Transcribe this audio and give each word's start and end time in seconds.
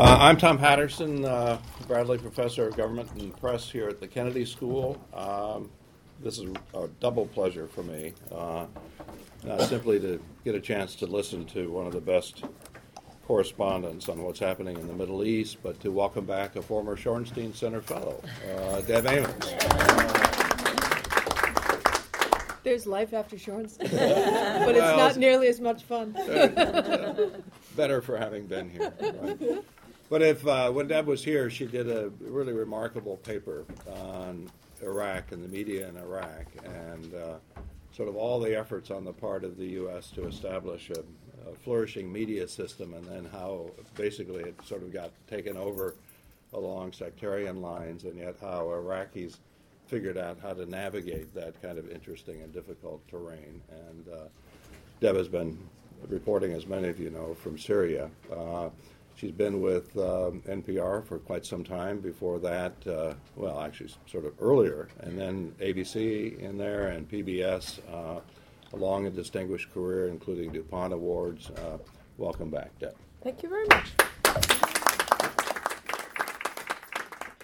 Uh, 0.00 0.16
I'm 0.18 0.38
Tom 0.38 0.56
Patterson, 0.56 1.26
uh, 1.26 1.58
Bradley 1.86 2.16
Professor 2.16 2.66
of 2.66 2.74
Government 2.74 3.10
and 3.18 3.36
Press 3.36 3.68
here 3.68 3.86
at 3.86 4.00
the 4.00 4.08
Kennedy 4.08 4.46
School. 4.46 4.98
Um, 5.12 5.70
this 6.20 6.38
is 6.38 6.50
a 6.72 6.88
double 7.00 7.26
pleasure 7.26 7.66
for 7.66 7.82
me, 7.82 8.14
uh, 8.32 8.64
not 9.44 9.60
simply 9.68 10.00
to 10.00 10.18
get 10.42 10.54
a 10.54 10.60
chance 10.60 10.94
to 10.94 11.06
listen 11.06 11.44
to 11.48 11.70
one 11.70 11.86
of 11.86 11.92
the 11.92 12.00
best 12.00 12.44
correspondents 13.26 14.08
on 14.08 14.22
what's 14.22 14.38
happening 14.38 14.78
in 14.78 14.86
the 14.86 14.94
Middle 14.94 15.22
East, 15.22 15.58
but 15.62 15.78
to 15.80 15.92
welcome 15.92 16.24
back 16.24 16.56
a 16.56 16.62
former 16.62 16.96
Shorenstein 16.96 17.54
Center 17.54 17.82
Fellow, 17.82 18.22
uh, 18.56 18.80
Deb 18.80 19.04
Amos. 19.04 19.54
There's 22.62 22.86
life 22.86 23.12
after 23.12 23.36
Shorenstein, 23.36 23.90
but 24.64 24.74
it's 24.74 24.96
not 24.96 25.18
nearly 25.18 25.48
as 25.48 25.60
much 25.60 25.82
fun. 25.82 26.12
better 27.76 28.00
for 28.00 28.16
having 28.16 28.46
been 28.46 28.70
here. 28.70 28.94
Right? 28.98 29.62
But 30.10 30.22
if 30.22 30.44
uh, 30.44 30.72
when 30.72 30.88
Deb 30.88 31.06
was 31.06 31.24
here, 31.24 31.48
she 31.48 31.66
did 31.66 31.88
a 31.88 32.10
really 32.20 32.52
remarkable 32.52 33.16
paper 33.18 33.64
on 33.86 34.50
Iraq 34.82 35.30
and 35.30 35.42
the 35.42 35.48
media 35.48 35.88
in 35.88 35.96
Iraq, 35.96 36.46
and 36.64 37.14
uh, 37.14 37.60
sort 37.92 38.08
of 38.08 38.16
all 38.16 38.40
the 38.40 38.58
efforts 38.58 38.90
on 38.90 39.04
the 39.04 39.12
part 39.12 39.44
of 39.44 39.56
the 39.56 39.66
U.S. 39.66 40.10
to 40.10 40.26
establish 40.26 40.90
a, 40.90 41.00
a, 41.48 41.54
flourishing 41.54 42.12
media 42.12 42.48
system, 42.48 42.94
and 42.94 43.04
then 43.04 43.28
how 43.30 43.70
basically 43.94 44.42
it 44.42 44.56
sort 44.66 44.82
of 44.82 44.92
got 44.92 45.12
taken 45.28 45.56
over 45.56 45.94
along 46.54 46.92
sectarian 46.92 47.62
lines, 47.62 48.02
and 48.02 48.18
yet 48.18 48.34
how 48.40 48.64
Iraqis 48.64 49.36
figured 49.86 50.18
out 50.18 50.38
how 50.42 50.54
to 50.54 50.66
navigate 50.66 51.32
that 51.34 51.60
kind 51.62 51.78
of 51.78 51.88
interesting 51.88 52.42
and 52.42 52.52
difficult 52.52 53.06
terrain. 53.06 53.62
And 53.70 54.08
uh, 54.12 54.24
Deb 55.00 55.14
has 55.14 55.28
been 55.28 55.56
reporting, 56.08 56.52
as 56.52 56.66
many 56.66 56.88
of 56.88 56.98
you 56.98 57.10
know, 57.10 57.34
from 57.34 57.56
Syria. 57.56 58.10
Uh, 58.32 58.70
she's 59.14 59.32
been 59.32 59.60
with 59.60 59.96
um, 59.96 60.42
NPR 60.46 61.04
for 61.04 61.18
quite 61.18 61.44
some 61.44 61.64
time. 61.64 62.00
Before 62.00 62.38
that, 62.38 62.74
uh, 62.86 63.14
well, 63.36 63.60
actually, 63.60 63.90
sort 64.06 64.24
of 64.24 64.34
earlier, 64.40 64.88
and 65.00 65.18
then 65.18 65.54
ABC 65.60 66.38
in 66.38 66.58
there 66.58 66.88
and 66.88 67.08
PBS. 67.08 67.80
Uh, 67.92 68.20
a 68.72 68.76
long 68.76 69.06
and 69.06 69.14
distinguished 69.14 69.72
career, 69.72 70.08
including 70.08 70.52
DuPont 70.52 70.92
Awards. 70.92 71.50
Uh, 71.50 71.78
welcome 72.18 72.50
back, 72.50 72.70
Deb. 72.78 72.94
Thank 73.22 73.42
you 73.42 73.48
very 73.48 73.66
much. 73.66 73.92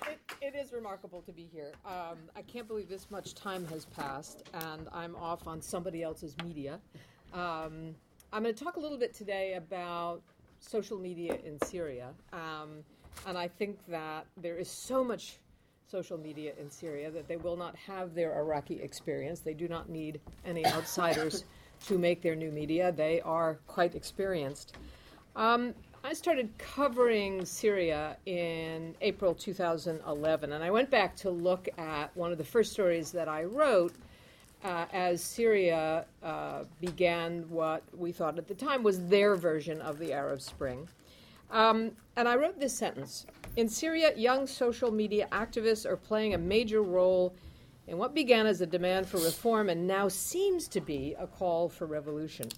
It, 0.09 0.21
it 0.41 0.55
is 0.55 0.73
remarkable 0.73 1.23
to 1.23 1.33
be 1.33 1.49
here. 1.53 1.73
Um, 1.85 2.19
I 2.37 2.43
can't 2.43 2.69
believe 2.69 2.89
this 2.89 3.11
much 3.11 3.35
time 3.35 3.67
has 3.69 3.85
passed, 3.87 4.49
and 4.55 4.89
I'm 4.93 5.17
off 5.17 5.47
on 5.47 5.61
somebody 5.61 6.03
else's 6.03 6.37
media. 6.45 6.81
Um, 7.33 7.95
I'm 8.33 8.43
going 8.43 8.55
to 8.55 8.65
talk 8.65 8.77
a 8.77 8.81
little 8.81 8.99
bit 8.99 9.15
today 9.15 9.55
about 9.55 10.23
social 10.61 10.99
media 10.99 11.39
in 11.45 11.61
Syria. 11.65 12.09
Um, 12.33 12.85
and 13.27 13.37
I 13.39 13.49
think 13.49 13.79
that 13.89 14.27
there 14.37 14.57
is 14.57 14.71
so 14.71 15.03
much 15.03 15.39
social 15.89 16.19
media 16.19 16.53
in 16.59 16.71
Syria 16.71 17.11
that 17.11 17.29
they 17.29 17.37
will 17.37 17.57
not 17.57 17.77
have 17.77 18.15
their 18.15 18.39
Iraqi 18.39 18.81
experience. 18.83 19.41
They 19.41 19.55
do 19.55 19.69
not 19.69 19.89
need 19.89 20.21
any 20.45 20.67
outsiders 20.75 21.45
to 21.87 21.99
make 21.99 22.23
their 22.23 22.35
new 22.35 22.51
media. 22.51 22.93
They 22.93 23.21
are 23.21 23.59
quite 23.67 23.95
experienced. 23.95 24.77
Um, 25.35 25.75
I 26.03 26.13
started 26.13 26.57
covering 26.59 27.45
Syria 27.45 28.17
in 28.27 28.95
April 29.01 29.35
2011, 29.35 30.53
and 30.53 30.63
I 30.63 30.71
went 30.71 30.91
back 30.91 31.17
to 31.17 31.31
look 31.31 31.69
at 31.79 32.17
one 32.17 32.33
of 32.33 32.39
the 32.39 32.45
first 32.45 32.73
stories 32.73 33.11
that 33.13 33.29
I 33.29 33.45
wrote 33.45 33.95
uh, 34.65 34.87
as 34.93 35.23
Syria 35.23 36.07
uh, 36.23 36.65
began 36.81 37.49
what 37.49 37.83
we 37.97 38.13
thought 38.13 38.39
at 38.39 38.49
the 38.49 38.55
time 38.55 38.83
was 38.83 39.07
their 39.07 39.37
version 39.37 39.81
of 39.81 39.99
the 39.99 40.13
Arab 40.13 40.41
Spring. 40.41 40.89
Um, 41.51 41.93
and 42.17 42.29
I 42.29 42.37
wrote 42.37 42.59
this 42.59 42.77
sentence 42.77 43.27
In 43.57 43.69
Syria, 43.69 44.13
young 44.17 44.47
social 44.47 44.91
media 44.91 45.29
activists 45.31 45.87
are 45.87 45.97
playing 45.97 46.35
a 46.35 46.39
major 46.39 46.83
role 46.83 47.35
in 47.87 47.99
what 47.99 48.15
began 48.15 48.47
as 48.47 48.61
a 48.61 48.67
demand 48.67 49.07
for 49.07 49.19
reform 49.19 49.69
and 49.69 49.87
now 49.87 50.09
seems 50.09 50.67
to 50.69 50.81
be 50.81 51.15
a 51.19 51.27
call 51.27 51.69
for 51.69 51.87
revolution. 51.87 52.49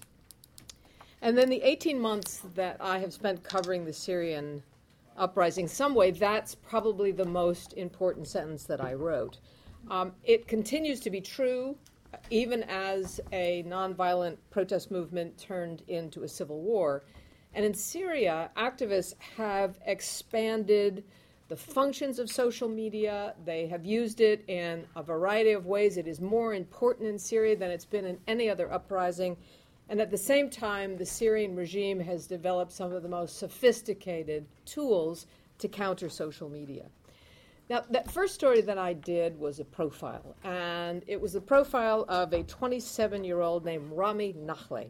And 1.21 1.37
then 1.37 1.49
the 1.49 1.61
18 1.61 1.99
months 1.99 2.41
that 2.55 2.77
I 2.79 2.99
have 2.99 3.13
spent 3.13 3.43
covering 3.43 3.85
the 3.85 3.93
Syrian 3.93 4.63
uprising, 5.17 5.67
some 5.67 5.93
way, 5.93 6.11
that's 6.11 6.55
probably 6.55 7.11
the 7.11 7.25
most 7.25 7.73
important 7.73 8.27
sentence 8.27 8.63
that 8.63 8.81
I 8.81 8.93
wrote. 8.93 9.37
Um, 9.91 10.13
it 10.23 10.47
continues 10.47 10.99
to 11.01 11.09
be 11.09 11.21
true 11.21 11.77
even 12.29 12.63
as 12.63 13.19
a 13.31 13.63
nonviolent 13.67 14.37
protest 14.49 14.91
movement 14.91 15.37
turned 15.37 15.83
into 15.87 16.23
a 16.23 16.27
civil 16.27 16.61
war. 16.61 17.03
And 17.53 17.65
in 17.65 17.73
Syria, 17.73 18.51
activists 18.57 19.15
have 19.37 19.79
expanded 19.85 21.03
the 21.47 21.55
functions 21.55 22.19
of 22.19 22.29
social 22.29 22.69
media. 22.69 23.33
They 23.43 23.67
have 23.67 23.83
used 23.83 24.21
it 24.21 24.43
in 24.47 24.85
a 24.95 25.01
variety 25.01 25.51
of 25.51 25.65
ways. 25.65 25.97
It 25.97 26.07
is 26.07 26.21
more 26.21 26.53
important 26.53 27.09
in 27.09 27.17
Syria 27.17 27.55
than 27.55 27.71
it's 27.71 27.85
been 27.85 28.05
in 28.05 28.19
any 28.27 28.49
other 28.49 28.71
uprising. 28.71 29.35
And 29.89 29.99
at 29.99 30.11
the 30.11 30.17
same 30.17 30.51
time, 30.51 30.95
the 30.95 31.05
Syrian 31.05 31.55
regime 31.55 31.99
has 32.01 32.27
developed 32.27 32.71
some 32.71 32.93
of 32.93 33.01
the 33.01 33.09
most 33.09 33.39
sophisticated 33.39 34.45
tools 34.65 35.25
to 35.57 35.67
counter 35.67 36.07
social 36.07 36.49
media. 36.49 36.85
Now, 37.69 37.83
that 37.91 38.09
first 38.09 38.33
story 38.33 38.61
that 38.61 38.79
I 38.79 38.93
did 38.93 39.39
was 39.39 39.59
a 39.59 39.63
profile, 39.63 40.35
and 40.43 41.03
it 41.05 41.21
was 41.21 41.33
the 41.33 41.41
profile 41.41 42.03
of 42.09 42.33
a 42.33 42.41
27 42.41 43.23
year 43.23 43.41
old 43.41 43.63
named 43.63 43.91
Rami 43.91 44.33
Nahleh. 44.33 44.89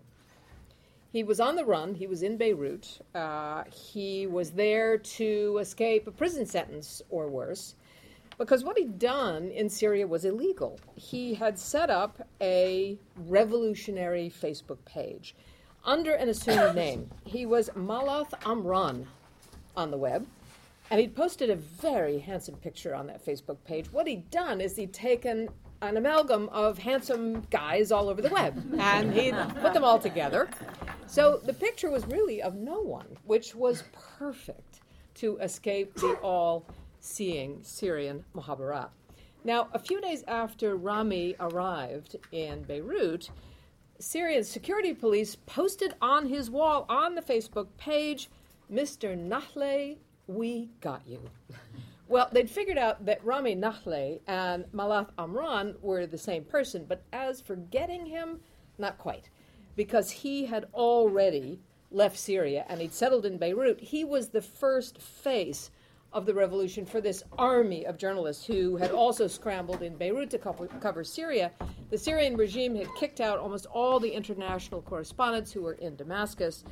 He 1.11 1.23
was 1.23 1.41
on 1.41 1.57
the 1.57 1.65
run, 1.65 1.93
he 1.93 2.07
was 2.07 2.23
in 2.23 2.37
Beirut. 2.37 2.99
Uh, 3.13 3.63
he 3.69 4.27
was 4.27 4.51
there 4.51 4.97
to 4.97 5.57
escape 5.59 6.07
a 6.07 6.11
prison 6.11 6.45
sentence 6.45 7.01
or 7.09 7.27
worse, 7.27 7.75
because 8.37 8.63
what 8.63 8.77
he'd 8.77 8.97
done 8.97 9.49
in 9.49 9.67
Syria 9.67 10.07
was 10.07 10.23
illegal. 10.23 10.79
He 10.95 11.33
had 11.33 11.59
set 11.59 11.89
up 11.89 12.25
a 12.39 12.97
revolutionary 13.17 14.31
Facebook 14.41 14.85
page 14.85 15.35
under 15.83 16.13
an 16.13 16.29
assumed 16.29 16.75
name. 16.75 17.09
He 17.25 17.45
was 17.45 17.69
Malath 17.75 18.33
Amran 18.45 19.05
on 19.75 19.91
the 19.91 19.97
web. 19.97 20.25
And 20.91 20.99
he'd 20.99 21.15
posted 21.15 21.49
a 21.49 21.55
very 21.55 22.17
handsome 22.19 22.55
picture 22.55 22.95
on 22.95 23.07
that 23.07 23.23
Facebook 23.23 23.57
page. 23.63 23.91
What 23.91 24.07
he'd 24.07 24.29
done 24.31 24.59
is 24.59 24.75
he'd 24.75 24.93
taken 24.93 25.49
an 25.81 25.97
amalgam 25.97 26.49
of 26.49 26.77
handsome 26.77 27.41
guys 27.51 27.91
all 27.91 28.09
over 28.09 28.21
the 28.21 28.29
web 28.29 28.61
and 28.79 29.13
he'd 29.13 29.35
put 29.61 29.73
them 29.73 29.83
all 29.83 29.99
together. 29.99 30.49
So 31.05 31.39
the 31.43 31.53
picture 31.53 31.89
was 31.89 32.05
really 32.07 32.41
of 32.41 32.55
no 32.55 32.81
one, 32.81 33.17
which 33.25 33.55
was 33.55 33.83
perfect 34.17 34.81
to 35.15 35.37
escape 35.37 35.93
the 35.95 36.13
all 36.23 36.65
seeing 36.99 37.59
Syrian 37.61 38.25
Mukhabarat. 38.35 38.89
Now, 39.43 39.69
a 39.73 39.79
few 39.79 40.01
days 40.01 40.23
after 40.27 40.75
Rami 40.75 41.35
arrived 41.39 42.17
in 42.31 42.63
Beirut, 42.63 43.29
Syrian 43.99 44.43
security 44.43 44.93
police 44.93 45.35
posted 45.35 45.93
on 46.01 46.25
his 46.25 46.49
wall 46.49 46.85
on 46.89 47.15
the 47.15 47.21
Facebook 47.21 47.67
page 47.77 48.29
Mr. 48.71 49.17
Nahleh 49.17 49.97
we 50.29 50.69
got 50.79 51.01
you. 51.07 51.19
Well, 52.07 52.29
they'd 52.31 52.49
figured 52.49 52.77
out 52.77 53.05
that 53.05 53.23
Rami 53.25 53.55
Nahle 53.55 54.21
and 54.27 54.65
Malath 54.71 55.09
Amran 55.17 55.75
were 55.81 56.05
the 56.05 56.17
same 56.17 56.43
person, 56.43 56.85
but 56.87 57.03
as 57.11 57.41
for 57.41 57.55
getting 57.55 58.05
him, 58.05 58.39
not 58.77 58.97
quite. 58.97 59.29
Because 59.75 60.11
he 60.11 60.45
had 60.45 60.65
already 60.73 61.59
left 61.91 62.17
Syria 62.17 62.65
and 62.69 62.79
he'd 62.79 62.93
settled 62.93 63.25
in 63.25 63.37
Beirut. 63.37 63.79
He 63.79 64.03
was 64.03 64.29
the 64.29 64.41
first 64.41 65.01
face 65.01 65.71
of 66.13 66.25
the 66.25 66.33
revolution 66.33 66.85
for 66.85 67.01
this 67.01 67.23
army 67.37 67.85
of 67.85 67.97
journalists 67.97 68.45
who 68.45 68.77
had 68.77 68.91
also 68.91 69.27
scrambled 69.27 69.81
in 69.81 69.95
Beirut 69.95 70.29
to 70.31 70.37
cover, 70.37 70.67
cover, 70.79 71.03
Syria. 71.03 71.51
The 71.89 71.97
Syrian 71.97 72.37
regime 72.37 72.75
had 72.75 72.87
kicked 72.95 73.19
out 73.19 73.39
almost 73.39 73.65
all 73.67 73.99
the 73.99 74.11
international 74.11 74.81
correspondents 74.81 75.51
who 75.51 75.61
were 75.61 75.73
in 75.73 75.95
Damascus. 75.95 76.63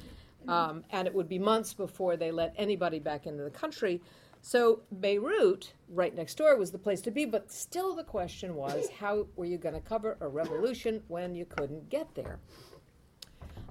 Um, 0.47 0.83
and 0.91 1.07
it 1.07 1.13
would 1.13 1.29
be 1.29 1.39
months 1.39 1.73
before 1.73 2.17
they 2.17 2.31
let 2.31 2.53
anybody 2.57 2.99
back 2.99 3.27
into 3.27 3.43
the 3.43 3.49
country. 3.49 4.01
So 4.41 4.81
Beirut, 5.01 5.73
right 5.89 6.15
next 6.15 6.35
door, 6.35 6.55
was 6.57 6.71
the 6.71 6.77
place 6.77 7.01
to 7.01 7.11
be, 7.11 7.25
but 7.25 7.51
still 7.51 7.95
the 7.95 8.03
question 8.03 8.55
was 8.55 8.89
how 8.89 9.27
were 9.35 9.45
you 9.45 9.57
going 9.57 9.75
to 9.75 9.81
cover 9.81 10.17
a 10.21 10.27
revolution 10.27 11.03
when 11.07 11.35
you 11.35 11.45
couldn't 11.45 11.89
get 11.89 12.13
there? 12.15 12.39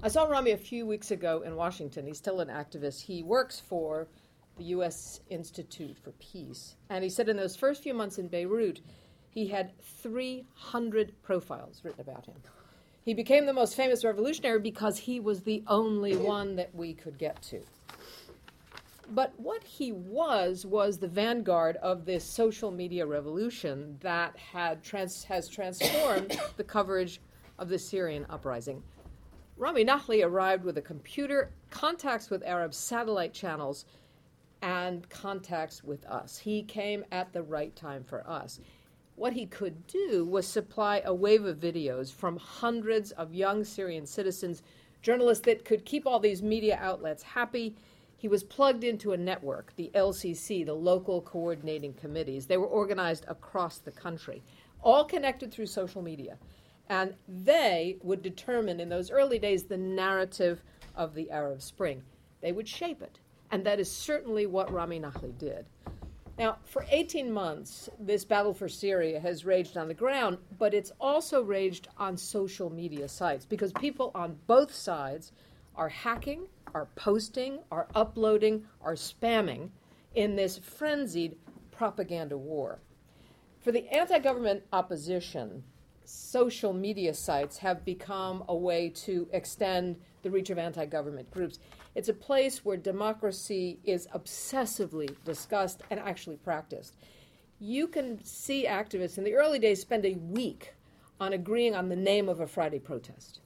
I 0.03 0.09
saw 0.09 0.25
Rami 0.25 0.51
a 0.51 0.57
few 0.57 0.85
weeks 0.85 1.09
ago 1.09 1.41
in 1.41 1.55
Washington. 1.55 2.05
He's 2.05 2.19
still 2.19 2.39
an 2.41 2.49
activist. 2.49 3.01
He 3.01 3.23
works 3.23 3.59
for 3.59 4.07
the 4.57 4.65
U.S. 4.65 5.21
Institute 5.29 5.97
for 5.97 6.11
Peace. 6.11 6.75
And 6.89 7.03
he 7.03 7.09
said 7.09 7.29
in 7.29 7.37
those 7.37 7.55
first 7.55 7.81
few 7.81 7.95
months 7.95 8.19
in 8.19 8.27
Beirut, 8.27 8.81
he 9.29 9.47
had 9.47 9.71
300 9.81 11.13
profiles 11.23 11.81
written 11.83 12.01
about 12.01 12.25
him. 12.27 12.35
He 13.07 13.13
became 13.13 13.45
the 13.45 13.53
most 13.53 13.75
famous 13.75 14.03
revolutionary 14.03 14.59
because 14.59 14.97
he 14.97 15.21
was 15.21 15.39
the 15.39 15.63
only 15.67 16.17
one 16.17 16.57
that 16.57 16.75
we 16.75 16.93
could 16.93 17.17
get 17.17 17.41
to. 17.43 17.63
But 19.11 19.31
what 19.37 19.63
he 19.63 19.93
was 19.93 20.65
was 20.65 20.97
the 20.97 21.07
vanguard 21.07 21.77
of 21.77 22.03
this 22.03 22.25
social 22.25 22.69
media 22.69 23.05
revolution 23.05 23.95
that 24.01 24.35
had 24.35 24.83
trans- 24.83 25.23
has 25.23 25.47
transformed 25.47 26.37
the 26.57 26.65
coverage 26.65 27.21
of 27.57 27.69
the 27.69 27.79
Syrian 27.79 28.25
uprising. 28.29 28.83
Rami 29.55 29.85
Nahleh 29.85 30.25
arrived 30.25 30.65
with 30.65 30.77
a 30.77 30.81
computer, 30.81 31.53
contacts 31.69 32.29
with 32.29 32.43
Arab 32.43 32.73
satellite 32.73 33.33
channels, 33.33 33.85
and 34.61 35.09
contacts 35.09 35.81
with 35.81 36.05
us. 36.07 36.39
He 36.39 36.61
came 36.61 37.05
at 37.13 37.31
the 37.31 37.43
right 37.43 37.73
time 37.73 38.03
for 38.03 38.29
us. 38.29 38.59
What 39.17 39.33
he 39.33 39.47
could 39.47 39.87
do 39.87 40.23
was 40.23 40.47
supply 40.47 41.01
a 41.03 41.11
wave 41.11 41.43
of 41.43 41.57
videos 41.57 42.13
from 42.13 42.37
hundreds 42.37 43.09
of 43.13 43.33
young 43.33 43.63
Syrian 43.63 44.05
citizens, 44.05 44.61
journalists 45.01 45.43
that 45.45 45.65
could 45.65 45.85
keep 45.85 46.05
all 46.05 46.19
these 46.19 46.43
media 46.43 46.77
outlets 46.79 47.23
happy. 47.23 47.75
He 48.15 48.27
was 48.27 48.43
plugged 48.43 48.83
into 48.83 49.13
a 49.13 49.17
network, 49.17 49.73
the 49.75 49.89
LCC, 49.95 50.63
the 50.63 50.75
local 50.75 51.23
coordinating 51.23 51.95
committees. 51.95 52.45
They 52.45 52.57
were 52.57 52.67
organized 52.67 53.25
across 53.27 53.79
the 53.79 53.89
country, 53.89 54.43
all 54.83 55.03
connected 55.03 55.51
through 55.51 55.65
social 55.65 56.03
media. 56.03 56.37
And 56.87 57.15
they 57.27 57.97
would 58.03 58.21
determine 58.21 58.79
in 58.79 58.87
those 58.87 59.09
early 59.09 59.39
days 59.39 59.63
the 59.63 59.77
narrative 59.77 60.61
of 60.93 61.15
the 61.15 61.31
Arab 61.31 61.63
Spring. 61.63 62.03
They 62.41 62.51
would 62.51 62.67
shape 62.67 63.01
it. 63.01 63.17
And 63.49 63.65
that 63.65 63.79
is 63.79 63.91
certainly 63.91 64.45
what 64.45 64.71
Rami 64.71 64.99
Nachli 64.99 65.35
did. 65.39 65.65
Now, 66.37 66.57
for 66.65 66.85
18 66.91 67.31
months, 67.31 67.89
this 67.99 68.23
battle 68.23 68.53
for 68.53 68.69
Syria 68.69 69.19
has 69.19 69.43
raged 69.43 69.75
on 69.75 69.87
the 69.87 69.93
ground, 69.95 70.37
but 70.59 70.73
it's 70.73 70.91
also 71.01 71.41
raged 71.41 71.87
on 71.97 72.15
social 72.15 72.69
media 72.69 73.07
sites 73.07 73.43
because 73.45 73.71
people 73.73 74.11
on 74.13 74.37
both 74.45 74.73
sides 74.73 75.31
are 75.75 75.89
hacking, 75.89 76.47
are 76.75 76.87
posting, 76.95 77.59
are 77.71 77.87
uploading, 77.95 78.65
are 78.81 78.93
spamming 78.93 79.69
in 80.13 80.35
this 80.35 80.59
frenzied 80.59 81.37
propaganda 81.71 82.37
war. 82.37 82.79
For 83.59 83.71
the 83.71 83.87
anti 83.91 84.19
government 84.19 84.63
opposition, 84.71 85.63
social 86.05 86.71
media 86.71 87.15
sites 87.15 87.57
have 87.57 87.83
become 87.83 88.43
a 88.47 88.55
way 88.55 88.89
to 88.89 89.27
extend 89.33 89.97
the 90.27 90.31
reach 90.31 90.49
of 90.49 90.57
anti 90.57 90.85
government 90.85 91.31
groups. 91.31 91.59
It's 91.95 92.09
a 92.09 92.13
place 92.13 92.65
where 92.65 92.75
democracy 92.75 93.79
is 93.85 94.07
obsessively 94.13 95.15
discussed 95.23 95.83
and 95.89 96.01
actually 96.01 96.35
practiced. 96.35 96.97
You 97.59 97.87
can 97.87 98.21
see 98.25 98.65
activists 98.67 99.17
in 99.17 99.23
the 99.23 99.35
early 99.35 99.57
days 99.57 99.79
spend 99.79 100.05
a 100.05 100.15
week 100.15 100.73
on 101.21 101.31
agreeing 101.31 101.75
on 101.75 101.87
the 101.87 101.95
name 101.95 102.27
of 102.27 102.41
a 102.41 102.47
Friday 102.47 102.77
protest. 102.77 103.39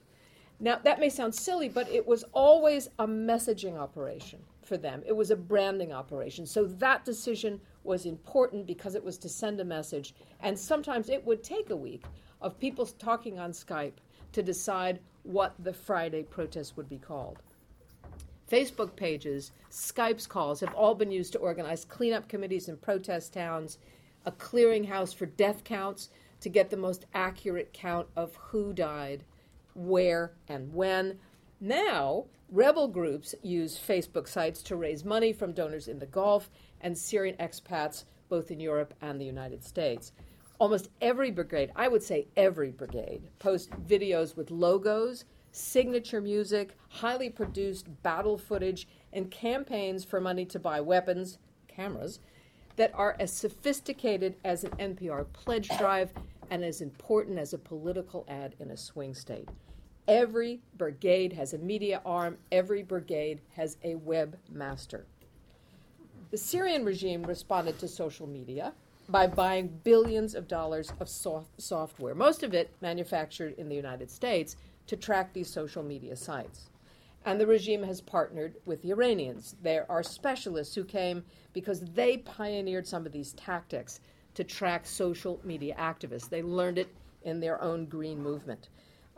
Now, 0.60 0.80
that 0.84 1.00
may 1.00 1.10
sound 1.10 1.36
silly, 1.36 1.70
but 1.70 1.88
it 1.88 2.06
was 2.06 2.24
always 2.34 2.90
a 2.98 3.08
messaging 3.08 3.78
operation 3.78 4.40
for 4.64 4.78
them. 4.78 5.04
It 5.06 5.16
was 5.16 5.30
a 5.30 5.36
branding 5.36 5.94
operation. 5.94 6.46
So 6.48 6.66
that 6.66 7.06
decision 7.06 7.62
was 7.84 8.06
important 8.06 8.66
because 8.66 8.96
it 8.96 9.04
was 9.04 9.20
to 9.20 9.30
send 9.30 9.60
a 9.60 9.66
message. 9.66 10.16
And 10.40 10.58
sometimes 10.58 11.10
it 11.10 11.24
would 11.26 11.44
take 11.44 11.70
a 11.70 11.76
week 11.76 12.04
of 12.42 12.60
people 12.60 12.86
talking 12.86 13.38
on 13.40 13.52
Skype 13.52 13.94
to 14.34 14.44
decide 14.44 15.00
what 15.24 15.54
the 15.60 15.74
Friday 15.74 16.24
protest 16.24 16.78
would 16.78 16.90
be 16.90 16.98
called. 16.98 17.40
Facebook 18.50 18.96
pages, 18.96 19.52
Skype's 19.70 20.28
calls 20.28 20.60
have 20.60 20.74
all 20.74 20.94
been 20.94 21.12
used 21.12 21.32
to 21.34 21.40
organize 21.40 21.86
cleanup 21.86 22.28
committees 22.28 22.68
in 22.68 22.76
protest 22.78 23.34
towns, 23.34 23.78
a 24.26 24.32
clearinghouse 24.32 25.16
for 25.16 25.26
death 25.26 25.64
counts 25.64 26.10
to 26.42 26.50
get 26.50 26.70
the 26.70 26.78
most 26.78 27.06
accurate 27.14 27.72
count 27.72 28.08
of 28.16 28.36
who 28.36 28.74
died, 28.74 29.24
where, 29.74 30.34
and 30.50 30.74
when. 30.74 31.20
Now, 31.62 32.26
rebel 32.50 32.88
groups 32.88 33.34
use 33.42 33.80
Facebook 33.80 34.28
sites 34.28 34.62
to 34.64 34.76
raise 34.76 35.06
money 35.06 35.32
from 35.32 35.54
donors 35.54 35.88
in 35.88 36.00
the 36.00 36.06
Gulf 36.06 36.50
and 36.82 36.98
Syrian 36.98 37.38
expats 37.38 38.04
both 38.28 38.52
in 38.52 38.60
Europe 38.60 38.94
and 39.02 39.20
the 39.20 39.26
United 39.26 39.64
States 39.64 40.12
almost 40.62 40.90
every 41.02 41.32
brigade, 41.32 41.72
I 41.76 41.88
would 41.88 42.04
say 42.04 42.28
every 42.38 42.70
brigade, 42.70 43.24
post 43.40 43.72
videos 43.88 44.38
with 44.38 44.52
logos, 44.52 45.26
signature 45.52 46.22
music, 46.22 46.78
highly 46.88 47.32
produced 47.32 47.88
battle 48.04 48.38
footage, 48.38 48.88
and 49.12 49.32
campaigns 49.32 50.06
for 50.06 50.22
money 50.22 50.46
to 50.46 50.60
buy 50.60 50.80
weapons, 50.80 51.40
cameras, 51.68 52.20
that 52.76 52.94
are 52.94 53.16
as 53.20 53.34
sophisticated 53.34 54.36
as 54.46 54.64
an 54.64 54.70
NPR 54.74 55.26
pledge 55.34 55.68
drive 55.80 56.14
and 56.52 56.64
as 56.64 56.80
important 56.80 57.40
as 57.40 57.54
a 57.54 57.58
political 57.58 58.24
ad 58.28 58.54
in 58.60 58.70
a 58.70 58.78
swing 58.78 59.16
state. 59.16 59.50
Every 60.08 60.62
brigade 60.78 61.34
has 61.34 61.54
a 61.54 61.58
media 61.58 62.04
arm, 62.06 62.38
every 62.52 62.84
brigade 62.84 63.42
has 63.56 63.78
a 63.84 63.96
webmaster. 63.96 65.06
The 66.30 66.38
Syrian 66.38 66.86
regime 66.86 67.24
responded 67.24 67.80
to 67.80 67.88
social 67.88 68.28
media 68.28 68.74
by 69.12 69.28
buying 69.28 69.80
billions 69.84 70.34
of 70.36 70.48
dollars 70.48 70.94
of 71.00 71.10
soft 71.10 71.62
software, 71.62 72.16
most 72.16 72.44
of 72.44 72.54
it 72.54 72.74
manufactured 72.82 73.56
in 73.58 73.68
the 73.68 73.76
United 73.76 74.10
States, 74.10 74.56
to 74.88 74.96
track 74.96 75.34
these 75.34 75.50
social 75.50 75.84
media 75.84 76.16
sites. 76.16 76.70
And 77.26 77.40
the 77.40 77.46
regime 77.46 77.84
has 77.84 78.02
partnered 78.02 78.56
with 78.66 78.82
the 78.82 78.92
Iranians. 78.92 79.56
There 79.62 79.86
are 79.92 80.02
specialists 80.02 80.74
who 80.74 80.84
came 80.84 81.24
because 81.54 81.82
they 81.82 82.18
pioneered 82.18 82.88
some 82.88 83.06
of 83.06 83.12
these 83.12 83.34
tactics 83.34 84.00
to 84.34 84.44
track 84.44 84.88
social 84.88 85.40
media 85.44 85.76
activists. 85.78 86.30
They 86.30 86.42
learned 86.42 86.80
it 86.80 86.94
in 87.24 87.40
their 87.40 87.62
own 87.62 87.86
green 87.86 88.24
movement. 88.24 88.70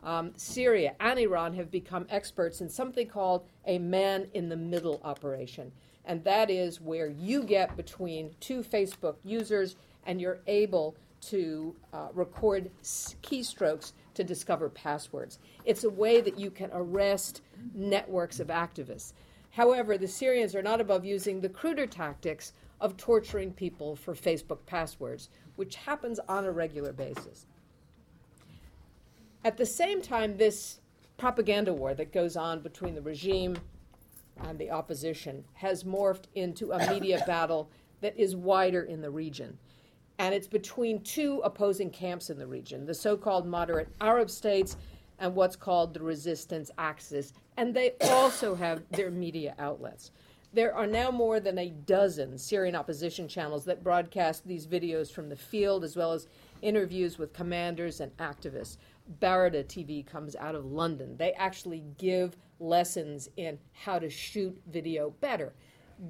Um, 0.02 0.32
Syria 0.36 0.94
and 1.00 1.18
Iran 1.18 1.54
have 1.54 1.70
become 1.70 2.06
experts 2.10 2.60
in 2.60 2.68
something 2.68 3.08
called 3.08 3.46
a 3.64 3.78
man 3.78 4.26
in 4.34 4.50
the 4.50 4.56
middle 4.56 5.00
operation 5.02 5.72
and 6.06 6.22
that 6.24 6.50
is 6.50 6.80
where 6.80 7.08
you 7.08 7.42
get 7.42 7.76
between 7.76 8.34
two 8.40 8.62
Facebook 8.62 9.16
users 9.24 9.76
and 10.06 10.20
you're 10.20 10.40
able 10.46 10.96
to 11.22 11.74
uh, 11.92 12.08
record 12.12 12.70
keystrokes 12.82 13.92
to 14.14 14.22
discover 14.22 14.68
passwords. 14.68 15.38
It's 15.64 15.84
a 15.84 15.90
way 15.90 16.20
that 16.20 16.38
you 16.38 16.50
can 16.50 16.70
arrest 16.72 17.40
networks 17.74 18.40
of 18.40 18.48
activists. 18.48 19.12
However, 19.50 19.96
the 19.96 20.08
Syrians 20.08 20.54
are 20.54 20.62
not 20.62 20.80
above 20.80 21.04
using 21.04 21.40
the 21.40 21.48
cruder 21.48 21.86
tactics 21.86 22.52
of 22.80 22.96
torturing 22.96 23.52
people 23.52 23.96
for 23.96 24.14
Facebook 24.14 24.58
passwords, 24.66 25.30
which 25.56 25.76
happens 25.76 26.20
on 26.28 26.44
a 26.44 26.52
regular 26.52 26.92
basis. 26.92 27.46
At 29.44 29.56
the 29.56 29.66
same 29.66 30.02
time, 30.02 30.36
this 30.36 30.80
propaganda 31.16 31.72
war 31.72 31.94
that 31.94 32.12
goes 32.12 32.36
on 32.36 32.60
between 32.60 32.94
the 32.94 33.00
regime 33.00 33.56
and 34.42 34.58
the 34.58 34.70
opposition 34.70 35.44
has 35.54 35.84
morphed 35.84 36.24
into 36.34 36.72
a 36.72 36.90
media 36.90 37.22
battle 37.26 37.70
that 38.00 38.16
is 38.16 38.36
wider 38.36 38.82
in 38.82 39.00
the 39.00 39.10
region. 39.10 39.58
And 40.18 40.34
it's 40.34 40.46
between 40.46 41.02
two 41.02 41.40
opposing 41.44 41.90
camps 41.90 42.30
in 42.30 42.38
the 42.38 42.46
region 42.46 42.86
the 42.86 42.94
so 42.94 43.16
called 43.16 43.46
moderate 43.46 43.88
Arab 44.00 44.30
states 44.30 44.76
and 45.18 45.34
what's 45.34 45.56
called 45.56 45.94
the 45.94 46.02
resistance 46.02 46.70
axis. 46.78 47.32
And 47.56 47.74
they 47.74 47.94
also 48.10 48.54
have 48.54 48.82
their 48.90 49.10
media 49.10 49.54
outlets. 49.58 50.10
There 50.52 50.72
are 50.72 50.86
now 50.86 51.10
more 51.10 51.40
than 51.40 51.58
a 51.58 51.70
dozen 51.70 52.38
Syrian 52.38 52.76
opposition 52.76 53.26
channels 53.26 53.64
that 53.64 53.82
broadcast 53.82 54.46
these 54.46 54.68
videos 54.68 55.10
from 55.10 55.28
the 55.28 55.34
field, 55.34 55.82
as 55.82 55.96
well 55.96 56.12
as 56.12 56.28
interviews 56.62 57.18
with 57.18 57.32
commanders 57.32 58.00
and 58.00 58.16
activists. 58.18 58.76
Barada 59.20 59.64
TV 59.64 60.04
comes 60.06 60.34
out 60.36 60.54
of 60.54 60.64
London. 60.64 61.16
They 61.16 61.32
actually 61.32 61.84
give 61.98 62.36
lessons 62.58 63.28
in 63.36 63.58
how 63.72 63.98
to 63.98 64.08
shoot 64.08 64.58
video 64.70 65.10
better. 65.20 65.54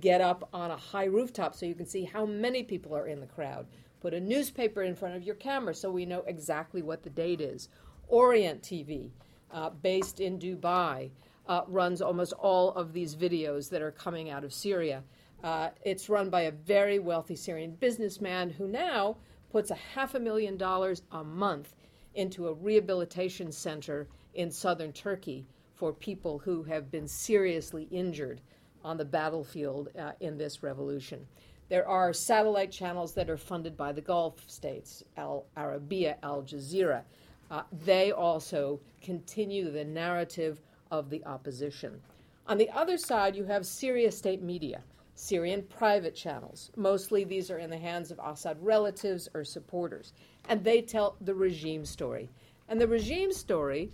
Get 0.00 0.20
up 0.20 0.48
on 0.52 0.70
a 0.70 0.76
high 0.76 1.04
rooftop 1.04 1.54
so 1.54 1.66
you 1.66 1.74
can 1.74 1.86
see 1.86 2.04
how 2.04 2.24
many 2.24 2.62
people 2.62 2.94
are 2.94 3.06
in 3.06 3.20
the 3.20 3.26
crowd. 3.26 3.66
Put 4.00 4.14
a 4.14 4.20
newspaper 4.20 4.82
in 4.82 4.94
front 4.94 5.16
of 5.16 5.22
your 5.22 5.34
camera 5.34 5.74
so 5.74 5.90
we 5.90 6.06
know 6.06 6.22
exactly 6.26 6.82
what 6.82 7.02
the 7.02 7.10
date 7.10 7.40
is. 7.40 7.68
Orient 8.08 8.62
TV, 8.62 9.10
uh, 9.50 9.70
based 9.70 10.20
in 10.20 10.38
Dubai, 10.38 11.10
uh, 11.46 11.62
runs 11.66 12.00
almost 12.00 12.32
all 12.34 12.72
of 12.72 12.92
these 12.92 13.16
videos 13.16 13.68
that 13.70 13.82
are 13.82 13.90
coming 13.90 14.30
out 14.30 14.44
of 14.44 14.52
Syria. 14.52 15.02
Uh, 15.42 15.70
it's 15.84 16.08
run 16.08 16.30
by 16.30 16.42
a 16.42 16.50
very 16.50 16.98
wealthy 16.98 17.36
Syrian 17.36 17.74
businessman 17.74 18.50
who 18.50 18.66
now 18.66 19.16
puts 19.50 19.70
a 19.70 19.74
half 19.74 20.14
a 20.14 20.20
million 20.20 20.56
dollars 20.56 21.02
a 21.12 21.22
month 21.22 21.74
into 22.14 22.49
a 22.49 22.54
rehabilitation 22.54 23.50
center 23.52 24.09
in 24.35 24.50
southern 24.50 24.92
Turkey 24.92 25.47
for 25.75 25.92
people 25.92 26.38
who 26.38 26.62
have 26.62 26.90
been 26.90 27.09
seriously 27.09 27.88
injured 27.90 28.40
on 28.85 28.97
the 28.97 29.04
battlefield 29.04 29.88
uh, 29.99 30.12
in 30.21 30.38
this 30.38 30.62
revolution. 30.62 31.26
There 31.68 31.88
are 31.88 32.12
satellite 32.12 32.71
channels 32.71 33.14
that 33.14 33.30
are 33.30 33.38
funded 33.38 33.76
by 33.76 33.92
the 33.92 34.00
Gulf 34.00 34.49
states, 34.49 35.02
Al 35.16 35.47
Arabiya, 35.56 36.16
Al 36.23 36.42
Jazeera. 36.42 37.02
Uh, 37.50 37.62
they 37.85 38.12
also 38.12 38.80
continue 39.02 39.71
the 39.71 39.85
narrative 39.85 40.61
of 40.90 41.11
the 41.11 41.25
opposition. 41.25 42.00
On 42.47 42.59
the 42.59 42.71
other 42.71 42.99
side, 42.99 43.35
you 43.35 43.44
have 43.44 43.64
Syria 43.64 44.12
state 44.12 44.42
media, 44.42 44.83
Syrian 45.14 45.62
private 45.62 46.14
channels. 46.14 46.71
Mostly 46.76 47.25
these 47.25 47.50
are 47.50 47.59
in 47.59 47.71
the 47.71 47.78
hands 47.78 48.11
of 48.11 48.21
Assad 48.25 48.56
relatives 48.61 49.28
or 49.35 49.44
supporters, 49.44 50.12
and 50.49 50.62
they 50.62 50.83
tell 50.83 51.16
the 51.21 51.35
regime 51.35 51.85
story. 51.85 52.28
And 52.68 52.80
the 52.80 52.88
regime 52.88 53.33
story 53.33 53.90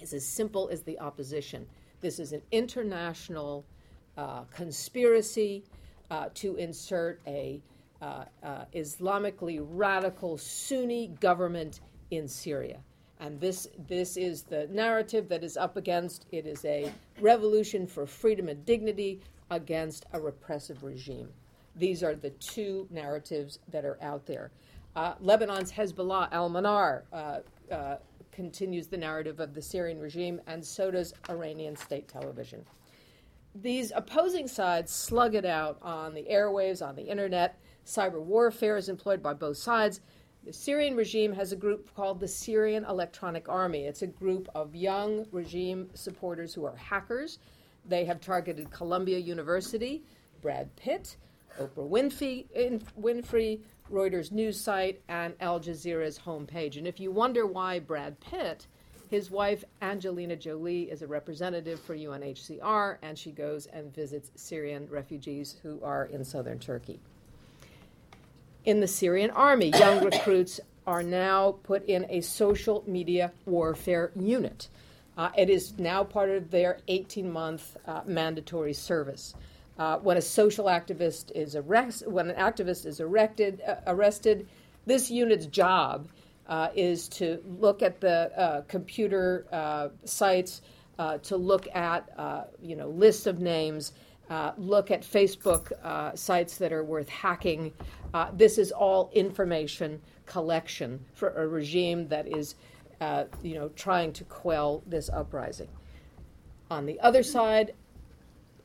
is 0.00 0.12
as 0.12 0.24
simple 0.24 0.68
as 0.70 0.82
the 0.82 0.98
opposition. 0.98 1.66
This 2.00 2.18
is 2.18 2.32
an 2.32 2.42
international 2.50 3.64
uh, 4.16 4.44
conspiracy 4.44 5.64
uh, 6.10 6.30
to 6.34 6.56
insert 6.56 7.20
a 7.26 7.60
uh, 8.02 8.24
uh, 8.42 8.64
Islamically 8.74 9.60
radical 9.62 10.38
Sunni 10.38 11.08
government 11.20 11.80
in 12.10 12.26
Syria. 12.26 12.80
And 13.20 13.38
this, 13.38 13.68
this 13.86 14.16
is 14.16 14.42
the 14.42 14.66
narrative 14.70 15.28
that 15.28 15.44
is 15.44 15.58
up 15.58 15.76
against. 15.76 16.24
It 16.32 16.46
is 16.46 16.64
a 16.64 16.90
revolution 17.20 17.86
for 17.86 18.06
freedom 18.06 18.48
and 18.48 18.64
dignity, 18.64 19.20
against 19.50 20.06
a 20.12 20.20
repressive 20.20 20.82
regime. 20.82 21.28
These 21.76 22.02
are 22.02 22.14
the 22.14 22.30
two 22.30 22.86
narratives 22.90 23.58
that 23.70 23.84
are 23.84 23.98
out 24.02 24.26
there. 24.26 24.50
Uh, 24.96 25.14
Lebanon's 25.20 25.70
Hezbollah, 25.70 26.28
Al 26.32 26.48
Manar, 26.48 27.04
uh, 27.12 27.38
uh, 27.72 27.96
continues 28.32 28.86
the 28.86 28.96
narrative 28.96 29.40
of 29.40 29.54
the 29.54 29.62
Syrian 29.62 30.00
regime, 30.00 30.40
and 30.46 30.64
so 30.64 30.90
does 30.90 31.14
Iranian 31.28 31.76
state 31.76 32.08
television. 32.08 32.64
These 33.54 33.92
opposing 33.94 34.46
sides 34.46 34.92
slug 34.92 35.34
it 35.34 35.44
out 35.44 35.78
on 35.82 36.14
the 36.14 36.26
airwaves, 36.30 36.86
on 36.86 36.94
the 36.96 37.02
internet. 37.02 37.58
Cyber 37.84 38.20
warfare 38.20 38.76
is 38.76 38.88
employed 38.88 39.22
by 39.22 39.34
both 39.34 39.56
sides. 39.56 40.00
The 40.44 40.52
Syrian 40.52 40.96
regime 40.96 41.32
has 41.34 41.52
a 41.52 41.56
group 41.56 41.94
called 41.94 42.20
the 42.20 42.28
Syrian 42.28 42.84
Electronic 42.84 43.48
Army. 43.48 43.84
It's 43.84 44.02
a 44.02 44.06
group 44.06 44.48
of 44.54 44.74
young 44.74 45.26
regime 45.32 45.90
supporters 45.94 46.54
who 46.54 46.64
are 46.64 46.76
hackers. 46.76 47.38
They 47.86 48.04
have 48.04 48.20
targeted 48.20 48.70
Columbia 48.70 49.18
University, 49.18 50.02
Brad 50.42 50.74
Pitt, 50.76 51.16
Oprah 51.58 51.88
Winfrey, 51.88 52.46
Winfrey, 53.00 53.60
Reuters 53.90 54.30
news 54.30 54.60
site, 54.60 55.00
and 55.08 55.34
Al 55.40 55.60
Jazeera's 55.60 56.18
homepage. 56.18 56.76
And 56.76 56.86
if 56.86 57.00
you 57.00 57.10
wonder 57.10 57.46
why 57.46 57.80
Brad 57.80 58.18
Pitt, 58.20 58.66
his 59.08 59.30
wife 59.30 59.64
Angelina 59.82 60.36
Jolie 60.36 60.90
is 60.90 61.02
a 61.02 61.06
representative 61.06 61.80
for 61.80 61.96
UNHCR, 61.96 62.98
and 63.02 63.18
she 63.18 63.32
goes 63.32 63.66
and 63.66 63.92
visits 63.92 64.30
Syrian 64.36 64.88
refugees 64.88 65.56
who 65.62 65.80
are 65.82 66.04
in 66.06 66.24
southern 66.24 66.60
Turkey 66.60 67.00
in 68.64 68.80
the 68.80 68.88
Syrian 68.88 69.30
army. 69.30 69.70
Young 69.70 70.04
recruits 70.04 70.60
are 70.86 71.02
now 71.02 71.56
put 71.62 71.84
in 71.86 72.06
a 72.08 72.20
social 72.20 72.84
media 72.86 73.32
warfare 73.46 74.12
unit. 74.16 74.68
Uh, 75.20 75.30
it 75.36 75.50
is 75.50 75.78
now 75.78 76.02
part 76.02 76.30
of 76.30 76.50
their 76.50 76.78
18 76.88 77.30
month 77.30 77.76
uh, 77.86 78.00
mandatory 78.06 78.72
service. 78.72 79.34
Uh, 79.78 79.98
when 79.98 80.16
a 80.16 80.22
social 80.22 80.64
activist 80.64 81.30
is 81.32 81.54
arrested, 81.54 82.10
when 82.10 82.30
an 82.30 82.36
activist 82.36 82.86
is 82.86 83.00
erected, 83.00 83.60
uh, 83.68 83.74
arrested, 83.86 84.48
this 84.86 85.10
unit's 85.10 85.44
job 85.44 86.08
uh, 86.46 86.68
is 86.74 87.06
to 87.06 87.38
look 87.58 87.82
at 87.82 88.00
the 88.00 88.32
uh, 88.34 88.62
computer 88.62 89.44
sites, 90.06 90.62
to 91.22 91.36
look 91.36 91.68
at 91.74 92.08
you 92.62 92.74
know 92.74 92.88
lists 92.88 93.26
of 93.26 93.40
names, 93.40 93.92
look 94.56 94.90
at 94.90 95.02
Facebook 95.02 95.70
sites 96.16 96.56
that 96.56 96.72
are 96.72 96.82
worth 96.82 97.10
hacking. 97.10 97.74
This 98.32 98.56
is 98.56 98.72
all 98.72 99.10
information 99.12 100.00
collection 100.24 101.04
for 101.12 101.30
a 101.30 101.46
regime 101.46 102.08
that 102.08 102.26
is, 102.26 102.54
uh, 103.00 103.24
you 103.42 103.54
know, 103.54 103.68
trying 103.70 104.12
to 104.12 104.24
quell 104.24 104.82
this 104.86 105.08
uprising. 105.10 105.68
On 106.70 106.86
the 106.86 106.98
other 107.00 107.22
side, 107.22 107.74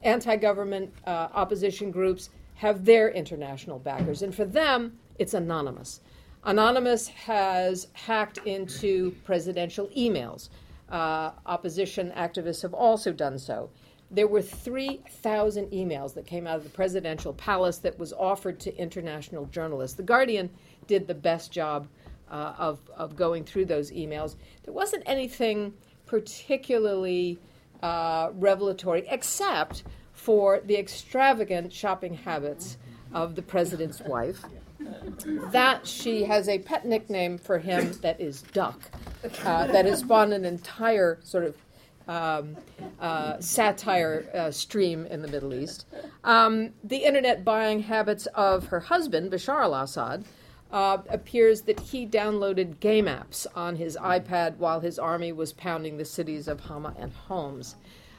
anti-government 0.03 0.93
uh, 1.07 1.29
opposition 1.33 1.91
groups 1.91 2.29
have 2.55 2.85
their 2.85 3.09
international 3.09 3.79
backers, 3.79 4.21
and 4.21 4.33
for 4.33 4.45
them, 4.45 4.97
it's 5.19 5.33
anonymous. 5.33 6.01
Anonymous 6.43 7.07
has 7.07 7.87
hacked 7.93 8.37
into 8.45 9.11
presidential 9.23 9.87
emails. 9.97 10.49
Uh, 10.89 11.31
opposition 11.47 12.11
activists 12.15 12.61
have 12.61 12.73
also 12.73 13.11
done 13.11 13.39
so 13.39 13.69
there 14.11 14.27
were 14.27 14.41
3,000 14.41 15.71
emails 15.71 16.13
that 16.13 16.25
came 16.25 16.45
out 16.45 16.57
of 16.57 16.63
the 16.63 16.69
presidential 16.69 17.33
palace 17.33 17.77
that 17.79 17.97
was 17.97 18.13
offered 18.13 18.59
to 18.61 18.77
international 18.77 19.45
journalists. 19.47 19.97
The 19.97 20.03
Guardian 20.03 20.49
did 20.87 21.07
the 21.07 21.15
best 21.15 21.51
job 21.51 21.87
uh, 22.29 22.53
of, 22.57 22.79
of 22.95 23.15
going 23.15 23.43
through 23.43 23.65
those 23.65 23.91
emails. 23.91 24.35
There 24.63 24.73
wasn't 24.73 25.03
anything 25.05 25.73
particularly 26.05 27.39
uh, 27.81 28.29
revelatory, 28.33 29.05
except 29.09 29.83
for 30.13 30.61
the 30.65 30.77
extravagant 30.77 31.71
shopping 31.71 32.13
habits 32.13 32.77
of 33.13 33.35
the 33.35 33.41
president's 33.41 34.01
wife. 34.01 34.43
That 35.51 35.87
she 35.87 36.23
has 36.23 36.49
a 36.49 36.59
pet 36.59 36.85
nickname 36.85 37.37
for 37.37 37.59
him 37.59 37.93
that 38.01 38.19
is 38.19 38.41
Duck, 38.41 38.79
uh, 39.43 39.67
that 39.67 39.85
has 39.85 39.99
spawned 39.99 40.33
an 40.33 40.45
entire 40.45 41.19
sort 41.23 41.45
of 41.45 41.55
um, 42.07 42.55
uh, 42.99 43.39
satire 43.39 44.29
uh, 44.33 44.51
stream 44.51 45.05
in 45.07 45.21
the 45.21 45.27
Middle 45.27 45.53
East. 45.53 45.85
Um, 46.23 46.71
the 46.83 46.97
internet 46.97 47.43
buying 47.43 47.81
habits 47.81 48.27
of 48.27 48.67
her 48.67 48.79
husband, 48.79 49.31
Bashar 49.31 49.63
al 49.63 49.73
Assad, 49.73 50.25
uh, 50.75 51.01
appears 51.07 51.61
that 51.61 51.79
he 51.79 52.05
downloaded 52.05 52.81
game 52.81 53.05
apps 53.05 53.47
on 53.55 53.77
his 53.77 53.95
iPad 53.95 54.57
while 54.57 54.81
his 54.81 54.99
army 54.99 55.31
was 55.31 55.53
pounding 55.53 55.95
the 55.95 56.03
cities 56.03 56.49
of 56.49 56.59
Hama 56.59 56.93
and 56.99 57.13
Homs. 57.13 57.77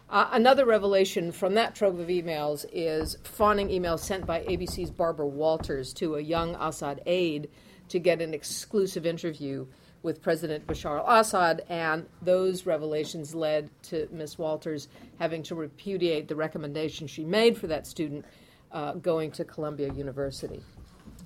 Uh, 0.08 0.30
another 0.32 0.64
revelation 0.64 1.32
from 1.32 1.52
that 1.52 1.74
trove 1.74 1.98
of 1.98 2.08
emails 2.08 2.64
is 2.72 3.18
fawning 3.24 3.68
emails 3.68 3.98
sent 3.98 4.24
by 4.24 4.40
ABC's 4.44 4.90
Barbara 4.90 5.26
Walters 5.26 5.92
to 5.92 6.14
a 6.14 6.20
young 6.22 6.54
Assad 6.54 7.02
aide 7.04 7.50
to 7.90 7.98
get 7.98 8.22
an 8.22 8.32
exclusive 8.32 9.04
interview 9.04 9.66
with 10.02 10.22
President 10.22 10.66
Bashar 10.66 11.00
al 11.00 11.20
Assad, 11.20 11.62
and 11.68 12.06
those 12.22 12.64
revelations 12.64 13.34
led 13.34 13.68
to 13.82 14.08
Ms. 14.10 14.38
Walters 14.38 14.88
having 15.18 15.42
to 15.42 15.54
repudiate 15.54 16.26
the 16.26 16.36
recommendation 16.36 17.06
she 17.06 17.22
made 17.22 17.58
for 17.58 17.66
that 17.66 17.86
student 17.86 18.24
uh, 18.72 18.94
going 18.94 19.30
to 19.32 19.44
Columbia 19.44 19.92
University. 19.92 20.62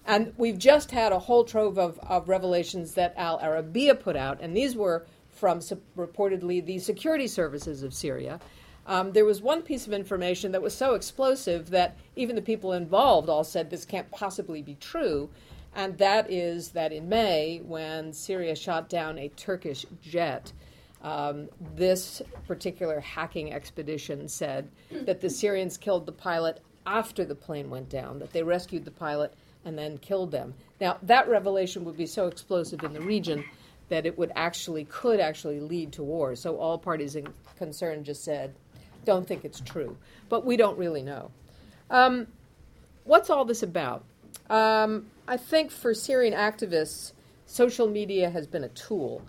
And 0.07 0.33
we've 0.37 0.59
just 0.59 0.90
had 0.90 1.12
a 1.12 1.19
whole 1.19 1.45
trove 1.45 1.78
of, 1.78 1.99
of 2.00 2.28
revelations 2.28 2.95
that 2.95 3.14
Al 3.16 3.38
Arabiya 3.38 3.99
put 4.00 4.16
out, 4.16 4.40
and 4.40 4.57
these 4.57 4.75
were 4.75 5.07
from 5.28 5.61
su- 5.61 5.80
reportedly 5.97 6.64
the 6.64 6.78
security 6.78 7.26
services 7.26 7.83
of 7.83 7.95
Syria. 7.95 8.40
Um, 8.87 9.12
there 9.12 9.25
was 9.25 9.40
one 9.40 9.62
piece 9.62 9.87
of 9.87 9.92
information 9.92 10.52
that 10.52 10.62
was 10.62 10.75
so 10.75 10.95
explosive 10.95 11.71
that 11.71 11.97
even 12.16 12.35
the 12.35 12.42
people 12.42 12.73
involved 12.73 13.28
all 13.28 13.45
said 13.45 13.71
this 13.71 13.85
can't 13.85 14.11
possibly 14.11 14.62
be 14.62 14.75
true 14.75 15.30
and 15.75 15.97
that 15.99 16.30
is 16.30 16.71
that 16.71 16.92
in 16.92 17.09
May, 17.09 17.61
when 17.64 18.12
Syria 18.12 18.57
shot 18.57 18.88
down 18.88 19.19
a 19.19 19.28
Turkish 19.28 19.87
jet, 20.02 20.52
um, 21.02 21.49
this 21.75 22.21
particular 22.47 23.00
hacking 23.00 23.52
expedition 23.52 24.28
said 24.28 24.69
that 24.90 25.21
the 25.21 25.30
Syrians 25.30 25.76
killed 25.76 26.07
the 26.07 26.12
pilot 26.12 26.61
after 26.87 27.25
the 27.25 27.35
plane 27.35 27.71
went 27.71 27.88
down, 27.88 28.19
that 28.19 28.33
they 28.33 28.42
rescued 28.42 28.85
the 28.85 28.90
pilot 28.90 29.33
and 29.64 29.76
then 29.76 29.99
killed 29.99 30.31
them. 30.31 30.55
Now, 30.81 30.99
that 31.02 31.29
revelation 31.29 31.85
would 31.85 31.97
be 31.97 32.07
so 32.07 32.26
explosive 32.26 32.83
in 32.83 32.93
the 32.93 33.00
region 33.00 33.45
that 33.88 34.07
it 34.07 34.17
would 34.17 34.33
actually, 34.37 34.85
could 34.85 35.21
actually 35.21 35.61
lead 35.61 35.93
to 35.93 36.02
war. 36.02 36.35
So 36.37 36.57
all 36.57 36.79
parties 36.79 37.17
in 37.17 37.26
concern 37.59 38.05
just 38.05 38.25
said, 38.25 38.55
don't 39.05 39.26
think 39.26 39.45
it's 39.45 39.61
true. 39.61 39.97
But 40.29 40.47
we 40.47 40.57
don't 40.57 40.79
really 40.79 41.02
know. 41.02 41.31
Um, 41.90 42.29
what's 43.05 43.31
all 43.31 43.45
this 43.45 43.62
about? 43.62 44.05
Um, 44.49 45.07
I 45.26 45.37
think 45.37 45.71
for 45.71 45.93
Syrian 45.93 46.35
activists, 46.35 47.12
social 47.47 47.88
media 47.88 48.31
has 48.31 48.47
been 48.47 48.64
a 48.64 48.69
tool. 48.69 49.23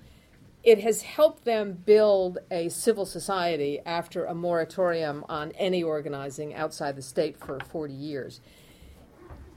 It 0.63 0.81
has 0.83 1.01
helped 1.01 1.43
them 1.43 1.73
build 1.73 2.37
a 2.51 2.69
civil 2.69 3.05
society 3.05 3.79
after 3.85 4.25
a 4.25 4.35
moratorium 4.35 5.25
on 5.27 5.51
any 5.53 5.81
organizing 5.81 6.53
outside 6.53 6.95
the 6.95 7.01
state 7.01 7.37
for 7.37 7.59
40 7.71 7.93
years. 7.93 8.41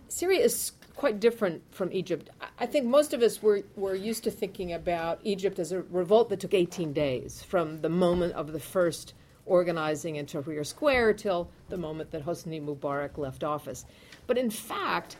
Syria 0.08 0.40
is 0.40 0.72
quite 0.96 1.20
different 1.20 1.62
from 1.70 1.92
Egypt. 1.92 2.30
I 2.58 2.66
think 2.66 2.86
most 2.86 3.12
of 3.12 3.22
us 3.22 3.42
were, 3.42 3.62
were 3.76 3.94
used 3.94 4.24
to 4.24 4.30
thinking 4.30 4.72
about 4.72 5.18
Egypt 5.24 5.58
as 5.58 5.72
a 5.72 5.82
revolt 5.82 6.28
that 6.28 6.40
took 6.40 6.54
18 6.54 6.92
days 6.92 7.42
from 7.42 7.80
the 7.80 7.88
moment 7.88 8.34
of 8.34 8.52
the 8.52 8.60
first 8.60 9.14
organizing 9.46 10.16
in 10.16 10.26
Tahrir 10.26 10.64
Square 10.64 11.14
till 11.14 11.50
the 11.68 11.76
moment 11.76 12.10
that 12.12 12.24
Hosni 12.24 12.62
Mubarak 12.64 13.18
left 13.18 13.44
office. 13.44 13.84
But 14.26 14.38
in 14.38 14.50
fact, 14.50 15.16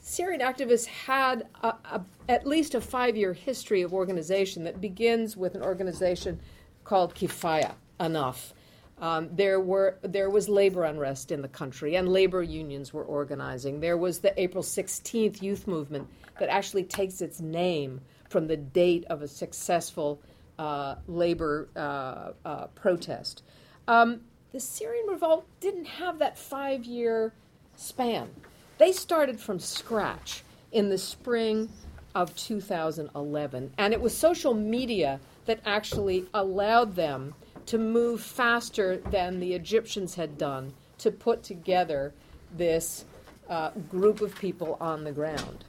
Syrian 0.00 0.40
activists 0.40 0.86
had 0.86 1.46
a, 1.62 1.74
a, 1.90 2.04
at 2.28 2.46
least 2.46 2.74
a 2.74 2.80
five 2.80 3.16
year 3.16 3.32
history 3.32 3.82
of 3.82 3.92
organization 3.92 4.64
that 4.64 4.80
begins 4.80 5.36
with 5.36 5.54
an 5.54 5.62
organization 5.62 6.40
called 6.84 7.14
Kifaya, 7.14 7.72
Enough. 7.98 8.52
Um, 8.98 9.28
there, 9.32 9.60
were, 9.60 9.98
there 10.02 10.30
was 10.30 10.48
labor 10.48 10.84
unrest 10.84 11.30
in 11.30 11.42
the 11.42 11.48
country, 11.48 11.96
and 11.96 12.08
labor 12.08 12.42
unions 12.42 12.94
were 12.94 13.04
organizing. 13.04 13.80
There 13.80 13.98
was 13.98 14.20
the 14.20 14.38
April 14.40 14.64
16th 14.64 15.42
youth 15.42 15.66
movement 15.66 16.08
that 16.38 16.48
actually 16.48 16.84
takes 16.84 17.20
its 17.20 17.40
name 17.40 18.00
from 18.30 18.46
the 18.46 18.56
date 18.56 19.04
of 19.10 19.22
a 19.22 19.28
successful 19.28 20.20
uh, 20.58 20.96
labor 21.06 21.68
uh, 21.76 22.32
uh, 22.44 22.66
protest. 22.68 23.42
Um, 23.86 24.22
the 24.52 24.60
Syrian 24.60 25.06
revolt 25.06 25.46
didn't 25.60 25.84
have 25.84 26.18
that 26.18 26.38
five 26.38 26.84
year 26.84 27.34
span. 27.76 28.30
They 28.78 28.92
started 28.92 29.38
from 29.38 29.58
scratch 29.58 30.42
in 30.72 30.88
the 30.88 30.98
spring 30.98 31.68
of 32.14 32.34
2011, 32.36 33.72
and 33.76 33.92
it 33.92 34.00
was 34.00 34.16
social 34.16 34.54
media 34.54 35.20
that 35.44 35.60
actually 35.66 36.24
allowed 36.32 36.96
them 36.96 37.34
to 37.66 37.78
move 37.78 38.20
faster 38.20 38.98
than 38.98 39.40
the 39.40 39.54
Egyptians 39.54 40.14
had 40.14 40.38
done 40.38 40.72
to 40.98 41.10
put 41.10 41.42
together 41.42 42.14
this 42.56 43.04
uh, 43.48 43.70
group 43.90 44.20
of 44.20 44.34
people 44.36 44.76
on 44.80 45.04
the 45.04 45.12
ground. 45.12 45.64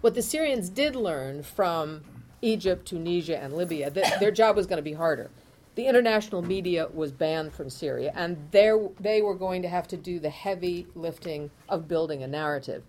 What 0.00 0.14
the 0.14 0.22
Syrians 0.22 0.68
did 0.68 0.96
learn 0.96 1.42
from 1.42 2.02
Egypt, 2.42 2.86
Tunisia, 2.86 3.38
and 3.42 3.54
Libya, 3.54 3.90
that 3.90 4.20
their 4.20 4.30
job 4.30 4.56
was 4.56 4.66
going 4.66 4.76
to 4.78 4.82
be 4.82 4.92
harder. 4.92 5.30
the 5.74 5.86
international 5.86 6.40
media 6.42 6.88
was 6.92 7.10
banned 7.10 7.52
from 7.52 7.68
Syria, 7.68 8.12
and 8.14 8.36
there 8.52 8.78
they 9.00 9.22
were 9.22 9.34
going 9.34 9.62
to 9.62 9.68
have 9.68 9.88
to 9.88 9.96
do 9.96 10.20
the 10.20 10.30
heavy 10.30 10.86
lifting 10.94 11.50
of 11.68 11.88
building 11.88 12.22
a 12.22 12.28
narrative. 12.28 12.84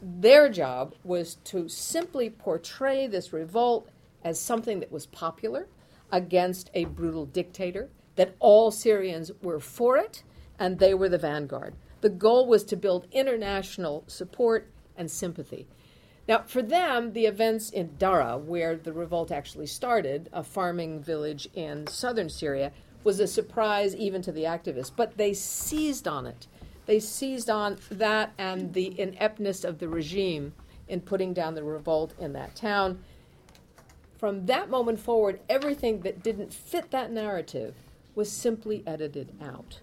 Their 0.00 0.48
job 0.48 0.94
was 1.04 1.36
to 1.44 1.68
simply 1.68 2.30
portray 2.30 3.06
this 3.06 3.32
revolt 3.32 3.88
as 4.22 4.40
something 4.40 4.80
that 4.80 4.90
was 4.90 5.06
popular 5.06 5.66
against 6.14 6.70
a 6.74 6.84
brutal 6.84 7.26
dictator, 7.26 7.90
that 8.14 8.36
all 8.38 8.70
Syrians 8.70 9.32
were 9.42 9.58
for 9.58 9.96
it, 9.96 10.22
and 10.60 10.78
they 10.78 10.94
were 10.94 11.08
the 11.08 11.18
vanguard. 11.18 11.74
The 12.02 12.08
goal 12.08 12.46
was 12.46 12.62
to 12.66 12.76
build 12.76 13.08
international 13.10 14.04
support 14.06 14.70
and 14.96 15.10
sympathy. 15.10 15.66
Now, 16.28 16.44
for 16.46 16.62
them, 16.62 17.14
the 17.14 17.26
events 17.26 17.68
in 17.68 17.96
Dara, 17.98 18.38
where 18.38 18.76
the 18.76 18.92
revolt 18.92 19.32
actually 19.32 19.66
started, 19.66 20.30
a 20.32 20.44
farming 20.44 21.02
village 21.02 21.48
in 21.52 21.88
southern 21.88 22.28
Syria, 22.28 22.70
was 23.02 23.18
a 23.18 23.26
surprise 23.26 23.96
even 23.96 24.22
to 24.22 24.30
the 24.30 24.44
activists, 24.44 24.92
but 24.94 25.16
they 25.16 25.34
seized 25.34 26.06
on 26.06 26.26
it. 26.26 26.46
They 26.86 27.00
seized 27.00 27.50
on 27.50 27.78
that 27.90 28.32
and 28.38 28.72
the 28.72 28.98
ineptness 29.00 29.64
of 29.64 29.80
the 29.80 29.88
regime 29.88 30.54
in 30.86 31.00
putting 31.00 31.34
down 31.34 31.56
the 31.56 31.64
revolt 31.64 32.14
in 32.20 32.34
that 32.34 32.54
town. 32.54 33.02
From 34.24 34.46
that 34.46 34.70
moment 34.70 34.98
forward, 35.00 35.40
everything 35.50 36.00
that 36.00 36.22
didn't 36.22 36.50
fit 36.50 36.90
that 36.92 37.12
narrative 37.12 37.74
was 38.14 38.32
simply 38.32 38.82
edited 38.86 39.30
out. 39.38 39.80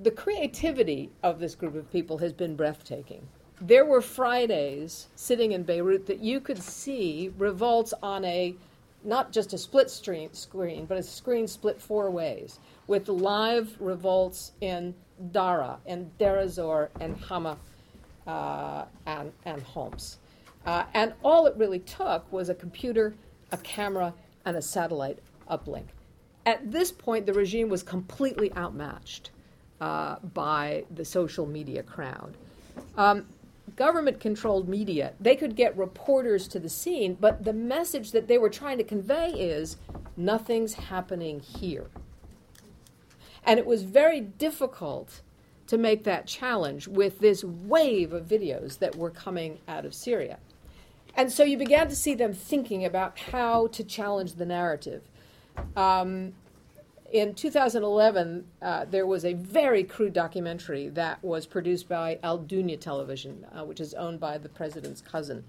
The 0.00 0.12
creativity 0.12 1.10
of 1.24 1.40
this 1.40 1.56
group 1.56 1.74
of 1.74 1.90
people 1.90 2.18
has 2.18 2.32
been 2.32 2.54
breathtaking 2.54 3.26
there 3.60 3.84
were 3.84 4.00
Fridays 4.00 5.08
sitting 5.16 5.50
in 5.50 5.64
Beirut 5.64 6.06
that 6.06 6.20
you 6.20 6.38
could 6.38 6.62
see 6.62 7.32
revolts 7.36 7.92
on 8.00 8.24
a 8.24 8.54
not 9.02 9.32
just 9.32 9.52
a 9.52 9.58
split 9.58 9.90
screen, 9.90 10.32
screen 10.32 10.86
but 10.86 10.96
a 10.96 11.02
screen 11.02 11.48
split 11.48 11.80
four 11.80 12.12
ways 12.12 12.60
with 12.86 13.08
live 13.08 13.74
revolts 13.80 14.52
in 14.60 14.94
Dara 15.32 15.78
and 15.84 16.16
Deir 16.18 16.38
ez-Zor 16.38 16.90
and 17.00 17.16
Hama 17.16 17.58
uh, 18.28 18.84
and, 19.04 19.32
and 19.44 19.62
Homs. 19.62 20.18
Uh, 20.66 20.84
and 20.94 21.14
all 21.22 21.46
it 21.46 21.56
really 21.56 21.78
took 21.78 22.30
was 22.32 22.48
a 22.48 22.54
computer, 22.54 23.14
a 23.52 23.56
camera, 23.58 24.12
and 24.44 24.56
a 24.56 24.62
satellite 24.62 25.20
uplink. 25.48 25.86
At 26.44 26.70
this 26.70 26.90
point, 26.92 27.24
the 27.26 27.32
regime 27.32 27.68
was 27.68 27.82
completely 27.82 28.52
outmatched 28.56 29.30
uh, 29.80 30.16
by 30.34 30.84
the 30.94 31.04
social 31.04 31.46
media 31.46 31.82
crowd. 31.82 32.36
Um, 32.96 33.26
government 33.76 34.20
controlled 34.20 34.68
media, 34.68 35.12
they 35.20 35.36
could 35.36 35.54
get 35.54 35.76
reporters 35.76 36.48
to 36.48 36.58
the 36.58 36.68
scene, 36.68 37.16
but 37.20 37.44
the 37.44 37.52
message 37.52 38.12
that 38.12 38.26
they 38.26 38.38
were 38.38 38.50
trying 38.50 38.78
to 38.78 38.84
convey 38.84 39.30
is 39.30 39.76
nothing's 40.16 40.74
happening 40.74 41.40
here. 41.40 41.86
And 43.44 43.58
it 43.58 43.66
was 43.66 43.82
very 43.82 44.20
difficult 44.20 45.20
to 45.66 45.78
make 45.78 46.04
that 46.04 46.26
challenge 46.26 46.88
with 46.88 47.18
this 47.18 47.44
wave 47.44 48.12
of 48.12 48.26
videos 48.26 48.78
that 48.78 48.96
were 48.96 49.10
coming 49.10 49.58
out 49.68 49.84
of 49.84 49.94
Syria. 49.94 50.38
And 51.16 51.32
so 51.32 51.44
you 51.44 51.56
began 51.56 51.88
to 51.88 51.96
see 51.96 52.14
them 52.14 52.34
thinking 52.34 52.84
about 52.84 53.18
how 53.18 53.68
to 53.68 53.82
challenge 53.82 54.34
the 54.34 54.44
narrative. 54.44 55.02
Um, 55.74 56.34
in 57.10 57.34
2011, 57.34 58.44
uh, 58.60 58.84
there 58.84 59.06
was 59.06 59.24
a 59.24 59.32
very 59.32 59.82
crude 59.82 60.12
documentary 60.12 60.90
that 60.90 61.24
was 61.24 61.46
produced 61.46 61.88
by 61.88 62.18
Al 62.22 62.38
Dunya 62.38 62.78
Television, 62.78 63.46
uh, 63.52 63.64
which 63.64 63.80
is 63.80 63.94
owned 63.94 64.20
by 64.20 64.36
the 64.36 64.50
president's 64.50 65.00
cousin, 65.00 65.42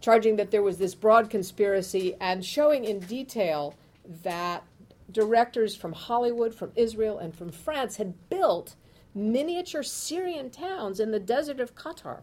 charging 0.00 0.36
that 0.36 0.52
there 0.52 0.62
was 0.62 0.78
this 0.78 0.94
broad 0.94 1.30
conspiracy 1.30 2.14
and 2.20 2.44
showing 2.44 2.84
in 2.84 3.00
detail 3.00 3.74
that 4.22 4.62
directors 5.10 5.74
from 5.74 5.94
Hollywood, 5.94 6.54
from 6.54 6.70
Israel, 6.76 7.18
and 7.18 7.34
from 7.34 7.50
France 7.50 7.96
had 7.96 8.14
built 8.28 8.76
miniature 9.16 9.82
Syrian 9.82 10.50
towns 10.50 11.00
in 11.00 11.10
the 11.10 11.18
desert 11.18 11.58
of 11.58 11.74
Qatar 11.74 12.20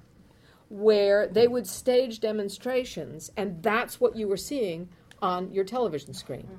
where 0.73 1.27
they 1.27 1.47
would 1.47 1.67
stage 1.67 2.19
demonstrations, 2.19 3.31
and 3.37 3.61
that's 3.61 4.01
what 4.01 4.15
you 4.15 4.27
were 4.27 4.37
seeing 4.37 4.89
on 5.21 5.53
your 5.53 5.63
television 5.63 6.15
screen. 6.15 6.49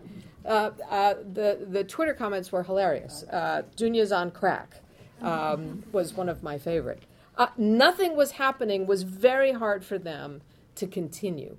Uh, 0.47 0.71
uh, 0.89 1.15
the 1.33 1.67
the 1.69 1.83
Twitter 1.83 2.15
comments 2.15 2.53
were 2.53 2.63
hilarious. 2.63 3.25
Uh, 3.25 3.63
Dunya's 3.75 4.13
on 4.13 4.31
crack 4.31 4.77
um, 5.21 5.83
was 5.91 6.15
one 6.15 6.29
of 6.29 6.45
my 6.45 6.59
favorite. 6.59 7.03
Uh, 7.37 7.49
nothing 7.57 8.15
was 8.15 8.33
happening 8.33 8.87
was 8.87 9.03
very 9.03 9.51
hard 9.51 9.85
for 9.85 9.99
them 9.99 10.43
to 10.77 10.87
continue 10.87 11.57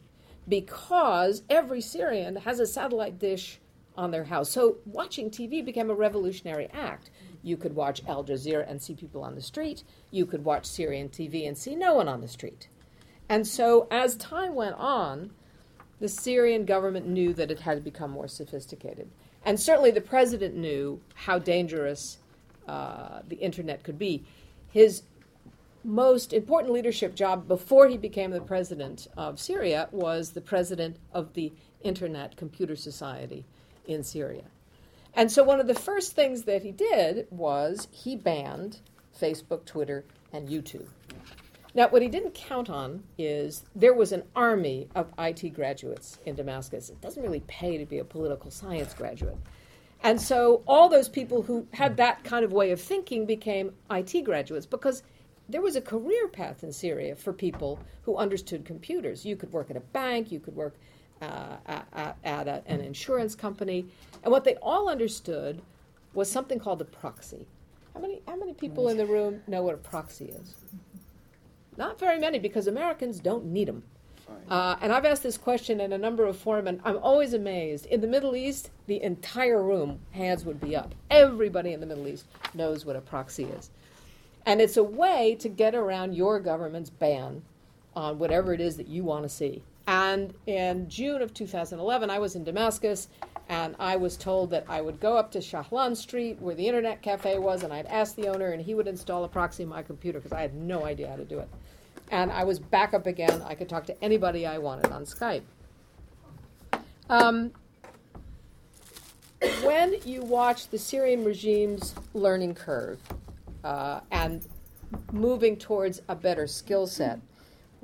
because 0.47 1.41
every 1.49 1.81
Syrian 1.81 2.37
has 2.37 2.61
a 2.61 2.65
satellite 2.65 3.19
dish 3.19 3.59
on 3.97 4.11
their 4.11 4.25
house. 4.25 4.49
So 4.49 4.77
watching 4.85 5.29
TV 5.29 5.63
became 5.63 5.89
a 5.89 5.95
revolutionary 5.95 6.69
act. 6.73 7.09
You 7.45 7.58
could 7.58 7.75
watch 7.75 8.01
Al 8.08 8.23
Jazeera 8.23 8.67
and 8.67 8.81
see 8.81 8.95
people 8.95 9.23
on 9.23 9.36
the 9.36 9.41
street. 9.41 9.84
You 10.10 10.25
could 10.25 10.43
watch 10.43 10.65
Syrian 10.65 11.10
TV 11.10 11.47
and 11.47 11.55
see 11.55 11.75
no 11.75 11.93
one 11.93 12.08
on 12.08 12.21
the 12.21 12.27
street. 12.27 12.69
And 13.29 13.45
so 13.45 13.88
as 13.91 14.15
time 14.15 14.55
went 14.55 14.75
on, 14.77 15.29
the 15.99 16.10
Syrian 16.10 16.65
government 16.65 17.08
knew 17.08 17.34
that 17.34 17.51
it 17.51 17.60
had 17.60 17.84
become 17.84 18.10
more 18.10 18.27
sophisticated. 18.27 19.10
And 19.45 19.60
certainly 19.60 19.91
the 19.91 20.01
president 20.01 20.55
knew 20.55 20.99
how 21.13 21.38
dangerous 21.38 22.17
uh, 22.67 23.19
the 23.27 23.36
internet 23.36 23.84
could 23.84 23.99
be. 23.99 24.23
His 24.71 25.03
most 25.84 26.34
important 26.34 26.73
leadership 26.73 27.13
job 27.13 27.47
before 27.47 27.88
he 27.88 27.97
became 27.97 28.31
the 28.31 28.41
president 28.41 29.08
of 29.15 29.39
Syria 29.39 29.88
was 29.91 30.31
the 30.31 30.41
president 30.41 30.97
of 31.13 31.36
the 31.36 31.53
Internet 31.84 32.38
Computer 32.38 32.75
Society 32.75 33.45
in 33.86 34.03
Syria. 34.03 34.45
And 35.15 35.32
so 35.32 35.43
one 35.43 35.60
of 35.60 35.67
the 35.67 35.73
first 35.73 36.13
things 36.13 36.43
that 36.43 36.62
he 36.62 36.71
did 36.71 37.28
was 37.32 37.88
he 37.91 38.15
banned 38.15 38.80
Facebook, 39.19 39.65
Twitter, 39.65 40.04
and 40.34 40.49
YouTube. 40.49 40.88
Now, 41.73 41.89
what 41.89 42.01
he 42.01 42.08
didn't 42.08 42.34
count 42.34 42.69
on 42.69 43.04
is 43.17 43.63
there 43.75 43.93
was 43.93 44.12
an 44.12 44.23
army 44.36 44.88
of 44.95 45.12
IT 45.17 45.54
graduates 45.54 46.19
in 46.25 46.36
Damascus. 46.36 46.89
It 46.89 47.01
doesn't 47.01 47.21
really 47.21 47.43
pay 47.47 47.78
to 47.78 47.86
be 47.86 47.99
a 47.99 48.06
political 48.06 48.51
science 48.51 48.93
graduate. 48.93 49.38
And 50.04 50.21
so 50.21 50.63
all 50.67 50.88
those 50.88 51.10
people 51.10 51.41
who 51.41 51.67
had 51.73 51.97
that 51.97 52.23
kind 52.23 52.45
of 52.45 52.54
way 52.54 52.71
of 52.71 52.80
thinking 52.80 53.25
became 53.25 53.73
IT 53.89 54.23
graduates 54.23 54.65
because 54.65 55.04
there 55.49 55.62
was 55.62 55.75
a 55.75 55.82
career 55.82 56.28
path 56.28 56.63
in 56.63 56.71
Syria 56.71 57.15
for 57.15 57.34
people 57.34 57.80
who 58.04 58.15
understood 58.15 58.65
computers. 58.65 59.25
You 59.25 59.36
could 59.36 59.51
work 59.51 59.69
at 59.69 59.78
a 59.78 59.82
bank, 59.82 60.32
you 60.32 60.39
could 60.39 60.56
work 60.56 60.75
uh, 61.21 61.58
at, 61.67 62.17
at 62.23 62.47
a, 62.47 62.63
an 62.67 62.82
insurance 62.82 63.36
company. 63.36 63.86
And 64.23 64.32
what 64.32 64.43
they 64.43 64.56
all 64.56 64.89
understood 64.89 65.62
was 66.13 66.30
something 66.30 66.60
called 66.60 66.82
a 66.82 66.86
proxy. 66.86 67.45
How 67.93 67.99
many, 68.01 68.21
how 68.28 68.36
many 68.36 68.54
people 68.54 68.89
in 68.89 68.97
the 68.97 69.06
room 69.06 69.41
know 69.47 69.63
what 69.63 69.75
a 69.75 69.78
proxy 69.78 70.25
is? 70.25 70.56
Not 71.78 71.99
very 71.99 72.19
many 72.19 72.39
because 72.39 72.67
Americans 72.67 73.19
don't 73.19 73.45
need 73.45 73.67
them. 73.67 73.84
Uh, 74.49 74.75
and 74.82 74.91
I've 74.91 75.06
asked 75.06 75.23
this 75.23 75.38
question 75.38 75.80
in 75.80 75.93
a 75.93 75.97
number 75.97 76.25
of 76.25 76.38
forums, 76.38 76.67
and 76.67 76.82
I'm 76.84 76.97
always 76.97 77.34
amazed. 77.34 77.86
In 77.88 78.01
the 78.01 78.08
Middle 78.08 78.36
East, 78.36 78.71
the 78.88 79.01
entire 79.01 79.62
room, 79.62 79.99
hands 80.12 80.45
would 80.45 80.60
be 80.60 80.75
up. 80.75 80.93
Everybody 81.10 81.73
in 81.73 81.80
the 81.80 81.86
Middle 81.86 82.08
East 82.08 82.25
knows 82.54 82.86
what 82.86 82.95
a 82.95 83.01
proxy 83.01 83.45
is. 83.45 83.69
And 84.45 84.62
it's 84.62 84.78
a 84.78 84.84
way 84.84 85.36
to 85.39 85.49
get 85.49 85.73
around 85.73 86.13
your 86.13 86.39
government's 86.39 86.89
ban 86.89 87.43
on 87.95 88.19
whatever 88.19 88.54
it 88.54 88.62
is 88.62 88.78
that 88.78 88.88
you 88.88 89.04
want 89.04 89.23
to 89.23 89.30
see. 89.30 89.63
And 89.87 90.33
in 90.47 90.89
June 90.89 91.21
of 91.21 91.33
2011, 91.33 92.09
I 92.09 92.19
was 92.19 92.35
in 92.35 92.43
Damascus, 92.43 93.07
and 93.49 93.75
I 93.79 93.95
was 93.95 94.17
told 94.17 94.49
that 94.49 94.65
I 94.67 94.81
would 94.81 94.99
go 94.99 95.15
up 95.15 95.31
to 95.33 95.39
Shaalan 95.39 95.95
Street, 95.95 96.41
where 96.41 96.55
the 96.55 96.67
internet 96.67 97.01
cafe 97.01 97.37
was, 97.37 97.63
and 97.63 97.71
I'd 97.71 97.85
ask 97.85 98.15
the 98.15 98.27
owner, 98.27 98.51
and 98.51 98.61
he 98.61 98.73
would 98.73 98.87
install 98.87 99.23
a 99.23 99.27
proxy 99.27 99.63
in 99.63 99.69
my 99.69 99.83
computer 99.83 100.19
because 100.19 100.33
I 100.33 100.41
had 100.41 100.55
no 100.55 100.85
idea 100.85 101.09
how 101.09 101.15
to 101.15 101.25
do 101.25 101.39
it 101.39 101.49
and 102.11 102.31
I 102.31 102.43
was 102.43 102.59
back 102.59 102.93
up 102.93 103.07
again. 103.07 103.41
I 103.45 103.55
could 103.55 103.69
talk 103.69 103.85
to 103.87 104.03
anybody 104.03 104.45
I 104.45 104.57
wanted 104.57 104.91
on 104.91 105.05
Skype. 105.05 105.41
Um, 107.09 107.51
when 109.63 109.95
you 110.05 110.21
watch 110.21 110.69
the 110.69 110.77
Syrian 110.77 111.23
regime's 111.23 111.93
learning 112.13 112.55
curve 112.55 112.99
uh, 113.63 114.01
and 114.11 114.45
moving 115.11 115.57
towards 115.57 116.01
a 116.07 116.15
better 116.15 116.47
skill 116.47 116.87
set, 116.87 117.19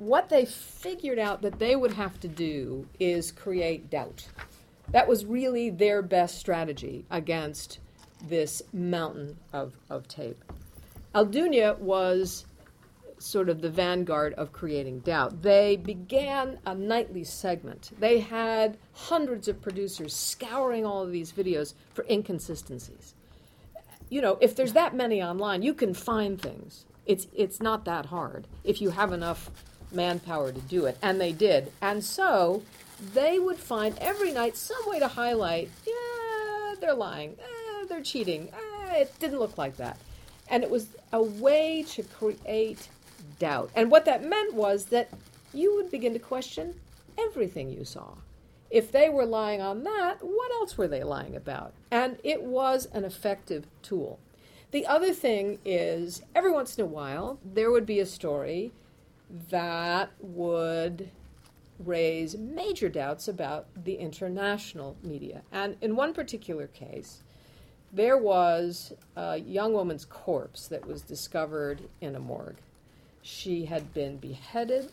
what 0.02 0.28
they 0.28 0.44
figured 0.44 1.18
out 1.18 1.42
that 1.42 1.60
they 1.60 1.76
would 1.76 1.92
have 1.92 2.18
to 2.20 2.28
do 2.28 2.86
is 2.98 3.30
create 3.30 3.88
doubt. 3.88 4.26
That 4.90 5.06
was 5.06 5.24
really 5.24 5.70
their 5.70 6.02
best 6.02 6.38
strategy 6.38 7.04
against 7.08 7.78
this 8.26 8.62
mountain 8.72 9.36
of, 9.52 9.76
of 9.88 10.08
tape. 10.08 10.44
Al 11.14 11.26
Dunya 11.26 11.78
was 11.78 12.46
sort 13.18 13.48
of 13.48 13.60
the 13.60 13.70
vanguard 13.70 14.34
of 14.34 14.52
creating 14.52 14.98
doubt. 15.00 15.42
They 15.42 15.76
began 15.76 16.58
a 16.66 16.74
nightly 16.74 17.22
segment. 17.22 17.92
They 18.00 18.18
had 18.18 18.76
hundreds 18.92 19.46
of 19.46 19.62
producers 19.62 20.14
scouring 20.14 20.84
all 20.84 21.04
of 21.04 21.12
these 21.12 21.30
videos 21.30 21.74
for 21.94 22.04
inconsistencies. 22.10 23.14
You 24.08 24.20
know, 24.20 24.36
if 24.40 24.56
there's 24.56 24.72
that 24.72 24.96
many 24.96 25.22
online, 25.22 25.62
you 25.62 25.74
can 25.74 25.94
find 25.94 26.42
things. 26.42 26.86
It's 27.06 27.28
it's 27.32 27.60
not 27.60 27.84
that 27.84 28.06
hard 28.06 28.46
if 28.64 28.80
you 28.80 28.90
have 28.90 29.12
enough 29.12 29.50
manpower 29.94 30.52
to 30.52 30.60
do 30.60 30.86
it, 30.86 30.98
and 31.02 31.20
they 31.20 31.32
did. 31.32 31.72
And 31.80 32.02
so 32.04 32.62
they 33.14 33.38
would 33.38 33.58
find 33.58 33.98
every 33.98 34.32
night 34.32 34.56
some 34.56 34.86
way 34.86 34.98
to 34.98 35.08
highlight, 35.08 35.70
yeah, 35.86 36.74
they're 36.80 36.94
lying. 36.94 37.36
Eh, 37.40 37.84
they're 37.88 38.02
cheating. 38.02 38.48
Eh, 38.52 38.94
it 38.96 39.18
didn't 39.18 39.38
look 39.38 39.58
like 39.58 39.76
that. 39.76 39.98
And 40.48 40.62
it 40.62 40.70
was 40.70 40.88
a 41.12 41.22
way 41.22 41.84
to 41.88 42.02
create 42.02 42.88
doubt. 43.38 43.70
And 43.74 43.90
what 43.90 44.04
that 44.04 44.24
meant 44.24 44.54
was 44.54 44.86
that 44.86 45.10
you 45.52 45.74
would 45.76 45.90
begin 45.90 46.12
to 46.12 46.18
question 46.18 46.74
everything 47.18 47.70
you 47.70 47.84
saw. 47.84 48.14
If 48.70 48.90
they 48.90 49.08
were 49.08 49.26
lying 49.26 49.60
on 49.60 49.84
that, 49.84 50.18
what 50.22 50.50
else 50.52 50.78
were 50.78 50.88
they 50.88 51.02
lying 51.02 51.36
about? 51.36 51.72
And 51.90 52.18
it 52.24 52.42
was 52.42 52.86
an 52.86 53.04
effective 53.04 53.66
tool. 53.82 54.18
The 54.70 54.86
other 54.86 55.12
thing 55.12 55.58
is, 55.66 56.22
every 56.34 56.50
once 56.50 56.78
in 56.78 56.84
a 56.84 56.88
while, 56.88 57.38
there 57.44 57.70
would 57.70 57.84
be 57.84 58.00
a 58.00 58.06
story 58.06 58.72
that 59.50 60.12
would 60.20 61.10
raise 61.78 62.36
major 62.36 62.88
doubts 62.88 63.28
about 63.28 63.66
the 63.84 63.94
international 63.94 64.96
media. 65.02 65.42
And 65.50 65.76
in 65.80 65.96
one 65.96 66.12
particular 66.12 66.66
case, 66.68 67.22
there 67.92 68.16
was 68.16 68.92
a 69.16 69.38
young 69.38 69.72
woman's 69.72 70.04
corpse 70.04 70.68
that 70.68 70.86
was 70.86 71.02
discovered 71.02 71.82
in 72.00 72.14
a 72.14 72.20
morgue. 72.20 72.56
She 73.22 73.66
had 73.66 73.92
been 73.92 74.16
beheaded. 74.16 74.90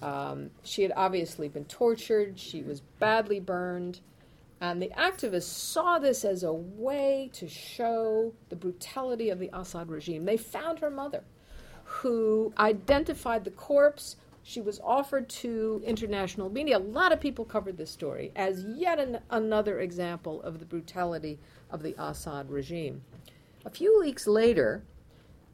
Um, 0.00 0.50
she 0.62 0.82
had 0.82 0.92
obviously 0.96 1.48
been 1.48 1.64
tortured. 1.64 2.38
She 2.38 2.62
was 2.62 2.80
badly 2.98 3.40
burned. 3.40 4.00
And 4.60 4.82
the 4.82 4.90
activists 4.96 5.42
saw 5.42 5.98
this 5.98 6.24
as 6.24 6.42
a 6.42 6.52
way 6.52 7.30
to 7.34 7.48
show 7.48 8.32
the 8.48 8.56
brutality 8.56 9.30
of 9.30 9.38
the 9.38 9.50
Assad 9.52 9.88
regime. 9.88 10.24
They 10.24 10.36
found 10.36 10.80
her 10.80 10.90
mother, 10.90 11.22
who 11.98 12.52
identified 12.58 13.44
the 13.44 13.50
corpse. 13.50 14.16
She 14.42 14.60
was 14.60 14.80
offered 14.84 15.28
to 15.30 15.82
international 15.84 16.48
media. 16.48 16.78
A 16.78 16.80
lot 16.80 17.12
of 17.12 17.20
people 17.20 17.44
covered 17.44 17.76
this 17.76 17.90
story 17.90 18.30
as 18.36 18.64
yet 18.64 18.98
an, 19.00 19.18
another 19.30 19.80
example 19.80 20.40
of 20.42 20.60
the 20.60 20.64
brutality 20.64 21.38
of 21.70 21.82
the 21.82 21.94
Assad 21.98 22.50
regime. 22.50 23.02
A 23.64 23.70
few 23.70 23.98
weeks 24.00 24.26
later, 24.26 24.84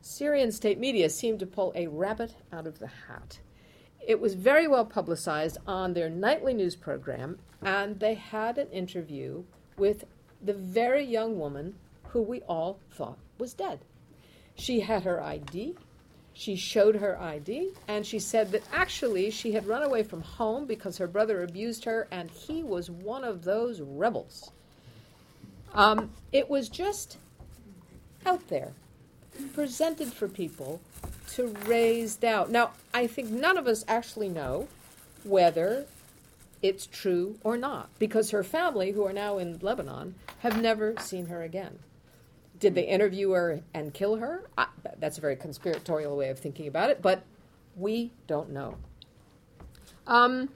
Syrian 0.02 0.52
state 0.52 0.78
media 0.78 1.08
seemed 1.08 1.40
to 1.40 1.46
pull 1.46 1.72
a 1.74 1.86
rabbit 1.86 2.34
out 2.52 2.66
of 2.66 2.78
the 2.78 2.90
hat. 3.08 3.40
It 4.06 4.20
was 4.20 4.34
very 4.34 4.68
well 4.68 4.84
publicized 4.84 5.56
on 5.66 5.94
their 5.94 6.10
nightly 6.10 6.52
news 6.52 6.76
program, 6.76 7.38
and 7.62 7.98
they 8.00 8.14
had 8.14 8.58
an 8.58 8.68
interview 8.70 9.44
with 9.78 10.04
the 10.42 10.52
very 10.52 11.04
young 11.04 11.38
woman 11.38 11.76
who 12.08 12.20
we 12.20 12.42
all 12.42 12.80
thought 12.90 13.18
was 13.38 13.54
dead. 13.54 13.80
She 14.54 14.80
had 14.80 15.04
her 15.04 15.22
ID. 15.22 15.74
She 16.36 16.56
showed 16.56 16.96
her 16.96 17.18
ID, 17.20 17.70
and 17.86 18.04
she 18.04 18.18
said 18.18 18.50
that 18.50 18.64
actually 18.72 19.30
she 19.30 19.52
had 19.52 19.68
run 19.68 19.84
away 19.84 20.02
from 20.02 20.20
home 20.20 20.66
because 20.66 20.98
her 20.98 21.06
brother 21.06 21.42
abused 21.42 21.84
her, 21.84 22.08
and 22.10 22.28
he 22.28 22.64
was 22.64 22.90
one 22.90 23.22
of 23.22 23.44
those 23.44 23.80
rebels. 23.80 24.50
Um, 25.72 26.10
it 26.32 26.50
was 26.50 26.68
just 26.68 27.18
out 28.26 28.48
there, 28.48 28.72
presented 29.54 30.12
for 30.12 30.28
people 30.28 30.80
to 31.34 31.54
raise 31.66 32.16
doubt. 32.16 32.50
Now, 32.50 32.72
I 32.92 33.06
think 33.06 33.30
none 33.30 33.56
of 33.56 33.68
us 33.68 33.84
actually 33.86 34.28
know 34.28 34.68
whether 35.22 35.86
it's 36.62 36.86
true 36.86 37.38
or 37.44 37.56
not, 37.56 37.90
because 37.98 38.30
her 38.30 38.42
family, 38.42 38.90
who 38.92 39.04
are 39.06 39.12
now 39.12 39.38
in 39.38 39.58
Lebanon, 39.60 40.16
have 40.38 40.60
never 40.60 40.94
seen 40.98 41.26
her 41.26 41.42
again. 41.42 41.78
Did 42.58 42.74
they 42.74 42.84
interview 42.84 43.30
her 43.30 43.60
and 43.74 43.92
kill 43.92 44.16
her? 44.16 44.48
I, 44.56 44.66
that's 44.98 45.18
a 45.18 45.20
very 45.20 45.36
conspiratorial 45.36 46.16
way 46.16 46.30
of 46.30 46.38
thinking 46.38 46.68
about 46.68 46.90
it, 46.90 47.02
but 47.02 47.24
we 47.76 48.12
don't 48.26 48.50
know. 48.50 48.76
Um, 50.06 50.48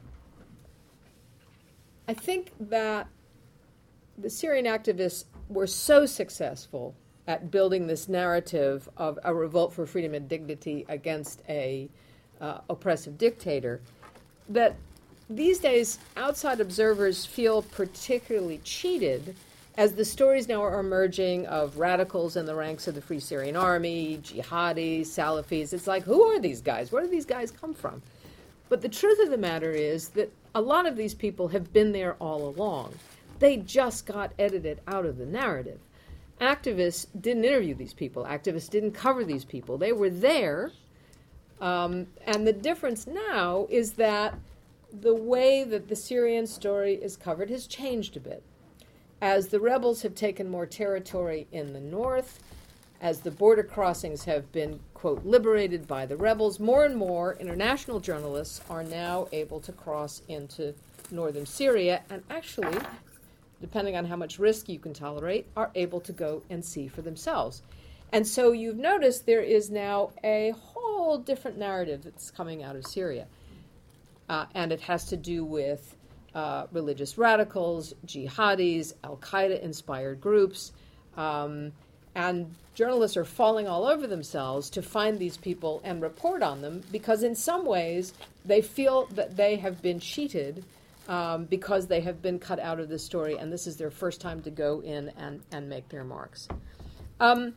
I 2.06 2.14
think 2.14 2.52
that 2.60 3.08
the 4.16 4.30
Syrian 4.30 4.66
activists 4.66 5.24
were 5.48 5.66
so 5.66 6.06
successful 6.06 6.94
at 7.26 7.50
building 7.50 7.86
this 7.86 8.08
narrative 8.08 8.88
of 8.96 9.18
a 9.22 9.34
revolt 9.34 9.72
for 9.72 9.86
freedom 9.86 10.14
and 10.14 10.28
dignity 10.28 10.86
against 10.88 11.42
a 11.48 11.88
uh, 12.40 12.58
oppressive 12.70 13.18
dictator 13.18 13.80
that 14.48 14.76
these 15.28 15.58
days 15.58 15.98
outside 16.16 16.60
observers 16.60 17.26
feel 17.26 17.60
particularly 17.60 18.58
cheated 18.64 19.36
as 19.78 19.92
the 19.92 20.04
stories 20.04 20.48
now 20.48 20.62
are 20.62 20.78
emerging 20.78 21.46
of 21.46 21.78
radicals 21.78 22.36
in 22.36 22.44
the 22.44 22.54
ranks 22.54 22.86
of 22.86 22.94
the 22.94 23.00
Free 23.00 23.20
Syrian 23.20 23.56
Army, 23.56 24.20
jihadis, 24.22 25.06
Salafis. 25.06 25.72
It's 25.72 25.86
like, 25.86 26.02
who 26.02 26.24
are 26.24 26.38
these 26.38 26.60
guys? 26.60 26.92
Where 26.92 27.02
do 27.02 27.08
these 27.08 27.24
guys 27.24 27.50
come 27.50 27.72
from? 27.72 28.02
But 28.68 28.82
the 28.82 28.88
truth 28.90 29.18
of 29.20 29.30
the 29.30 29.38
matter 29.38 29.70
is 29.70 30.08
that 30.10 30.30
a 30.54 30.60
lot 30.60 30.84
of 30.84 30.96
these 30.96 31.14
people 31.14 31.48
have 31.48 31.72
been 31.72 31.92
there 31.92 32.14
all 32.14 32.48
along. 32.48 32.92
They 33.38 33.56
just 33.56 34.04
got 34.04 34.32
edited 34.38 34.80
out 34.86 35.06
of 35.06 35.16
the 35.16 35.24
narrative 35.24 35.78
activists 36.40 37.06
didn't 37.20 37.44
interview 37.44 37.74
these 37.74 37.94
people. 37.94 38.24
Activists 38.24 38.70
didn't 38.70 38.92
cover 38.92 39.24
these 39.24 39.44
people. 39.44 39.78
They 39.78 39.92
were 39.92 40.10
there. 40.10 40.70
Um, 41.60 42.06
and 42.26 42.46
the 42.46 42.52
difference 42.52 43.06
now 43.06 43.66
is 43.68 43.92
that 43.94 44.34
the 44.92 45.14
way 45.14 45.64
that 45.64 45.88
the 45.88 45.96
Syrian 45.96 46.46
story 46.46 46.94
is 46.94 47.16
covered 47.16 47.50
has 47.50 47.66
changed 47.66 48.16
a 48.16 48.20
bit. 48.20 48.42
As 49.20 49.48
the 49.48 49.60
rebels 49.60 50.02
have 50.02 50.14
taken 50.14 50.48
more 50.48 50.66
territory 50.66 51.46
in 51.50 51.72
the 51.72 51.80
north, 51.80 52.40
as 53.00 53.20
the 53.20 53.30
border 53.30 53.62
crossings 53.62 54.24
have 54.24 54.50
been, 54.52 54.80
quote, 54.94 55.24
liberated 55.24 55.86
by 55.86 56.06
the 56.06 56.16
rebels, 56.16 56.58
more 56.60 56.84
and 56.84 56.96
more 56.96 57.36
international 57.40 58.00
journalists 58.00 58.60
are 58.68 58.82
now 58.82 59.28
able 59.32 59.60
to 59.60 59.72
cross 59.72 60.22
into 60.28 60.74
northern 61.10 61.46
Syria 61.46 62.02
and 62.10 62.22
actually 62.30 62.78
depending 63.60 63.96
on 63.96 64.04
how 64.04 64.16
much 64.16 64.38
risk 64.38 64.68
you 64.68 64.78
can 64.78 64.92
tolerate, 64.92 65.46
are 65.56 65.70
able 65.74 66.00
to 66.00 66.12
go 66.12 66.42
and 66.50 66.64
see 66.64 66.88
for 66.88 67.02
themselves. 67.02 67.62
And 68.12 68.26
so 68.26 68.52
you've 68.52 68.78
noticed 68.78 69.26
there 69.26 69.42
is 69.42 69.70
now 69.70 70.12
a 70.24 70.54
whole 70.56 71.18
different 71.18 71.58
narrative 71.58 72.02
that's 72.04 72.30
coming 72.30 72.62
out 72.62 72.76
of 72.76 72.86
Syria. 72.86 73.26
Uh, 74.28 74.46
and 74.54 74.72
it 74.72 74.80
has 74.82 75.06
to 75.06 75.16
do 75.16 75.44
with 75.44 75.94
uh, 76.38 76.68
religious 76.70 77.18
radicals, 77.18 77.94
jihadis, 78.06 78.92
Al 79.02 79.16
Qaeda 79.16 79.60
inspired 79.60 80.20
groups. 80.20 80.70
Um, 81.16 81.72
and 82.14 82.54
journalists 82.76 83.16
are 83.16 83.24
falling 83.24 83.66
all 83.66 83.84
over 83.84 84.06
themselves 84.06 84.70
to 84.70 84.82
find 84.82 85.18
these 85.18 85.36
people 85.36 85.80
and 85.82 86.00
report 86.00 86.44
on 86.44 86.62
them 86.62 86.84
because, 86.92 87.24
in 87.24 87.34
some 87.34 87.66
ways, 87.66 88.12
they 88.44 88.62
feel 88.62 89.06
that 89.16 89.36
they 89.36 89.56
have 89.56 89.82
been 89.82 89.98
cheated 89.98 90.64
um, 91.08 91.46
because 91.46 91.88
they 91.88 92.02
have 92.02 92.22
been 92.22 92.38
cut 92.38 92.60
out 92.60 92.78
of 92.78 92.88
the 92.88 93.00
story, 93.00 93.36
and 93.36 93.52
this 93.52 93.66
is 93.66 93.76
their 93.76 93.90
first 93.90 94.20
time 94.20 94.40
to 94.42 94.50
go 94.50 94.80
in 94.80 95.10
and, 95.16 95.42
and 95.50 95.68
make 95.68 95.88
their 95.88 96.04
marks. 96.04 96.46
Um, 97.18 97.54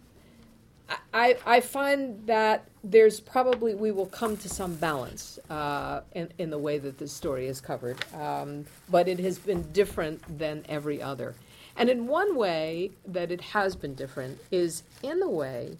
I, 1.14 1.38
I 1.46 1.60
find 1.60 2.26
that 2.28 2.68
there's 2.84 3.20
probably 3.20 3.76
we 3.76 3.92
will 3.92 4.08
come 4.08 4.38
to 4.38 4.50
some 4.50 4.76
balance 4.76 5.40
uh, 5.50 6.02
in, 6.14 6.30
in 6.38 6.50
the 6.50 6.58
way 6.58 6.78
that 6.78 6.98
this 6.98 7.12
story 7.12 7.48
is 7.48 7.62
covered, 7.62 7.98
um, 8.16 8.66
but 8.90 9.08
it 9.08 9.20
has 9.20 9.38
been 9.38 9.62
different 9.72 10.22
than 10.40 10.64
every 10.68 11.02
other. 11.02 11.36
And 11.78 11.90
in 11.90 12.08
one 12.08 12.36
way 12.36 12.92
that 13.08 13.32
it 13.32 13.42
has 13.42 13.76
been 13.76 13.96
different 13.96 14.40
is 14.52 14.84
in 15.04 15.20
the 15.20 15.30
way 15.30 15.78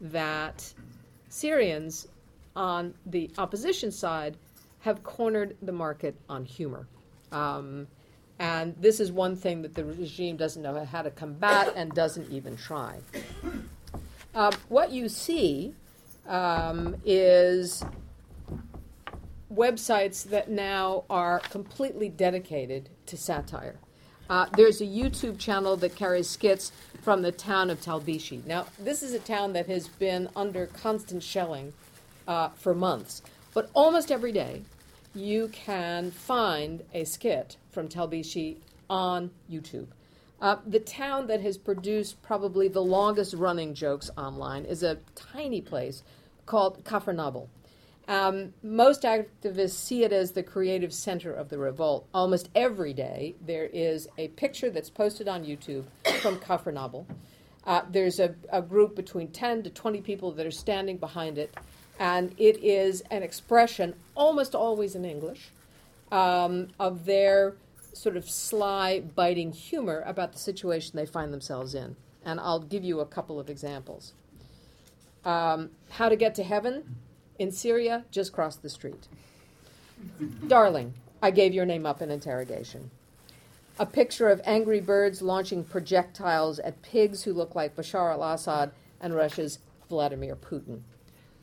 that 0.00 0.72
Syrians 1.28 2.08
on 2.56 2.94
the 3.06 3.30
opposition 3.38 3.92
side 3.92 4.36
have 4.80 5.02
cornered 5.04 5.56
the 5.62 5.72
market 5.72 6.14
on 6.28 6.44
humor. 6.44 6.86
Um, 7.30 7.86
and 8.38 8.74
this 8.80 8.98
is 8.98 9.12
one 9.12 9.36
thing 9.36 9.62
that 9.62 9.74
the 9.74 9.84
regime 9.84 10.36
doesn't 10.36 10.62
know 10.62 10.84
how 10.84 11.02
to 11.02 11.10
combat 11.10 11.72
and 11.76 11.92
doesn't 11.92 12.30
even 12.30 12.56
try. 12.56 12.98
Uh, 14.34 14.50
what 14.68 14.90
you 14.90 15.08
see 15.08 15.74
um, 16.26 16.96
is 17.04 17.84
websites 19.52 20.24
that 20.24 20.50
now 20.50 21.04
are 21.10 21.40
completely 21.40 22.08
dedicated 22.08 22.88
to 23.04 23.16
satire. 23.16 23.76
Uh, 24.30 24.46
there's 24.56 24.80
a 24.80 24.86
YouTube 24.86 25.38
channel 25.38 25.76
that 25.76 25.94
carries 25.94 26.30
skits 26.30 26.72
from 27.02 27.20
the 27.20 27.32
town 27.32 27.68
of 27.68 27.80
Talbishi. 27.80 28.44
Now, 28.46 28.66
this 28.78 29.02
is 29.02 29.12
a 29.12 29.18
town 29.18 29.52
that 29.52 29.66
has 29.66 29.88
been 29.88 30.30
under 30.34 30.66
constant 30.66 31.22
shelling 31.22 31.74
uh, 32.26 32.48
for 32.50 32.74
months, 32.74 33.20
but 33.52 33.68
almost 33.74 34.10
every 34.10 34.32
day 34.32 34.62
you 35.14 35.48
can 35.48 36.10
find 36.10 36.82
a 36.94 37.04
skit 37.04 37.56
from 37.70 37.88
Talbishi 37.88 38.56
on 38.88 39.30
YouTube. 39.50 39.88
Uh, 40.42 40.56
the 40.66 40.80
town 40.80 41.28
that 41.28 41.40
has 41.40 41.56
produced 41.56 42.20
probably 42.20 42.66
the 42.66 42.82
longest 42.82 43.32
running 43.32 43.74
jokes 43.74 44.10
online 44.18 44.64
is 44.64 44.82
a 44.82 44.98
tiny 45.14 45.60
place 45.60 46.02
called 46.46 46.82
Kafr 46.84 47.46
Um, 48.08 48.52
most 48.60 49.02
activists 49.02 49.74
see 49.74 50.02
it 50.02 50.12
as 50.12 50.32
the 50.32 50.42
creative 50.42 50.92
center 50.92 51.32
of 51.32 51.48
the 51.48 51.58
revolt. 51.58 52.08
Almost 52.12 52.48
every 52.56 52.92
day, 52.92 53.36
there 53.40 53.66
is 53.66 54.08
a 54.18 54.28
picture 54.28 54.68
that's 54.68 54.90
posted 54.90 55.28
on 55.28 55.44
YouTube 55.44 55.84
from 56.20 56.38
Kafr 56.38 57.06
Uh, 57.64 57.82
there's 57.88 58.18
a, 58.18 58.34
a 58.50 58.60
group 58.60 58.96
between 58.96 59.28
10 59.28 59.62
to 59.62 59.70
20 59.70 60.00
people 60.00 60.32
that 60.32 60.44
are 60.44 60.50
standing 60.50 60.96
behind 60.96 61.38
it 61.38 61.54
and 62.00 62.34
it 62.36 62.56
is 62.64 63.00
an 63.12 63.22
expression, 63.22 63.94
almost 64.16 64.56
always 64.56 64.96
in 64.96 65.04
English, 65.04 65.50
um, 66.10 66.66
of 66.80 67.04
their 67.04 67.54
sort 67.92 68.16
of 68.16 68.28
sly, 68.28 69.00
biting 69.00 69.52
humor 69.52 70.02
about 70.06 70.32
the 70.32 70.38
situation 70.38 70.96
they 70.96 71.06
find 71.06 71.32
themselves 71.32 71.74
in. 71.74 71.96
And 72.24 72.40
I'll 72.40 72.60
give 72.60 72.84
you 72.84 73.00
a 73.00 73.06
couple 73.06 73.40
of 73.40 73.50
examples. 73.50 74.12
Um, 75.24 75.70
how 75.90 76.08
to 76.08 76.16
get 76.16 76.34
to 76.36 76.42
heaven 76.42 76.96
in 77.38 77.52
Syria, 77.52 78.04
just 78.10 78.32
cross 78.32 78.56
the 78.56 78.68
street. 78.68 79.08
Darling, 80.46 80.94
I 81.22 81.30
gave 81.30 81.54
your 81.54 81.64
name 81.64 81.86
up 81.86 82.02
in 82.02 82.10
interrogation. 82.10 82.90
A 83.78 83.86
picture 83.86 84.28
of 84.28 84.40
angry 84.44 84.80
birds 84.80 85.22
launching 85.22 85.64
projectiles 85.64 86.58
at 86.58 86.82
pigs 86.82 87.22
who 87.22 87.32
look 87.32 87.54
like 87.54 87.76
Bashar 87.76 88.12
al 88.12 88.22
Assad 88.22 88.72
and 89.00 89.14
Russia's 89.14 89.58
Vladimir 89.88 90.36
Putin. 90.36 90.80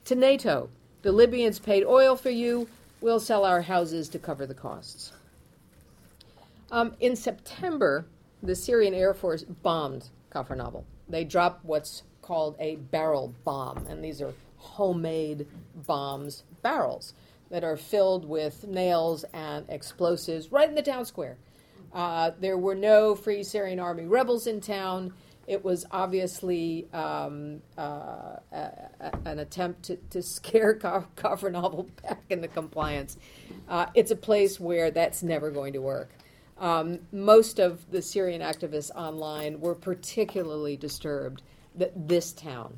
To 0.05 0.15
NATO, 0.15 0.69
the 1.01 1.11
Libyans 1.11 1.59
paid 1.59 1.83
oil 1.85 2.15
for 2.15 2.29
you, 2.29 2.67
we'll 3.01 3.19
sell 3.19 3.45
our 3.45 3.61
houses 3.61 4.09
to 4.09 4.19
cover 4.19 4.45
the 4.45 4.53
costs. 4.53 5.11
Um, 6.71 6.95
in 6.99 7.15
September, 7.15 8.05
the 8.43 8.55
Syrian 8.55 8.93
Air 8.93 9.13
Force 9.13 9.43
bombed 9.43 10.09
Kafr 10.33 10.55
Nabil. 10.55 10.83
They 11.07 11.23
dropped 11.23 11.65
what's 11.65 12.03
called 12.21 12.55
a 12.59 12.75
barrel 12.75 13.33
bomb, 13.43 13.85
and 13.89 14.03
these 14.03 14.21
are 14.21 14.33
homemade 14.57 15.47
bombs, 15.87 16.43
barrels 16.61 17.13
that 17.49 17.63
are 17.63 17.77
filled 17.77 18.25
with 18.25 18.67
nails 18.67 19.25
and 19.33 19.65
explosives 19.69 20.51
right 20.51 20.69
in 20.69 20.75
the 20.75 20.81
town 20.83 21.05
square. 21.05 21.37
Uh, 21.91 22.31
there 22.39 22.57
were 22.57 22.75
no 22.75 23.15
Free 23.15 23.43
Syrian 23.43 23.79
Army 23.79 24.05
rebels 24.05 24.45
in 24.45 24.61
town. 24.61 25.11
It 25.47 25.65
was 25.65 25.83
obviously 25.89 26.87
um, 26.93 27.63
uh, 27.75 28.35
a, 28.51 28.71
a, 28.99 29.11
an 29.25 29.39
attempt 29.39 29.83
to, 29.83 29.95
to 30.11 30.21
scare 30.21 30.75
Kafr 30.75 31.51
Nabil 31.51 31.87
back 32.03 32.21
into 32.29 32.47
compliance. 32.47 33.17
Uh, 33.67 33.87
it's 33.95 34.11
a 34.11 34.15
place 34.15 34.59
where 34.59 34.91
that's 34.91 35.23
never 35.23 35.49
going 35.49 35.73
to 35.73 35.81
work. 35.81 36.11
Um, 36.59 36.99
most 37.11 37.59
of 37.59 37.89
the 37.89 38.01
Syrian 38.01 38.41
activists 38.41 38.91
online 38.93 39.59
were 39.61 39.75
particularly 39.75 40.75
disturbed 40.75 41.41
that 41.75 42.07
this 42.07 42.33
town 42.33 42.77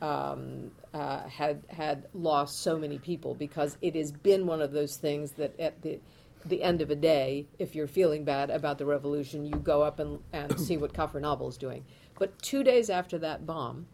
um, 0.00 0.70
uh, 0.94 1.28
had 1.28 1.62
had 1.68 2.06
lost 2.14 2.62
so 2.62 2.78
many 2.78 2.98
people 2.98 3.34
because 3.34 3.76
it 3.82 3.94
has 3.94 4.10
been 4.10 4.46
one 4.46 4.62
of 4.62 4.72
those 4.72 4.96
things 4.96 5.32
that 5.32 5.58
at 5.60 5.82
the 5.82 6.00
the 6.46 6.62
end 6.62 6.80
of 6.80 6.90
a 6.90 6.96
day, 6.96 7.46
if 7.58 7.74
you're 7.74 7.86
feeling 7.86 8.24
bad 8.24 8.48
about 8.48 8.78
the 8.78 8.86
revolution, 8.86 9.44
you 9.44 9.52
go 9.56 9.82
up 9.82 9.98
and, 9.98 10.20
and 10.32 10.58
see 10.58 10.78
what 10.78 10.94
Kafr 10.94 11.20
Nabil 11.20 11.48
is 11.50 11.58
doing. 11.58 11.84
But 12.18 12.40
two 12.40 12.62
days 12.64 12.88
after 12.88 13.18
that 13.18 13.46
bomb, 13.46 13.86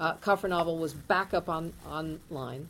uh, 0.00 0.14
Nabil 0.14 0.78
was 0.78 0.94
back 0.94 1.34
up 1.34 1.50
on 1.50 1.74
online 1.86 2.68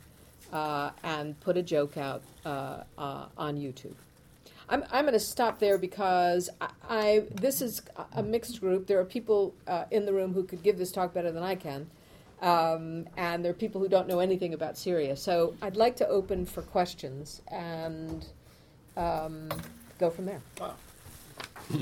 uh, 0.51 0.91
and 1.03 1.39
put 1.39 1.55
a 1.55 1.63
joke 1.63 1.97
out 1.97 2.21
uh, 2.45 2.83
uh 2.97 3.27
on 3.37 3.55
YouTube. 3.57 3.95
I'm, 4.73 4.83
I'm 4.91 5.03
going 5.03 5.13
to 5.13 5.19
stop 5.19 5.59
there 5.59 5.77
because 5.77 6.49
I, 6.59 6.69
I, 6.89 7.23
this 7.29 7.61
is 7.61 7.83
a 8.13 8.23
mixed 8.23 8.59
group. 8.59 8.87
There 8.87 8.99
are 8.99 9.05
people 9.05 9.53
uh, 9.67 9.85
in 9.91 10.07
the 10.07 10.13
room 10.13 10.33
who 10.33 10.43
could 10.43 10.63
give 10.63 10.79
this 10.79 10.91
talk 10.91 11.13
better 11.13 11.31
than 11.31 11.43
I 11.43 11.53
can. 11.53 11.91
Um, 12.41 13.07
and 13.15 13.45
there 13.45 13.51
are 13.51 13.55
people 13.55 13.79
who 13.79 13.87
don't 13.87 14.07
know 14.07 14.17
anything 14.17 14.55
about 14.55 14.75
Syria. 14.75 15.15
So 15.15 15.53
I'd 15.61 15.75
like 15.75 15.95
to 15.97 16.07
open 16.07 16.47
for 16.47 16.63
questions 16.63 17.43
and 17.49 18.25
um, 18.97 19.49
go 19.99 20.09
from 20.09 20.25
there. 20.25 20.41
Wow. 20.59 20.73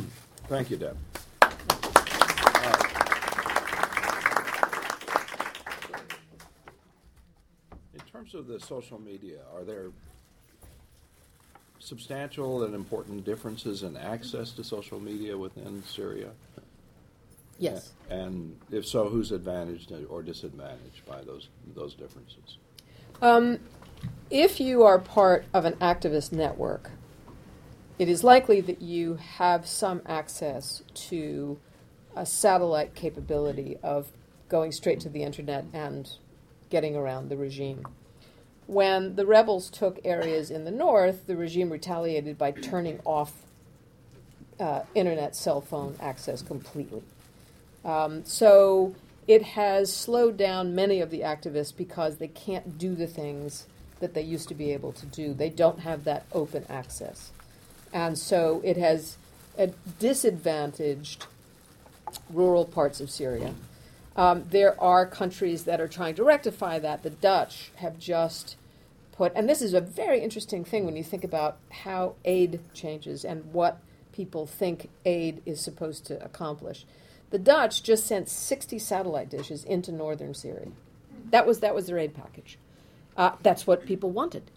Thank 0.49 0.69
you, 0.69 0.75
Deb. 0.75 0.97
in 7.93 8.01
terms 8.11 8.35
of 8.35 8.47
the 8.47 8.59
social 8.59 8.99
media, 8.99 9.39
are 9.55 9.63
there 9.63 9.91
substantial 11.81 12.63
and 12.63 12.75
important 12.75 13.25
differences 13.25 13.83
in 13.83 13.97
access 13.97 14.51
to 14.51 14.63
social 14.63 14.99
media 14.99 15.37
within 15.37 15.83
Syria? 15.83 16.29
Yes. 17.57 17.91
And 18.09 18.57
if 18.71 18.87
so, 18.87 19.09
who's 19.09 19.31
advantaged 19.31 19.91
or 20.09 20.23
disadvantaged 20.23 21.05
by 21.05 21.21
those 21.21 21.49
those 21.75 21.93
differences? 21.93 22.57
Um, 23.21 23.59
if 24.29 24.59
you 24.59 24.83
are 24.83 24.97
part 24.97 25.45
of 25.53 25.65
an 25.65 25.73
activist 25.73 26.31
network, 26.31 26.91
it 27.99 28.09
is 28.09 28.23
likely 28.23 28.61
that 28.61 28.81
you 28.81 29.15
have 29.15 29.67
some 29.67 30.01
access 30.07 30.81
to 30.93 31.59
a 32.15 32.25
satellite 32.25 32.95
capability 32.95 33.77
of 33.83 34.11
going 34.49 34.71
straight 34.71 34.99
to 35.01 35.09
the 35.09 35.23
internet 35.23 35.65
and 35.71 36.17
getting 36.69 36.95
around 36.95 37.29
the 37.29 37.37
regime. 37.37 37.85
When 38.71 39.15
the 39.17 39.25
rebels 39.25 39.69
took 39.69 39.99
areas 40.05 40.49
in 40.49 40.63
the 40.63 40.71
north, 40.71 41.27
the 41.27 41.35
regime 41.35 41.69
retaliated 41.69 42.37
by 42.37 42.51
turning 42.51 43.01
off 43.03 43.33
uh, 44.61 44.83
internet 44.95 45.35
cell 45.35 45.59
phone 45.59 45.97
access 45.99 46.41
completely. 46.41 47.03
Um, 47.83 48.23
so 48.23 48.95
it 49.27 49.43
has 49.43 49.93
slowed 49.93 50.37
down 50.37 50.73
many 50.73 51.01
of 51.01 51.09
the 51.09 51.19
activists 51.19 51.75
because 51.75 52.15
they 52.15 52.29
can't 52.29 52.77
do 52.77 52.95
the 52.95 53.07
things 53.07 53.67
that 53.99 54.13
they 54.13 54.21
used 54.21 54.47
to 54.47 54.55
be 54.55 54.71
able 54.71 54.93
to 54.93 55.05
do. 55.05 55.33
They 55.33 55.49
don't 55.49 55.79
have 55.79 56.05
that 56.05 56.25
open 56.31 56.65
access. 56.69 57.31
And 57.91 58.17
so 58.17 58.61
it 58.63 58.77
has 58.77 59.17
disadvantaged 59.99 61.25
rural 62.29 62.63
parts 62.63 63.01
of 63.01 63.11
Syria. 63.11 63.53
Um, 64.15 64.45
there 64.49 64.81
are 64.81 65.05
countries 65.05 65.65
that 65.65 65.81
are 65.81 65.89
trying 65.89 66.15
to 66.15 66.23
rectify 66.23 66.79
that. 66.79 67.03
The 67.03 67.09
Dutch 67.09 67.71
have 67.75 67.99
just 67.99 68.55
and 69.35 69.47
this 69.47 69.61
is 69.61 69.73
a 69.73 69.81
very 69.81 70.21
interesting 70.21 70.63
thing 70.63 70.85
when 70.85 70.95
you 70.95 71.03
think 71.03 71.23
about 71.23 71.57
how 71.69 72.15
aid 72.25 72.59
changes 72.73 73.23
and 73.23 73.53
what 73.53 73.79
people 74.11 74.45
think 74.45 74.89
aid 75.05 75.41
is 75.45 75.59
supposed 75.61 76.05
to 76.05 76.23
accomplish. 76.23 76.85
The 77.29 77.39
Dutch 77.39 77.83
just 77.83 78.05
sent 78.05 78.29
60 78.29 78.77
satellite 78.79 79.29
dishes 79.29 79.63
into 79.63 79.91
northern 79.91 80.33
Syria. 80.33 80.67
That 81.29 81.47
was, 81.47 81.59
that 81.59 81.73
was 81.75 81.87
their 81.87 81.97
aid 81.97 82.13
package. 82.13 82.57
Uh, 83.15 83.31
that's 83.41 83.65
what 83.65 83.85
people 83.85 84.11
wanted. 84.11 84.51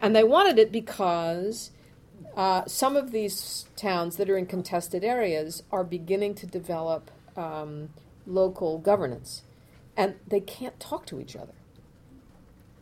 And 0.00 0.14
they 0.14 0.24
wanted 0.24 0.58
it 0.58 0.72
because 0.72 1.70
uh, 2.36 2.64
some 2.66 2.96
of 2.96 3.12
these 3.12 3.66
towns 3.76 4.16
that 4.16 4.28
are 4.28 4.36
in 4.36 4.46
contested 4.46 5.04
areas 5.04 5.62
are 5.70 5.84
beginning 5.84 6.34
to 6.36 6.46
develop 6.46 7.10
um, 7.36 7.90
local 8.26 8.78
governance, 8.78 9.42
and 9.96 10.16
they 10.26 10.40
can't 10.40 10.78
talk 10.80 11.06
to 11.06 11.20
each 11.20 11.36
other. 11.36 11.52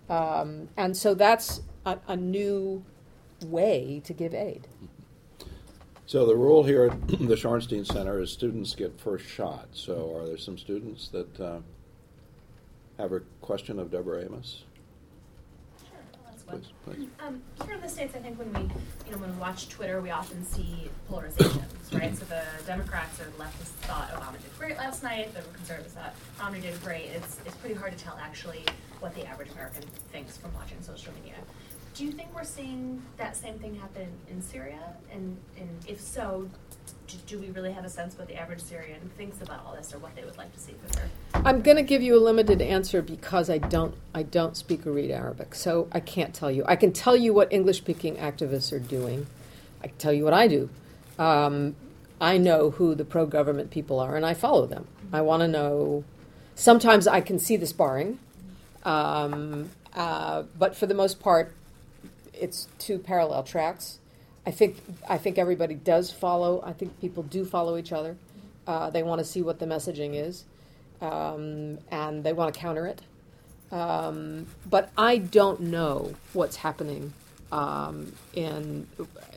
Um, 0.08 0.68
and 0.76 0.96
so 0.96 1.14
that's 1.14 1.62
a, 1.86 1.98
a 2.08 2.16
new 2.16 2.84
way 3.44 4.02
to 4.04 4.12
give 4.12 4.34
aid. 4.34 4.68
So 6.06 6.26
the 6.26 6.36
rule 6.36 6.62
here 6.62 6.86
at 6.86 7.08
the 7.08 7.34
Shorenstein 7.34 7.86
Center 7.86 8.20
is 8.20 8.30
students 8.30 8.74
get 8.74 9.00
first 9.00 9.26
shot. 9.26 9.68
So 9.72 10.16
are 10.16 10.26
there 10.26 10.38
some 10.38 10.58
students 10.58 11.08
that 11.08 11.40
uh, 11.40 11.58
have 12.98 13.12
a 13.12 13.20
question 13.40 13.78
of 13.78 13.90
Deborah 13.90 14.24
Amos? 14.24 14.64
Please, 16.46 16.72
please. 16.84 17.08
Um, 17.20 17.42
here 17.64 17.74
in 17.74 17.80
the 17.80 17.88
states, 17.88 18.14
I 18.14 18.18
think 18.18 18.38
when 18.38 18.52
we, 18.52 18.60
you 19.06 19.12
know, 19.12 19.18
when 19.18 19.32
we 19.32 19.40
watch 19.40 19.68
Twitter, 19.68 20.00
we 20.00 20.10
often 20.10 20.44
see 20.44 20.90
polarizations, 21.10 21.98
right? 21.98 22.16
So 22.16 22.26
the 22.26 22.42
Democrats 22.66 23.18
or 23.20 23.24
leftists 23.38 23.72
thought 23.86 24.10
Obama 24.10 24.32
did 24.32 24.58
great 24.58 24.76
last 24.76 25.02
night. 25.02 25.34
The 25.34 25.40
conservatives 25.56 25.94
thought 25.94 26.14
Romney 26.38 26.60
did 26.60 26.80
great. 26.82 27.06
It's 27.14 27.38
it's 27.46 27.56
pretty 27.56 27.74
hard 27.74 27.96
to 27.96 28.04
tell 28.04 28.18
actually 28.20 28.64
what 29.04 29.14
the 29.14 29.26
average 29.26 29.50
American 29.52 29.82
thinks 30.12 30.38
from 30.38 30.52
watching 30.54 30.80
social 30.80 31.12
media. 31.12 31.34
Do 31.92 32.06
you 32.06 32.10
think 32.10 32.34
we're 32.34 32.42
seeing 32.42 33.02
that 33.18 33.36
same 33.36 33.58
thing 33.58 33.74
happen 33.74 34.08
in 34.30 34.40
Syria? 34.40 34.80
And, 35.12 35.36
and 35.58 35.68
if 35.86 36.00
so, 36.00 36.48
do, 37.06 37.16
do 37.26 37.38
we 37.38 37.50
really 37.50 37.70
have 37.70 37.84
a 37.84 37.90
sense 37.90 38.16
what 38.16 38.28
the 38.28 38.34
average 38.34 38.62
Syrian 38.62 39.10
thinks 39.18 39.42
about 39.42 39.62
all 39.66 39.76
this 39.76 39.92
or 39.92 39.98
what 39.98 40.16
they 40.16 40.24
would 40.24 40.38
like 40.38 40.50
to 40.54 40.58
see 40.58 40.72
for 40.82 40.90
their? 40.94 41.10
I'm 41.34 41.60
going 41.60 41.76
to 41.76 41.82
give 41.82 42.00
you 42.00 42.16
a 42.16 42.22
limited 42.30 42.62
answer 42.62 43.02
because 43.02 43.50
I 43.50 43.58
don't 43.58 43.94
I 44.14 44.22
don't 44.22 44.56
speak 44.56 44.86
or 44.86 44.92
read 44.92 45.10
Arabic, 45.10 45.54
so 45.54 45.86
I 45.92 46.00
can't 46.00 46.32
tell 46.32 46.50
you. 46.50 46.64
I 46.66 46.74
can 46.74 46.90
tell 46.90 47.14
you 47.14 47.34
what 47.34 47.52
English-speaking 47.52 48.16
activists 48.16 48.72
are 48.72 48.78
doing. 48.78 49.26
I 49.82 49.88
can 49.88 49.98
tell 49.98 50.14
you 50.14 50.24
what 50.24 50.32
I 50.32 50.48
do. 50.48 50.70
Um, 51.18 51.76
I 52.22 52.38
know 52.38 52.70
who 52.70 52.94
the 52.94 53.04
pro-government 53.04 53.70
people 53.70 54.00
are, 54.00 54.16
and 54.16 54.24
I 54.24 54.32
follow 54.32 54.66
them. 54.66 54.86
I 55.12 55.20
want 55.20 55.42
to 55.42 55.48
know. 55.48 56.04
Sometimes 56.54 57.06
I 57.06 57.20
can 57.20 57.38
see 57.38 57.56
the 57.56 57.66
sparring, 57.66 58.18
um, 58.84 59.70
uh, 59.94 60.42
but 60.58 60.76
for 60.76 60.86
the 60.86 60.94
most 60.94 61.20
part, 61.20 61.54
it's 62.32 62.68
two 62.78 62.98
parallel 62.98 63.42
tracks. 63.42 63.98
I 64.46 64.50
think 64.50 64.76
I 65.08 65.18
think 65.18 65.38
everybody 65.38 65.74
does 65.74 66.10
follow. 66.10 66.62
I 66.64 66.72
think 66.72 67.00
people 67.00 67.22
do 67.22 67.44
follow 67.44 67.76
each 67.76 67.92
other. 67.92 68.16
Uh, 68.66 68.90
they 68.90 69.02
want 69.02 69.20
to 69.20 69.24
see 69.24 69.42
what 69.42 69.58
the 69.58 69.66
messaging 69.66 70.14
is, 70.14 70.44
um, 71.00 71.78
and 71.90 72.24
they 72.24 72.32
want 72.32 72.52
to 72.52 72.60
counter 72.60 72.86
it. 72.86 73.02
Um, 73.72 74.46
but 74.68 74.90
I 74.96 75.18
don't 75.18 75.60
know 75.60 76.14
what's 76.32 76.56
happening 76.56 77.12
um, 77.50 78.12
in 78.34 78.86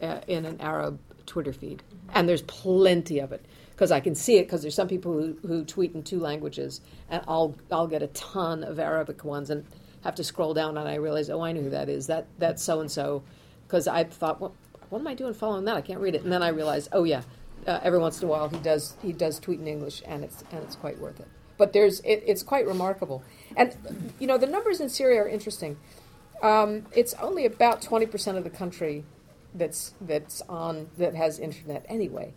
uh, 0.02 0.20
in 0.28 0.46
an 0.46 0.60
Arab 0.60 1.00
Twitter 1.26 1.54
feed, 1.54 1.84
and 2.14 2.28
there's 2.28 2.42
plenty 2.42 3.20
of 3.20 3.32
it 3.32 3.46
because 3.78 3.92
I 3.92 4.00
can 4.00 4.16
see 4.16 4.38
it 4.38 4.48
because 4.48 4.64
there's 4.64 4.74
some 4.74 4.88
people 4.88 5.14
who, 5.14 5.38
who 5.46 5.64
tweet 5.64 5.94
in 5.94 6.02
two 6.02 6.20
languages, 6.20 6.82
and 7.12 7.22
I'll 7.28 7.56
I'll 7.72 7.86
get 7.86 8.02
a 8.02 8.08
ton 8.08 8.64
of 8.64 8.80
Arabic 8.80 9.24
ones 9.24 9.52
and 9.52 9.66
have 10.04 10.16
to 10.16 10.24
scroll 10.24 10.56
down 10.56 10.78
and 10.78 10.88
I 10.88 10.96
realize, 10.96 11.30
oh, 11.30 11.42
I 11.42 11.52
know 11.52 11.62
who 11.62 11.70
that 11.70 11.88
is. 11.88 12.08
That 12.08 12.26
that's 12.40 12.64
so 12.64 12.82
and 12.82 12.90
so, 12.90 13.22
because 13.68 13.88
I 13.88 14.04
thought, 14.04 14.42
well, 14.42 14.56
what 14.90 15.00
am 15.00 15.08
I 15.08 15.14
doing 15.14 15.36
following 15.36 15.66
that? 15.66 15.78
I 15.78 15.82
can't 15.82 16.00
read 16.00 16.16
it. 16.16 16.24
And 16.24 16.32
then 16.32 16.42
I 16.42 16.48
realize 16.48 16.90
oh 16.92 17.04
yeah, 17.04 17.22
uh, 17.68 17.80
every 17.84 18.00
once 18.00 18.20
in 18.20 18.28
a 18.28 18.32
while 18.32 18.50
he 18.50 18.58
does 18.58 18.96
he 19.04 19.14
does 19.14 19.40
tweet 19.40 19.60
in 19.60 19.68
English, 19.68 20.02
and 20.08 20.24
it's 20.24 20.44
and 20.52 20.64
it's 20.64 20.76
quite 20.76 20.98
worth 20.98 21.20
it. 21.20 21.28
But 21.60 21.74
there's 21.74 22.00
it, 22.00 22.24
it's 22.26 22.42
quite 22.42 22.66
remarkable, 22.66 23.22
and 23.56 23.76
you 24.18 24.26
know 24.26 24.40
the 24.40 24.48
numbers 24.48 24.82
in 24.82 24.90
Syria 24.90 25.22
are 25.22 25.30
interesting. 25.30 25.78
Um, 26.42 26.88
it's 26.96 27.14
only 27.16 27.46
about 27.46 27.84
twenty 27.84 28.08
percent 28.08 28.40
of 28.40 28.44
the 28.44 28.50
country 28.50 29.06
that's 29.54 29.94
that's 30.02 30.42
on 30.50 30.90
that 30.98 31.14
has 31.14 31.38
internet 31.38 31.86
anyway, 31.88 32.34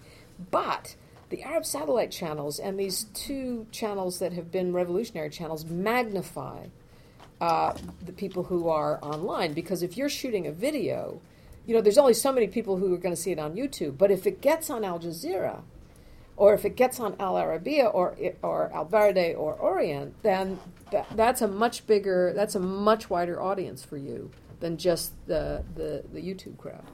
but 0.51 0.97
the 1.31 1.43
Arab 1.43 1.65
satellite 1.65 2.11
channels 2.11 2.59
and 2.59 2.79
these 2.79 3.05
two 3.15 3.67
channels 3.71 4.19
that 4.19 4.33
have 4.33 4.51
been 4.51 4.73
revolutionary 4.73 5.31
channels 5.31 5.65
magnify 5.65 6.67
uh, 7.41 7.73
the 8.05 8.13
people 8.13 8.45
who 8.45 8.69
are 8.69 8.99
online 9.03 9.55
because 9.55 9.83
if 9.83 9.97
you're 9.97 10.09
shooting 10.09 10.47
a 10.47 10.53
video, 10.53 11.21
you 11.67 11.75
know 11.75 11.81
there's 11.81 11.99
only 11.99 12.15
so 12.15 12.33
many 12.33 12.47
people 12.47 12.77
who 12.77 12.93
are 12.93 12.99
going 12.99 13.15
to 13.15 13.21
see 13.21 13.31
it 13.31 13.39
on 13.39 13.55
YouTube, 13.55 13.97
but 13.97 14.11
if 14.11 14.27
it 14.27 14.41
gets 14.41 14.69
on 14.69 14.85
Al 14.85 14.99
Jazeera, 14.99 15.63
or 16.37 16.53
if 16.53 16.65
it 16.65 16.75
gets 16.75 16.99
on 16.99 17.15
Al 17.21 17.35
Arabiya 17.35 17.95
or 17.95 18.17
or 18.43 18.71
Al 18.75 18.87
Baradei 18.87 19.39
or 19.39 19.55
Orient, 19.55 20.15
then 20.23 20.59
that, 20.91 21.07
that's 21.15 21.43
a 21.43 21.49
much 21.49 21.87
bigger, 21.87 22.33
that's 22.35 22.55
a 22.55 22.61
much 22.61 23.09
wider 23.09 23.41
audience 23.41 23.85
for 23.85 23.97
you 23.97 24.31
than 24.59 24.77
just 24.77 25.13
the 25.27 25.63
the, 25.77 26.03
the 26.13 26.21
YouTube 26.21 26.59
crowd. 26.59 26.85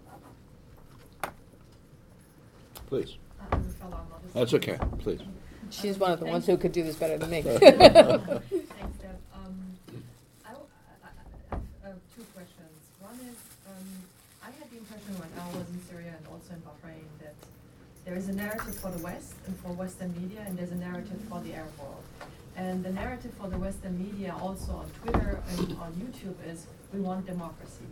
Please. 2.86 3.16
We 3.86 3.92
fell 3.92 4.00
on 4.00 4.22
this. 4.22 4.32
That's 4.34 4.54
okay, 4.54 4.78
please. 4.98 5.20
She's 5.70 5.98
one 5.98 6.12
of 6.12 6.20
the 6.20 6.26
ones 6.26 6.46
who 6.46 6.56
could 6.56 6.72
do 6.72 6.82
this 6.82 6.96
better 6.96 7.18
than 7.18 7.30
me. 7.30 7.42
Thanks, 7.42 7.60
Deb. 7.70 9.18
Um, 9.34 9.76
I, 10.44 10.50
w- 10.50 10.68
I- 11.02 11.54
I- 11.54 11.56
I 11.84 11.88
have 11.88 11.98
two 12.14 12.22
questions. 12.34 12.70
One 13.00 13.14
is, 13.14 13.36
um, 13.66 13.84
I 14.42 14.46
had 14.46 14.70
the 14.70 14.78
impression 14.78 15.14
when 15.18 15.28
I 15.38 15.46
was 15.56 15.66
in 15.70 15.80
Syria 15.90 16.14
and 16.16 16.26
also 16.30 16.54
in 16.54 16.60
Bahrain 16.62 17.02
that 17.22 17.34
there 18.04 18.14
is 18.14 18.28
a 18.28 18.32
narrative 18.32 18.76
for 18.76 18.90
the 18.90 18.98
West 19.02 19.34
and 19.46 19.58
for 19.58 19.72
Western 19.72 20.14
media, 20.20 20.44
and 20.46 20.56
there's 20.56 20.70
a 20.72 20.76
narrative 20.76 21.20
for 21.28 21.40
the 21.40 21.54
Arab 21.54 21.76
world. 21.80 22.02
And 22.56 22.84
the 22.84 22.90
narrative 22.92 23.32
for 23.38 23.48
the 23.48 23.58
Western 23.58 23.98
media, 23.98 24.34
also 24.40 24.72
on 24.72 24.90
Twitter 25.02 25.42
and 25.50 25.76
on 25.78 25.92
YouTube, 25.94 26.36
is 26.48 26.66
we 26.94 27.00
want 27.00 27.26
democracy. 27.26 27.84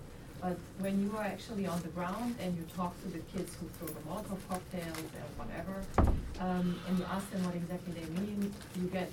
But 0.45 0.59
when 0.79 1.03
you 1.03 1.17
are 1.17 1.25
actually 1.25 1.67
on 1.67 1.81
the 1.81 1.89
ground 1.89 2.37
and 2.39 2.55
you 2.55 2.65
talk 2.77 2.93
to 3.03 3.09
the 3.09 3.21
kids 3.33 3.57
who 3.59 3.67
throw 3.79 3.89
the 3.89 4.01
Molotov 4.01 4.37
cocktails 4.47 4.99
and 4.99 5.31
whatever, 5.41 5.77
um, 6.39 6.79
and 6.87 6.99
you 6.99 7.05
ask 7.11 7.31
them 7.31 7.43
what 7.45 7.55
exactly 7.55 7.95
they 7.95 8.21
mean, 8.21 8.53
you 8.79 8.89
get 8.89 9.11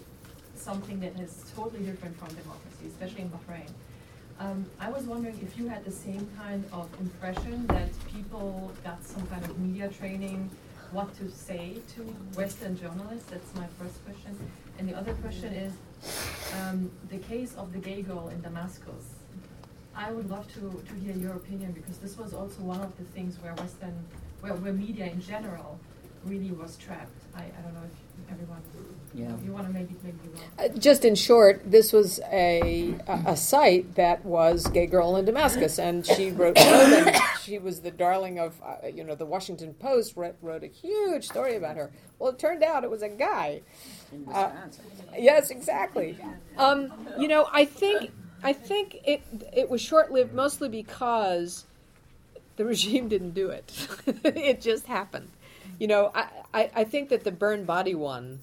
something 0.56 1.00
that 1.00 1.18
is 1.22 1.46
totally 1.56 1.86
different 1.86 2.20
from 2.20 2.28
democracy, 2.36 2.88
especially 2.88 3.22
in 3.22 3.30
Bahrain. 3.30 3.70
Um, 4.42 4.66
I 4.78 4.90
was 4.90 5.06
wondering 5.06 5.40
if 5.42 5.58
you 5.58 5.70
had 5.70 5.86
the 5.86 5.92
same 5.92 6.28
kind 6.38 6.66
of 6.74 6.90
impression 7.00 7.66
that 7.68 7.92
people 8.14 8.70
got 8.84 9.02
some 9.06 9.26
kind 9.28 9.46
of 9.46 9.58
media 9.58 9.88
training, 9.88 10.50
what 10.92 11.16
to 11.20 11.32
say 11.32 11.78
to 11.96 12.02
Western 12.36 12.78
journalists. 12.78 13.30
That's 13.32 13.56
my 13.56 13.68
first 13.80 14.04
question. 14.04 14.38
And 14.78 14.90
the 14.90 14.98
other 14.98 15.14
question 15.14 15.54
is 15.54 15.72
um, 16.60 16.92
the 17.10 17.20
case 17.20 17.56
of 17.56 17.72
the 17.72 17.80
gay 17.80 18.02
girl 18.02 18.28
in 18.28 18.42
Damascus. 18.42 19.21
I 19.96 20.12
would 20.12 20.30
love 20.30 20.48
to, 20.54 20.60
to 20.88 20.94
hear 21.04 21.16
your 21.16 21.34
opinion 21.34 21.72
because 21.74 21.98
this 21.98 22.18
was 22.18 22.34
also 22.34 22.62
one 22.62 22.82
of 22.82 22.96
the 22.98 23.04
things 23.06 23.38
where 23.42 23.54
Western, 23.56 23.94
where, 24.40 24.54
where 24.56 24.74
media 24.74 25.06
in 25.08 25.22
general 25.22 25.80
really 26.26 26.52
was 26.52 26.78
trapped. 26.78 27.12
I, 27.36 27.42
I 27.42 27.62
don't 27.64 27.74
know 27.74 27.82
if 27.84 28.32
everyone, 28.32 28.62
you 29.14 29.26
know, 29.26 29.32
Yeah. 29.32 29.46
you 29.46 29.52
want 29.52 29.68
to 29.68 29.74
maybe, 29.74 29.96
maybe 30.04 30.18
you 30.24 30.32
Uh, 30.58 30.68
Just 30.78 31.04
in 31.04 31.16
short, 31.16 31.62
this 31.70 31.92
was 31.92 32.20
a, 32.32 32.96
a, 33.08 33.32
a 33.32 33.38
site 33.38 33.96
that 33.96 34.24
was 34.24 34.68
gay 34.68 34.86
girl 34.86 35.18
in 35.18 35.26
Damascus, 35.26 35.78
and 35.80 36.06
she 36.06 36.32
wrote, 36.32 36.58
wrote 36.60 36.66
and 37.08 37.18
she 37.42 37.58
was 37.58 37.82
the 37.82 37.92
darling 37.92 38.40
of, 38.40 38.62
uh, 38.64 38.88
you 38.88 39.04
know, 39.04 39.16
the 39.16 39.26
Washington 39.26 39.74
Post 39.74 40.16
wrote, 40.16 40.36
wrote 40.42 40.64
a 40.64 40.68
huge 40.68 41.26
story 41.28 41.56
about 41.56 41.76
her. 41.76 41.92
Well, 42.20 42.30
it 42.32 42.40
turned 42.40 42.64
out 42.64 42.84
it 42.84 42.90
was 42.90 43.02
a 43.02 43.10
guy. 43.10 43.62
Uh, 44.32 44.52
Yes, 45.18 45.50
exactly. 45.50 46.18
Um, 46.58 46.92
you 47.20 47.28
know, 47.28 47.48
I 47.52 47.66
think 47.66 48.12
I 48.44 48.54
think 48.54 48.98
it 49.06 49.24
it 49.54 49.70
was 49.70 49.82
short 49.82 50.12
lived 50.12 50.34
mostly 50.34 50.70
because 50.70 51.66
the 52.56 52.66
regime 52.74 53.08
didn't 53.08 53.32
do 53.32 53.50
it. 53.50 53.88
it 54.24 54.62
just 54.62 54.88
happened. 54.88 55.30
You 55.80 55.88
know, 55.88 56.12
I, 56.14 56.28
I, 56.54 56.72
I 56.76 56.84
think 56.84 57.10
that 57.10 57.24
the 57.24 57.32
burn 57.32 57.66
body 57.66 57.96
one 57.96 58.40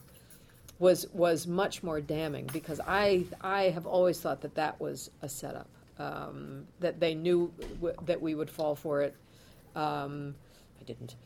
was 0.78 1.06
was 1.12 1.46
much 1.46 1.82
more 1.82 2.00
damning 2.00 2.48
because 2.52 2.80
I 2.86 3.26
I 3.40 3.64
have 3.70 3.86
always 3.86 4.20
thought 4.20 4.40
that 4.42 4.54
that 4.54 4.80
was 4.80 5.10
a 5.22 5.28
setup. 5.28 5.68
Um, 5.98 6.68
that 6.78 7.00
they 7.00 7.14
knew 7.14 7.52
w- 7.80 7.96
that 8.06 8.22
we 8.22 8.36
would 8.36 8.48
fall 8.48 8.76
for 8.76 9.02
it. 9.02 9.16
Um, 9.74 10.36
I 10.80 10.84
didn't. 10.84 11.16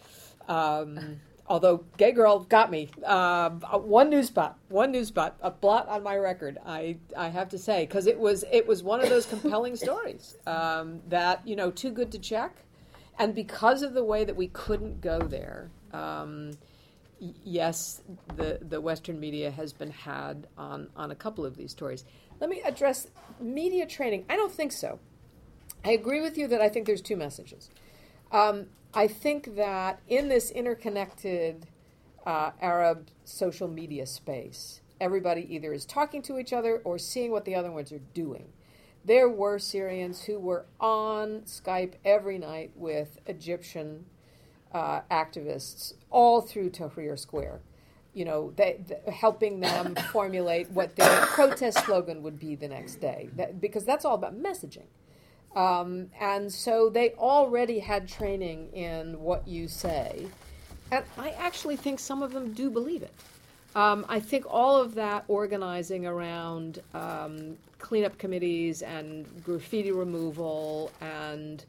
Um, 0.49 1.21
although 1.47 1.85
gay 1.97 2.13
girl 2.13 2.41
got 2.41 2.71
me. 2.71 2.89
Uh, 3.05 3.51
one 3.51 4.11
news 4.11 4.29
spot, 4.29 4.59
one 4.69 4.93
news 4.93 5.09
spot, 5.09 5.37
a 5.41 5.51
blot 5.51 5.89
on 5.89 6.03
my 6.03 6.17
record. 6.17 6.59
I 6.65 6.99
I 7.17 7.29
have 7.29 7.49
to 7.51 7.59
say 7.59 7.87
because 7.87 8.07
it 8.07 8.19
was 8.19 8.45
it 8.51 8.67
was 8.67 8.83
one 8.83 9.01
of 9.01 9.09
those 9.09 9.27
compelling 9.27 9.77
stories 9.77 10.37
um, 10.47 11.01
that 11.09 11.47
you 11.47 11.57
know 11.57 11.71
too 11.71 11.91
good 11.91 12.13
to 12.13 12.19
check, 12.19 12.57
and 13.19 13.35
because 13.35 13.83
of 13.83 13.95
the 13.95 14.05
way 14.05 14.25
that 14.25 14.37
we 14.37 14.49
couldn't 14.49 15.01
go 15.01 15.21
there. 15.21 15.71
Um, 15.93 16.53
Yes, 17.45 18.03
the, 18.37 18.59
the 18.61 18.81
Western 18.81 19.21
media 19.21 19.51
has 19.53 19.73
been 19.73 19.93
had 19.93 20.49
on, 20.59 20.89
on 20.97 21.13
a 21.13 21.15
couple 21.15 21.45
of 21.45 21.57
these 21.57 21.71
stories. 21.71 22.05
Let 22.41 22.51
me 22.51 22.61
address 22.63 23.07
media 23.41 23.87
training. 23.87 24.25
I 24.29 24.35
don't 24.35 24.53
think 24.53 24.73
so. 24.73 24.99
I 25.85 25.93
agree 25.93 26.21
with 26.21 26.37
you 26.37 26.49
that 26.49 26.61
I 26.61 26.69
think 26.69 26.87
there's 26.87 27.01
two 27.01 27.17
messages. 27.17 27.71
I 28.95 29.09
think 29.09 29.57
that 29.57 30.01
in 30.07 30.29
this 30.29 30.51
interconnected 30.51 31.67
uh, 32.27 32.51
Arab 32.61 33.09
social 33.25 33.69
media 33.69 34.07
space, 34.07 34.81
everybody 35.01 35.47
either 35.55 35.73
is 35.73 35.87
talking 35.87 36.21
to 36.23 36.39
each 36.39 36.53
other 36.53 36.83
or 36.85 36.99
seeing 36.99 37.31
what 37.33 37.45
the 37.45 37.55
other 37.55 37.73
ones 37.73 37.91
are 37.91 38.03
doing. 38.13 38.53
There 39.05 39.29
were 39.29 39.59
Syrians 39.59 40.25
who 40.25 40.39
were 40.39 40.67
on 40.79 41.41
Skype 41.41 41.95
every 42.05 42.39
night 42.39 42.73
with 42.77 43.19
Egyptian 43.27 44.05
uh, 44.73 45.01
activists 45.11 45.95
all 46.11 46.41
through 46.41 46.71
Tahrir 46.71 47.19
Square. 47.19 47.61
You 48.15 48.27
know, 48.27 48.53
they, 48.57 48.85
th- 48.87 49.01
helping 49.13 49.61
them 49.61 49.95
formulate 50.13 50.71
what 50.71 50.97
their 50.97 51.27
protest 51.27 51.85
slogan 51.85 52.23
would 52.23 52.39
be 52.39 52.55
the 52.57 52.69
next 52.69 52.97
day, 52.97 53.31
that, 53.37 53.61
because 53.61 53.85
that's 53.85 54.05
all 54.05 54.15
about 54.15 54.41
messaging. 54.41 54.87
Um, 55.55 56.11
and 56.21 56.51
so 56.51 56.89
they 56.89 57.11
already 57.13 57.79
had 57.79 58.09
training 58.09 58.73
in 58.73 59.21
what 59.21 59.47
you 59.47 59.69
say. 59.69 60.27
And 60.91 61.05
I 61.19 61.31
actually 61.31 61.77
think 61.77 61.99
some 61.99 62.23
of 62.23 62.33
them 62.33 62.53
do 62.53 62.71
believe 62.71 63.03
it. 63.03 63.13
Um, 63.75 64.05
I 64.09 64.21
think 64.21 64.45
all 64.49 64.77
of 64.77 64.95
that 64.97 65.25
organizing 65.29 66.07
around 66.07 66.81
um, 66.93 67.57
cleanup 67.79 68.19
committees 68.19 68.83
and 68.83 69.27
graffiti 69.45 69.93
removal 69.93 70.91
and 71.01 71.65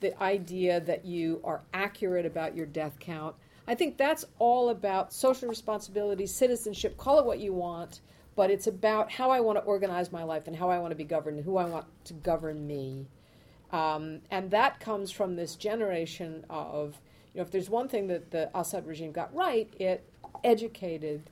the 0.00 0.22
idea 0.22 0.80
that 0.80 1.06
you 1.06 1.40
are 1.42 1.62
accurate 1.72 2.26
about 2.26 2.54
your 2.54 2.66
death 2.66 2.98
count, 3.00 3.34
I 3.66 3.74
think 3.74 3.96
that's 3.96 4.26
all 4.38 4.68
about 4.68 5.12
social 5.12 5.48
responsibility, 5.48 6.26
citizenship, 6.26 6.98
call 6.98 7.18
it 7.18 7.24
what 7.24 7.40
you 7.40 7.54
want, 7.54 8.00
but 8.36 8.50
it's 8.50 8.66
about 8.66 9.10
how 9.10 9.30
I 9.30 9.40
want 9.40 9.58
to 9.58 9.64
organize 9.64 10.12
my 10.12 10.22
life 10.22 10.46
and 10.46 10.54
how 10.54 10.68
I 10.68 10.78
want 10.78 10.90
to 10.90 10.96
be 10.96 11.04
governed 11.04 11.38
and 11.38 11.44
who 11.44 11.56
I 11.56 11.64
want 11.64 11.86
to 12.04 12.12
govern 12.12 12.66
me. 12.66 13.06
Um, 13.72 14.20
and 14.30 14.50
that 14.50 14.80
comes 14.80 15.10
from 15.10 15.36
this 15.36 15.56
generation 15.56 16.44
of, 16.48 17.00
you 17.34 17.40
know, 17.40 17.42
if 17.42 17.50
there's 17.50 17.68
one 17.68 17.88
thing 17.88 18.06
that 18.08 18.30
the 18.30 18.50
Assad 18.56 18.86
regime 18.86 19.12
got 19.12 19.34
right, 19.34 19.68
it 19.78 20.04
educated 20.44 21.30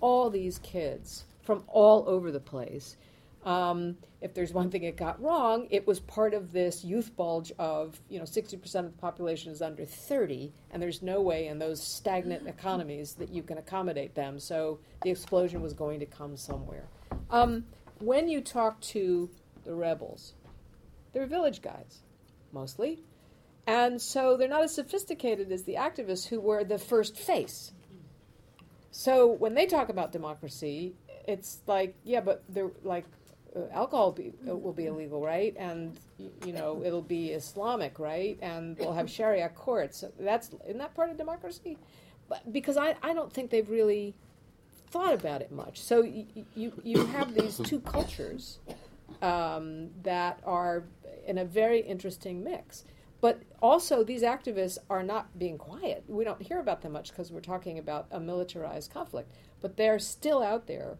all 0.00 0.30
these 0.30 0.58
kids 0.58 1.24
from 1.42 1.64
all 1.68 2.04
over 2.08 2.30
the 2.30 2.40
place. 2.40 2.96
Um, 3.44 3.96
if 4.20 4.34
there's 4.34 4.52
one 4.52 4.68
thing 4.70 4.82
it 4.82 4.96
got 4.96 5.22
wrong, 5.22 5.68
it 5.70 5.86
was 5.86 6.00
part 6.00 6.34
of 6.34 6.52
this 6.52 6.84
youth 6.84 7.16
bulge 7.16 7.52
of, 7.58 8.00
you 8.08 8.18
know, 8.18 8.24
60% 8.24 8.62
of 8.80 8.92
the 8.92 8.98
population 8.98 9.52
is 9.52 9.62
under 9.62 9.84
30, 9.84 10.52
and 10.70 10.82
there's 10.82 11.02
no 11.02 11.22
way 11.22 11.46
in 11.46 11.58
those 11.58 11.82
stagnant 11.82 12.48
economies 12.48 13.14
that 13.14 13.30
you 13.30 13.42
can 13.42 13.58
accommodate 13.58 14.14
them. 14.14 14.40
So 14.40 14.80
the 15.02 15.10
explosion 15.10 15.62
was 15.62 15.72
going 15.72 16.00
to 16.00 16.06
come 16.06 16.36
somewhere. 16.36 16.88
Um, 17.30 17.64
when 18.00 18.28
you 18.28 18.40
talk 18.40 18.80
to 18.80 19.30
the 19.64 19.74
rebels, 19.74 20.34
they're 21.12 21.26
village 21.26 21.62
guys, 21.62 22.02
mostly. 22.52 23.00
And 23.66 24.00
so 24.00 24.36
they're 24.36 24.48
not 24.48 24.62
as 24.62 24.74
sophisticated 24.74 25.52
as 25.52 25.64
the 25.64 25.74
activists 25.74 26.26
who 26.28 26.40
were 26.40 26.64
the 26.64 26.78
first 26.78 27.16
face. 27.16 27.72
So 28.90 29.26
when 29.26 29.54
they 29.54 29.66
talk 29.66 29.88
about 29.90 30.12
democracy, 30.12 30.94
it's 31.26 31.58
like, 31.66 31.94
yeah, 32.04 32.20
but 32.20 32.42
they're 32.48 32.70
like, 32.82 33.04
uh, 33.54 33.60
alcohol 33.72 34.12
be, 34.12 34.32
uh, 34.48 34.56
will 34.56 34.72
be 34.72 34.86
illegal, 34.86 35.22
right? 35.22 35.54
And 35.58 35.96
y- 36.18 36.30
you 36.46 36.52
know 36.52 36.82
it'll 36.84 37.02
be 37.02 37.30
Islamic, 37.32 37.98
right? 37.98 38.38
And 38.42 38.76
we'll 38.78 38.92
have 38.92 39.10
Sharia 39.10 39.48
courts. 39.50 40.04
That's 40.18 40.50
isn't 40.66 40.78
that 40.78 40.94
part 40.94 41.10
of 41.10 41.16
democracy? 41.16 41.78
But 42.28 42.50
because 42.52 42.76
I, 42.76 42.96
I 43.02 43.14
don't 43.14 43.32
think 43.32 43.50
they've 43.50 43.68
really 43.68 44.14
thought 44.90 45.14
about 45.14 45.40
it 45.42 45.50
much. 45.52 45.80
So 45.80 46.02
y- 46.02 46.26
you 46.54 46.72
you 46.82 47.06
have 47.06 47.34
these 47.34 47.56
two 47.58 47.80
cultures 47.80 48.58
um, 49.22 49.90
that 50.02 50.40
are 50.44 50.84
in 51.28 51.38
a 51.38 51.44
very 51.44 51.80
interesting 51.80 52.42
mix. 52.42 52.84
but 53.20 53.42
also, 53.60 54.04
these 54.04 54.22
activists 54.22 54.78
are 54.88 55.02
not 55.02 55.36
being 55.38 55.58
quiet. 55.58 56.04
We 56.06 56.24
don't 56.24 56.40
hear 56.40 56.60
about 56.60 56.82
them 56.82 56.92
much 56.92 57.10
because 57.10 57.32
we're 57.32 57.40
talking 57.40 57.78
about 57.78 58.06
a 58.12 58.20
militarized 58.20 58.92
conflict, 58.92 59.32
but 59.60 59.76
they're 59.76 59.98
still 59.98 60.40
out 60.42 60.68
there 60.68 60.98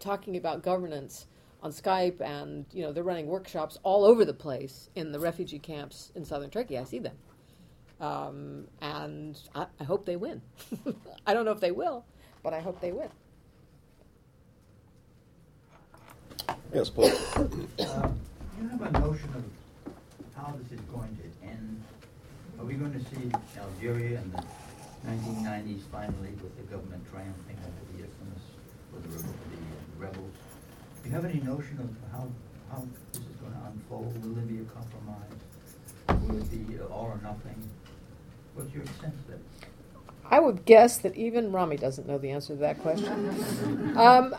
talking 0.00 0.36
about 0.36 0.62
governance 0.62 1.26
on 1.62 1.72
Skype, 1.72 2.20
and 2.22 2.64
you 2.72 2.82
know 2.82 2.92
they're 2.92 3.02
running 3.02 3.26
workshops 3.26 3.78
all 3.82 4.04
over 4.04 4.24
the 4.24 4.34
place 4.34 4.88
in 4.94 5.12
the 5.12 5.20
refugee 5.20 5.58
camps 5.58 6.10
in 6.14 6.24
southern 6.24 6.50
Turkey. 6.50 6.78
I 6.78 6.84
see 6.84 6.98
them, 7.00 7.16
um, 8.00 8.66
and 8.80 9.38
I, 9.54 9.66
I 9.80 9.84
hope 9.84 10.06
they 10.06 10.16
win. 10.16 10.40
I 11.26 11.34
don't 11.34 11.44
know 11.44 11.52
if 11.52 11.60
they 11.60 11.72
will, 11.72 12.04
but 12.42 12.54
I 12.54 12.60
hope 12.60 12.80
they 12.80 12.92
win. 12.92 13.08
Yes, 16.72 16.90
please. 16.90 17.14
Uh, 18.54 18.62
you 18.62 18.68
have 18.68 18.82
a 18.82 18.98
notion 19.00 19.28
of 19.34 19.44
how 20.36 20.54
this 20.62 20.78
is 20.78 20.84
going 20.86 21.16
to 21.16 21.48
end? 21.48 21.82
Are 22.58 22.64
we 22.64 22.74
going 22.74 22.92
to 22.92 23.00
see 23.00 23.30
Algeria 23.58 24.20
in 24.20 24.30
the 24.30 24.42
1990s 25.06 25.82
finally 25.90 26.32
with 26.42 26.56
the 26.56 26.62
government 26.62 27.02
triumphing 27.10 27.56
over 27.58 27.82
the 27.92 28.04
Islamists 28.04 28.54
or 28.92 29.00
the, 29.00 29.18
the 29.18 29.62
rebels? 29.98 30.32
Do 31.02 31.08
you 31.08 31.14
have 31.14 31.24
any 31.24 31.40
notion 31.40 31.78
of 31.80 31.90
how, 32.12 32.28
how 32.70 32.86
this 33.12 33.22
is 33.22 33.36
going 33.40 33.52
to 33.52 33.60
unfold? 33.66 34.24
Will 34.24 34.34
there 34.34 34.44
be 34.44 34.60
a 34.60 34.64
compromise? 34.64 36.28
Will 36.28 36.38
it 36.38 36.68
be 36.68 36.78
all 36.80 37.12
or 37.12 37.20
nothing? 37.22 37.56
What's 38.54 38.72
your 38.72 38.84
sense 39.00 39.16
of 39.28 39.34
it? 39.34 39.40
I 40.30 40.40
would 40.40 40.64
guess 40.64 40.98
that 40.98 41.16
even 41.16 41.52
Rami 41.52 41.76
doesn't 41.76 42.06
know 42.06 42.18
the 42.18 42.30
answer 42.30 42.54
to 42.54 42.60
that 42.60 42.80
question. 42.80 43.96
um, 43.96 44.34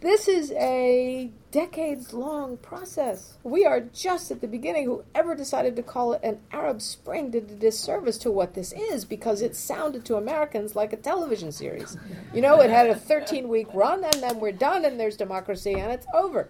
this 0.00 0.28
is 0.28 0.52
a 0.52 1.30
decades 1.50 2.12
long 2.12 2.56
process. 2.56 3.36
We 3.42 3.66
are 3.66 3.80
just 3.80 4.30
at 4.30 4.40
the 4.40 4.48
beginning. 4.48 4.84
Whoever 4.86 5.34
decided 5.34 5.76
to 5.76 5.82
call 5.82 6.14
it 6.14 6.20
an 6.22 6.40
Arab 6.52 6.80
Spring 6.80 7.30
did 7.30 7.50
a 7.50 7.54
disservice 7.54 8.16
to 8.18 8.30
what 8.30 8.54
this 8.54 8.72
is 8.72 9.04
because 9.04 9.42
it 9.42 9.54
sounded 9.54 10.04
to 10.06 10.16
Americans 10.16 10.74
like 10.74 10.92
a 10.92 10.96
television 10.96 11.52
series. 11.52 11.96
You 12.32 12.40
know, 12.40 12.60
it 12.60 12.70
had 12.70 12.88
a 12.88 12.94
13 12.94 13.48
week 13.48 13.68
run 13.74 14.04
and 14.04 14.22
then 14.22 14.40
we're 14.40 14.52
done 14.52 14.84
and 14.84 14.98
there's 14.98 15.16
democracy 15.16 15.74
and 15.74 15.92
it's 15.92 16.06
over. 16.14 16.48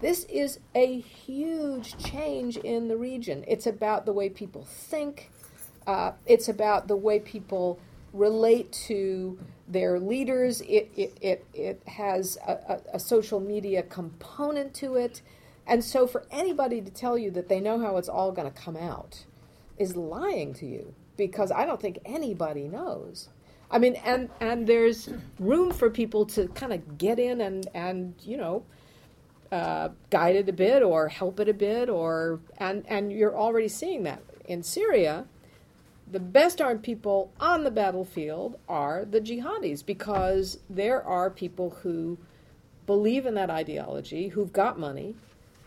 This 0.00 0.24
is 0.24 0.58
a 0.74 1.00
huge 1.00 1.96
change 1.98 2.56
in 2.56 2.88
the 2.88 2.96
region. 2.96 3.44
It's 3.46 3.66
about 3.66 4.04
the 4.04 4.12
way 4.12 4.28
people 4.28 4.64
think, 4.64 5.30
uh, 5.86 6.12
it's 6.26 6.48
about 6.48 6.88
the 6.88 6.96
way 6.96 7.20
people 7.20 7.78
relate 8.12 8.72
to 8.72 9.38
their 9.68 9.98
leaders. 9.98 10.60
It, 10.62 10.90
it, 10.96 11.16
it, 11.20 11.46
it 11.54 11.82
has 11.86 12.38
a, 12.46 12.52
a, 12.52 12.80
a, 12.94 13.00
social 13.00 13.40
media 13.40 13.82
component 13.82 14.74
to 14.74 14.96
it. 14.96 15.22
And 15.66 15.84
so, 15.84 16.06
for 16.06 16.26
anybody 16.30 16.80
to 16.80 16.90
tell 16.90 17.16
you 17.16 17.30
that 17.32 17.48
they 17.48 17.60
know 17.60 17.78
how 17.78 17.96
it's 17.96 18.08
all 18.08 18.32
going 18.32 18.50
to 18.50 18.58
come 18.58 18.76
out 18.76 19.24
is 19.78 19.96
lying 19.96 20.52
to 20.54 20.66
you 20.66 20.94
because 21.16 21.50
I 21.52 21.64
don't 21.64 21.80
think 21.80 21.98
anybody 22.04 22.68
knows. 22.68 23.28
I 23.70 23.78
mean, 23.78 23.94
and, 24.04 24.28
and 24.40 24.66
there's 24.66 25.08
room 25.38 25.72
for 25.72 25.88
people 25.88 26.26
to 26.26 26.48
kind 26.48 26.72
of 26.72 26.98
get 26.98 27.18
in 27.18 27.40
and, 27.40 27.66
and 27.72 28.14
you 28.22 28.36
know, 28.36 28.64
uh, 29.50 29.90
guide 30.10 30.36
it 30.36 30.48
a 30.48 30.52
bit 30.52 30.82
or 30.82 31.08
help 31.08 31.38
it 31.38 31.48
a 31.48 31.54
bit, 31.54 31.88
or 31.90 32.40
and, 32.58 32.84
and 32.88 33.12
you're 33.12 33.36
already 33.36 33.68
seeing 33.68 34.02
that 34.04 34.22
in 34.46 34.62
Syria 34.62 35.26
the 36.12 36.20
best 36.20 36.60
armed 36.60 36.82
people 36.82 37.32
on 37.40 37.64
the 37.64 37.70
battlefield 37.70 38.58
are 38.68 39.04
the 39.04 39.20
jihadis 39.20 39.84
because 39.84 40.58
there 40.68 41.02
are 41.02 41.30
people 41.30 41.70
who 41.82 42.18
believe 42.86 43.24
in 43.24 43.34
that 43.34 43.48
ideology, 43.48 44.28
who've 44.28 44.52
got 44.52 44.78
money, 44.78 45.14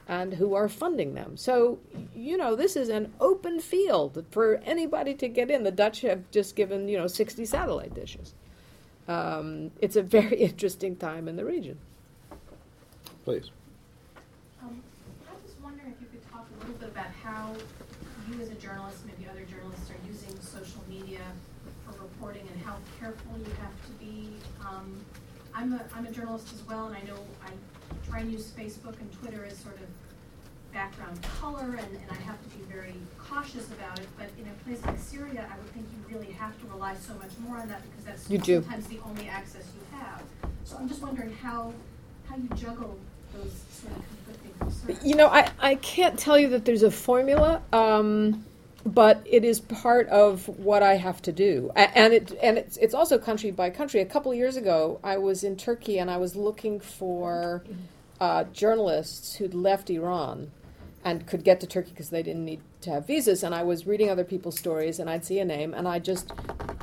and 0.07 0.35
who 0.35 0.53
are 0.53 0.69
funding 0.69 1.15
them. 1.15 1.35
So, 1.35 1.79
you 2.15 2.37
know, 2.37 2.55
this 2.55 2.75
is 2.75 2.89
an 2.89 3.11
open 3.19 3.59
field 3.59 4.23
for 4.29 4.57
anybody 4.57 5.15
to 5.15 5.27
get 5.27 5.49
in. 5.49 5.63
The 5.63 5.71
Dutch 5.71 6.01
have 6.01 6.29
just 6.29 6.55
given, 6.55 6.87
you 6.87 6.97
know, 6.97 7.07
60 7.07 7.43
satellite 7.45 7.95
dishes. 7.95 8.35
Um, 9.07 9.71
it's 9.81 9.95
a 9.95 10.03
very 10.03 10.37
interesting 10.41 10.95
time 10.95 11.27
in 11.27 11.35
the 11.35 11.45
region. 11.45 11.79
Please. 13.23 13.49
Um, 14.61 14.83
I 15.27 15.33
was 15.43 15.55
wondering 15.63 15.91
if 15.91 16.01
you 16.01 16.07
could 16.11 16.31
talk 16.31 16.45
a 16.55 16.59
little 16.59 16.75
bit 16.75 16.89
about 16.89 17.07
how 17.23 17.55
you 18.31 18.41
as 18.41 18.49
a 18.49 18.55
journalist, 18.55 19.05
maybe 19.05 19.29
other 19.29 19.45
journalists, 19.45 19.89
are 19.89 20.07
using 20.07 20.39
social 20.39 20.81
media 20.89 21.21
for 21.85 22.01
reporting 22.01 22.47
and 22.53 22.63
how 22.63 22.77
careful 22.99 23.37
you 23.37 23.51
have 23.61 23.85
to 23.85 23.91
be. 23.99 24.29
Um, 24.61 25.03
I'm 25.65 25.73
a, 25.73 25.81
I'm 25.95 26.05
a 26.05 26.11
journalist 26.11 26.53
as 26.53 26.61
well, 26.67 26.85
and 26.85 26.95
I 26.95 27.01
know 27.01 27.17
I 27.43 27.49
try 28.07 28.19
and 28.19 28.31
use 28.31 28.51
Facebook 28.55 28.99
and 28.99 29.11
Twitter 29.19 29.45
as 29.45 29.57
sort 29.57 29.75
of 29.75 29.87
background 30.71 31.19
color, 31.39 31.75
and, 31.79 31.79
and 31.79 32.11
I 32.11 32.21
have 32.21 32.37
to 32.43 32.49
be 32.55 32.63
very 32.71 32.93
cautious 33.17 33.67
about 33.71 33.99
it. 33.99 34.07
But 34.15 34.29
in 34.37 34.45
a 34.47 34.63
place 34.63 34.85
like 34.85 34.99
Syria, 34.99 35.49
I 35.51 35.57
would 35.57 35.71
think 35.73 35.87
you 35.91 36.15
really 36.15 36.31
have 36.33 36.59
to 36.61 36.67
rely 36.67 36.93
so 36.95 37.15
much 37.15 37.31
more 37.39 37.57
on 37.57 37.67
that 37.69 37.81
because 37.81 38.05
that's 38.05 38.29
you 38.29 38.37
do. 38.37 38.61
sometimes 38.61 38.85
the 38.85 38.99
only 39.07 39.27
access 39.27 39.63
you 39.73 39.97
have. 39.97 40.21
So 40.65 40.77
I'm 40.77 40.87
just 40.87 41.01
wondering 41.01 41.33
how 41.41 41.73
how 42.29 42.35
you 42.35 42.49
juggle 42.49 42.99
those 43.33 43.51
sort 43.71 43.97
of 43.97 44.03
conflicting 44.07 44.53
concerns. 44.59 45.03
You 45.03 45.15
know, 45.15 45.29
I, 45.29 45.49
I 45.59 45.75
can't 45.75 46.19
tell 46.19 46.37
you 46.37 46.49
that 46.49 46.65
there's 46.65 46.83
a 46.83 46.91
formula. 46.91 47.63
Um, 47.73 48.45
but 48.85 49.21
it 49.25 49.43
is 49.43 49.59
part 49.59 50.07
of 50.09 50.47
what 50.47 50.83
I 50.83 50.95
have 50.95 51.21
to 51.23 51.31
do, 51.31 51.71
and 51.75 52.13
it 52.13 52.37
and 52.41 52.57
it's 52.57 52.77
it's 52.77 52.93
also 52.93 53.17
country 53.17 53.51
by 53.51 53.71
country. 53.71 53.99
A 53.99 54.05
couple 54.05 54.31
of 54.31 54.37
years 54.37 54.57
ago, 54.57 54.99
I 55.03 55.17
was 55.17 55.43
in 55.43 55.57
Turkey 55.57 55.97
and 55.97 56.11
I 56.11 56.17
was 56.17 56.35
looking 56.35 56.79
for 56.79 57.63
uh, 58.21 58.43
journalists 58.45 59.35
who'd 59.35 59.55
left 59.55 59.89
Iran 59.89 60.51
and 61.03 61.27
could 61.27 61.43
get 61.43 61.59
to 61.61 61.67
Turkey 61.67 61.91
because 61.91 62.09
they 62.09 62.23
didn't 62.23 62.45
need 62.45 62.61
to 62.81 62.89
have 62.89 63.05
visas. 63.05 63.43
And 63.43 63.53
I 63.53 63.63
was 63.63 63.85
reading 63.85 64.09
other 64.09 64.23
people's 64.23 64.57
stories, 64.57 64.99
and 64.99 65.09
I'd 65.09 65.23
see 65.23 65.39
a 65.39 65.45
name, 65.45 65.73
and 65.73 65.87
I 65.87 65.99
just, 65.99 66.31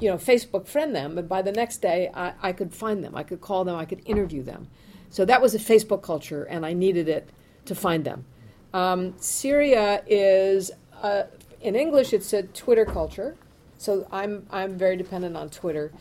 you 0.00 0.08
know, 0.08 0.16
Facebook 0.16 0.66
friend 0.66 0.94
them. 0.94 1.18
And 1.18 1.28
by 1.28 1.42
the 1.42 1.50
next 1.52 1.82
day, 1.82 2.10
I, 2.14 2.32
I 2.40 2.52
could 2.52 2.72
find 2.72 3.02
them, 3.02 3.16
I 3.16 3.24
could 3.24 3.40
call 3.40 3.64
them, 3.64 3.76
I 3.76 3.84
could 3.84 4.00
interview 4.06 4.42
them. 4.44 4.68
So 5.10 5.24
that 5.24 5.42
was 5.42 5.54
a 5.54 5.58
Facebook 5.58 6.02
culture, 6.02 6.44
and 6.44 6.64
I 6.64 6.72
needed 6.72 7.08
it 7.08 7.30
to 7.64 7.74
find 7.74 8.04
them. 8.04 8.24
Um, 8.72 9.14
Syria 9.18 10.02
is 10.06 10.70
a 11.02 11.26
in 11.62 11.76
English, 11.76 12.12
it's 12.12 12.32
a 12.32 12.42
Twitter 12.42 12.84
culture, 12.84 13.36
so 13.78 14.06
I'm 14.10 14.46
I'm 14.50 14.76
very 14.76 14.96
dependent 14.96 15.36
on 15.36 15.48
Twitter. 15.48 15.92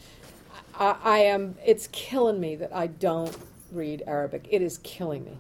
I, 0.77 0.97
I 1.03 1.17
am. 1.19 1.55
It's 1.65 1.87
killing 1.91 2.39
me 2.39 2.55
that 2.55 2.75
I 2.75 2.87
don't 2.87 3.35
read 3.71 4.03
Arabic. 4.07 4.47
It 4.49 4.61
is 4.61 4.79
killing 4.79 5.23
me 5.23 5.37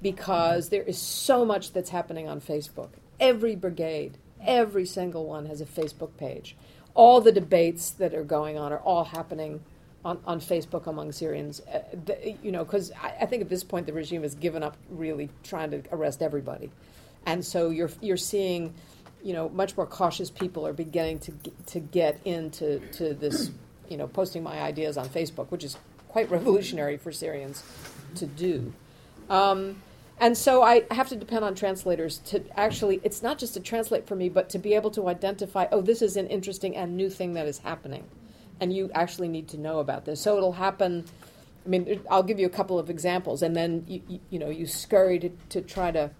because 0.00 0.68
there 0.68 0.82
is 0.82 0.98
so 0.98 1.44
much 1.44 1.72
that's 1.72 1.90
happening 1.90 2.28
on 2.28 2.40
Facebook. 2.40 2.90
Every 3.18 3.56
brigade, 3.56 4.18
every 4.44 4.84
single 4.84 5.26
one 5.26 5.46
has 5.46 5.60
a 5.60 5.66
Facebook 5.66 6.16
page. 6.16 6.56
All 6.94 7.20
the 7.20 7.32
debates 7.32 7.90
that 7.90 8.12
are 8.14 8.24
going 8.24 8.58
on 8.58 8.72
are 8.72 8.80
all 8.80 9.04
happening 9.04 9.62
on, 10.04 10.18
on 10.26 10.40
Facebook 10.40 10.86
among 10.86 11.12
Syrians. 11.12 11.60
Uh, 11.60 11.80
the, 12.04 12.36
you 12.42 12.52
know, 12.52 12.64
because 12.64 12.92
I, 12.92 13.14
I 13.22 13.26
think 13.26 13.40
at 13.40 13.48
this 13.48 13.64
point 13.64 13.86
the 13.86 13.94
regime 13.94 14.22
has 14.22 14.34
given 14.34 14.62
up 14.62 14.76
really 14.90 15.30
trying 15.42 15.70
to 15.70 15.82
arrest 15.92 16.20
everybody, 16.20 16.70
and 17.24 17.42
so 17.42 17.70
you're 17.70 17.90
you're 18.02 18.18
seeing 18.18 18.74
you 19.22 19.32
know, 19.32 19.48
much 19.48 19.76
more 19.76 19.86
cautious 19.86 20.30
people 20.30 20.66
are 20.66 20.72
beginning 20.72 21.18
to 21.20 21.32
to 21.66 21.80
get 21.80 22.20
into 22.24 22.80
to 22.92 23.14
this, 23.14 23.50
you 23.88 23.96
know, 23.96 24.06
posting 24.06 24.42
my 24.42 24.60
ideas 24.60 24.96
on 24.96 25.08
Facebook, 25.08 25.50
which 25.50 25.64
is 25.64 25.76
quite 26.08 26.30
revolutionary 26.30 26.96
for 26.96 27.12
Syrians 27.12 27.62
to 28.16 28.26
do. 28.26 28.72
Um, 29.30 29.76
and 30.20 30.36
so 30.36 30.62
I 30.62 30.84
have 30.90 31.08
to 31.08 31.16
depend 31.16 31.44
on 31.44 31.54
translators 31.54 32.18
to 32.26 32.44
actually, 32.56 33.00
it's 33.02 33.22
not 33.22 33.38
just 33.38 33.54
to 33.54 33.60
translate 33.60 34.06
for 34.06 34.14
me, 34.14 34.28
but 34.28 34.50
to 34.50 34.58
be 34.58 34.74
able 34.74 34.90
to 34.92 35.08
identify, 35.08 35.66
oh, 35.72 35.80
this 35.80 36.02
is 36.02 36.16
an 36.16 36.28
interesting 36.28 36.76
and 36.76 36.96
new 36.96 37.10
thing 37.10 37.32
that 37.32 37.46
is 37.46 37.58
happening. 37.58 38.04
And 38.60 38.72
you 38.72 38.90
actually 38.94 39.28
need 39.28 39.48
to 39.48 39.58
know 39.58 39.80
about 39.80 40.04
this. 40.04 40.20
So 40.20 40.36
it'll 40.36 40.52
happen. 40.52 41.06
I 41.66 41.68
mean, 41.68 42.00
I'll 42.10 42.22
give 42.22 42.38
you 42.38 42.46
a 42.46 42.50
couple 42.50 42.78
of 42.78 42.90
examples, 42.90 43.42
and 43.42 43.56
then 43.56 43.84
you, 43.88 44.02
you, 44.06 44.20
you 44.30 44.38
know 44.38 44.50
you 44.50 44.66
scurry 44.66 45.18
to, 45.18 45.30
to 45.48 45.60
try 45.62 45.90
to 45.90 46.10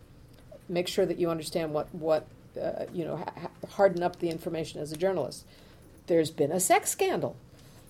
make 0.68 0.88
sure 0.88 1.07
that 1.07 1.18
you 1.18 1.30
understand 1.30 1.72
what 1.72 1.92
what 1.94 2.26
uh, 2.61 2.86
you 2.92 3.05
know, 3.05 3.16
ha- 3.16 3.50
harden 3.70 4.03
up 4.03 4.18
the 4.18 4.28
information 4.28 4.80
as 4.80 4.92
a 4.92 4.96
journalist. 4.96 5.44
There's 6.07 6.30
been 6.30 6.53
a 6.53 6.61
sex 6.61 6.90
scandal 6.90 7.36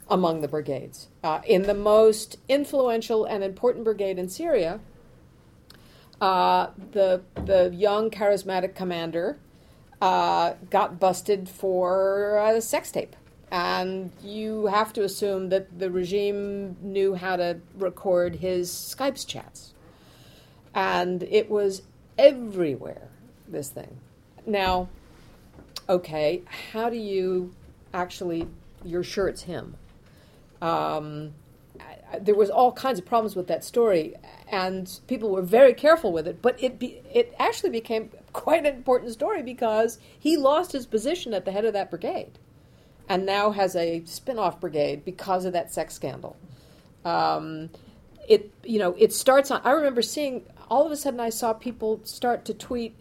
among 0.08 0.40
the 0.40 0.48
brigades. 0.48 1.08
Uh, 1.24 1.40
in 1.46 1.62
the 1.62 1.74
most 1.74 2.36
influential 2.48 3.24
and 3.24 3.42
important 3.42 3.84
brigade 3.84 4.18
in 4.18 4.28
Syria, 4.28 4.80
uh, 6.20 6.68
the 6.92 7.22
the 7.34 7.72
young 7.74 8.10
charismatic 8.10 8.74
commander 8.74 9.38
uh, 10.00 10.54
got 10.70 11.00
busted 11.00 11.48
for 11.48 12.36
a 12.38 12.60
sex 12.60 12.92
tape, 12.92 13.16
and 13.50 14.12
you 14.22 14.66
have 14.66 14.92
to 14.92 15.02
assume 15.02 15.48
that 15.48 15.78
the 15.78 15.90
regime 15.90 16.76
knew 16.80 17.14
how 17.14 17.36
to 17.36 17.58
record 17.76 18.36
his 18.36 18.70
Skype 18.70 19.26
chats, 19.26 19.74
and 20.74 21.22
it 21.24 21.50
was 21.50 21.82
everywhere. 22.18 23.08
This 23.48 23.68
thing, 23.68 23.98
now, 24.46 24.88
okay, 25.88 26.42
how 26.72 26.90
do 26.90 26.96
you 26.96 27.54
actually, 27.92 28.48
you're 28.84 29.04
sure 29.04 29.28
it's 29.28 29.42
him. 29.42 29.76
Um, 30.60 31.34
there 32.20 32.34
was 32.34 32.50
all 32.50 32.72
kinds 32.72 32.98
of 32.98 33.06
problems 33.06 33.34
with 33.34 33.46
that 33.48 33.64
story, 33.64 34.14
and 34.50 35.00
people 35.06 35.30
were 35.30 35.42
very 35.42 35.72
careful 35.72 36.12
with 36.12 36.28
it. 36.28 36.42
But 36.42 36.62
it 36.62 36.78
be, 36.78 37.00
it 37.12 37.34
actually 37.38 37.70
became 37.70 38.10
quite 38.32 38.60
an 38.60 38.66
important 38.66 39.12
story 39.12 39.42
because 39.42 39.98
he 40.18 40.36
lost 40.36 40.72
his 40.72 40.86
position 40.86 41.32
at 41.32 41.44
the 41.44 41.52
head 41.52 41.64
of 41.64 41.72
that 41.72 41.90
brigade, 41.90 42.38
and 43.08 43.24
now 43.24 43.50
has 43.50 43.74
a 43.74 44.04
spin-off 44.04 44.60
brigade 44.60 45.04
because 45.04 45.44
of 45.44 45.54
that 45.54 45.72
sex 45.72 45.94
scandal. 45.94 46.36
Um, 47.04 47.70
it 48.28 48.52
you 48.62 48.78
know 48.78 48.94
it 48.98 49.12
starts 49.12 49.50
on. 49.50 49.62
I 49.64 49.72
remember 49.72 50.02
seeing 50.02 50.44
all 50.68 50.84
of 50.86 50.92
a 50.92 50.96
sudden 50.96 51.18
I 51.18 51.30
saw 51.30 51.52
people 51.54 52.00
start 52.04 52.44
to 52.44 52.54
tweet. 52.54 52.94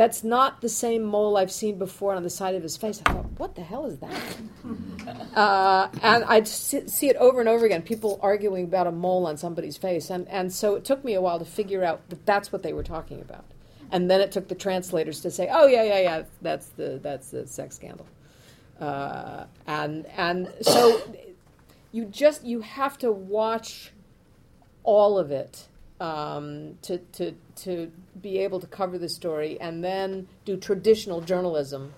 That's 0.00 0.24
not 0.24 0.62
the 0.62 0.68
same 0.70 1.02
mole 1.02 1.36
I've 1.36 1.52
seen 1.52 1.78
before 1.78 2.14
on 2.14 2.22
the 2.22 2.30
side 2.30 2.54
of 2.54 2.62
his 2.62 2.74
face. 2.74 3.02
I 3.04 3.12
thought, 3.12 3.26
what 3.38 3.54
the 3.54 3.60
hell 3.62 3.84
is 3.84 3.98
that? 3.98 4.18
Uh, 5.36 5.88
and 6.02 6.24
I'd 6.24 6.48
see 6.48 7.08
it 7.08 7.16
over 7.16 7.40
and 7.40 7.48
over 7.48 7.64
again, 7.66 7.82
people 7.82 8.18
arguing 8.22 8.64
about 8.64 8.86
a 8.86 8.92
mole 8.92 9.26
on 9.26 9.36
somebody's 9.36 9.76
face. 9.76 10.10
And, 10.10 10.26
and 10.28 10.52
so 10.52 10.74
it 10.74 10.84
took 10.84 11.04
me 11.04 11.14
a 11.14 11.20
while 11.20 11.38
to 11.38 11.44
figure 11.44 11.84
out 11.84 12.08
that 12.08 12.24
that's 12.26 12.50
what 12.50 12.62
they 12.62 12.72
were 12.72 12.82
talking 12.82 13.20
about. 13.20 13.44
And 13.92 14.10
then 14.10 14.20
it 14.20 14.32
took 14.32 14.48
the 14.48 14.54
translators 14.54 15.20
to 15.20 15.30
say, 15.30 15.48
oh, 15.52 15.66
yeah, 15.66 15.82
yeah, 15.82 16.00
yeah, 16.00 16.22
that's 16.40 16.68
the, 16.70 16.98
that's 17.02 17.30
the 17.30 17.46
sex 17.46 17.76
scandal. 17.76 18.06
Uh, 18.80 19.44
and, 19.66 20.06
and 20.16 20.52
so 20.62 21.00
you 21.92 22.06
just, 22.06 22.42
you 22.44 22.60
have 22.60 22.96
to 22.98 23.12
watch 23.12 23.92
all 24.82 25.18
of 25.18 25.30
it 25.30 25.68
um, 26.00 26.78
to, 26.82 26.98
to, 26.98 27.34
to 27.56 27.92
be 28.22 28.38
able 28.38 28.60
to 28.60 28.66
cover 28.66 28.98
the 28.98 29.08
story 29.08 29.60
and 29.60 29.82
then 29.84 30.28
do 30.44 30.56
traditional 30.56 31.20
journalism 31.20 31.92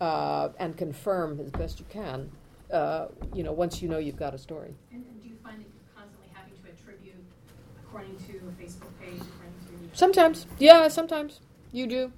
uh, 0.00 0.48
and 0.58 0.76
confirm 0.76 1.38
as 1.40 1.50
best 1.50 1.78
you 1.78 1.86
can, 1.88 2.30
uh, 2.72 3.06
you 3.34 3.42
know, 3.42 3.52
once 3.52 3.82
you 3.82 3.88
know 3.88 3.98
you've 3.98 4.16
got 4.16 4.34
a 4.34 4.38
story. 4.38 4.74
And, 4.90 5.04
and 5.04 5.22
do 5.22 5.28
you 5.28 5.36
find 5.42 5.58
that 5.58 5.66
you're 5.72 5.94
constantly 5.94 6.28
having 6.32 6.52
to 6.54 6.70
attribute 6.70 7.14
according 7.86 8.16
to 8.16 8.32
a 8.48 8.62
Facebook 8.62 8.90
page, 9.00 9.20
according 9.20 9.90
to 9.90 9.96
Sometimes, 9.96 10.46
yeah, 10.58 10.88
sometimes 10.88 11.40
you 11.72 11.86
do. 11.86 12.12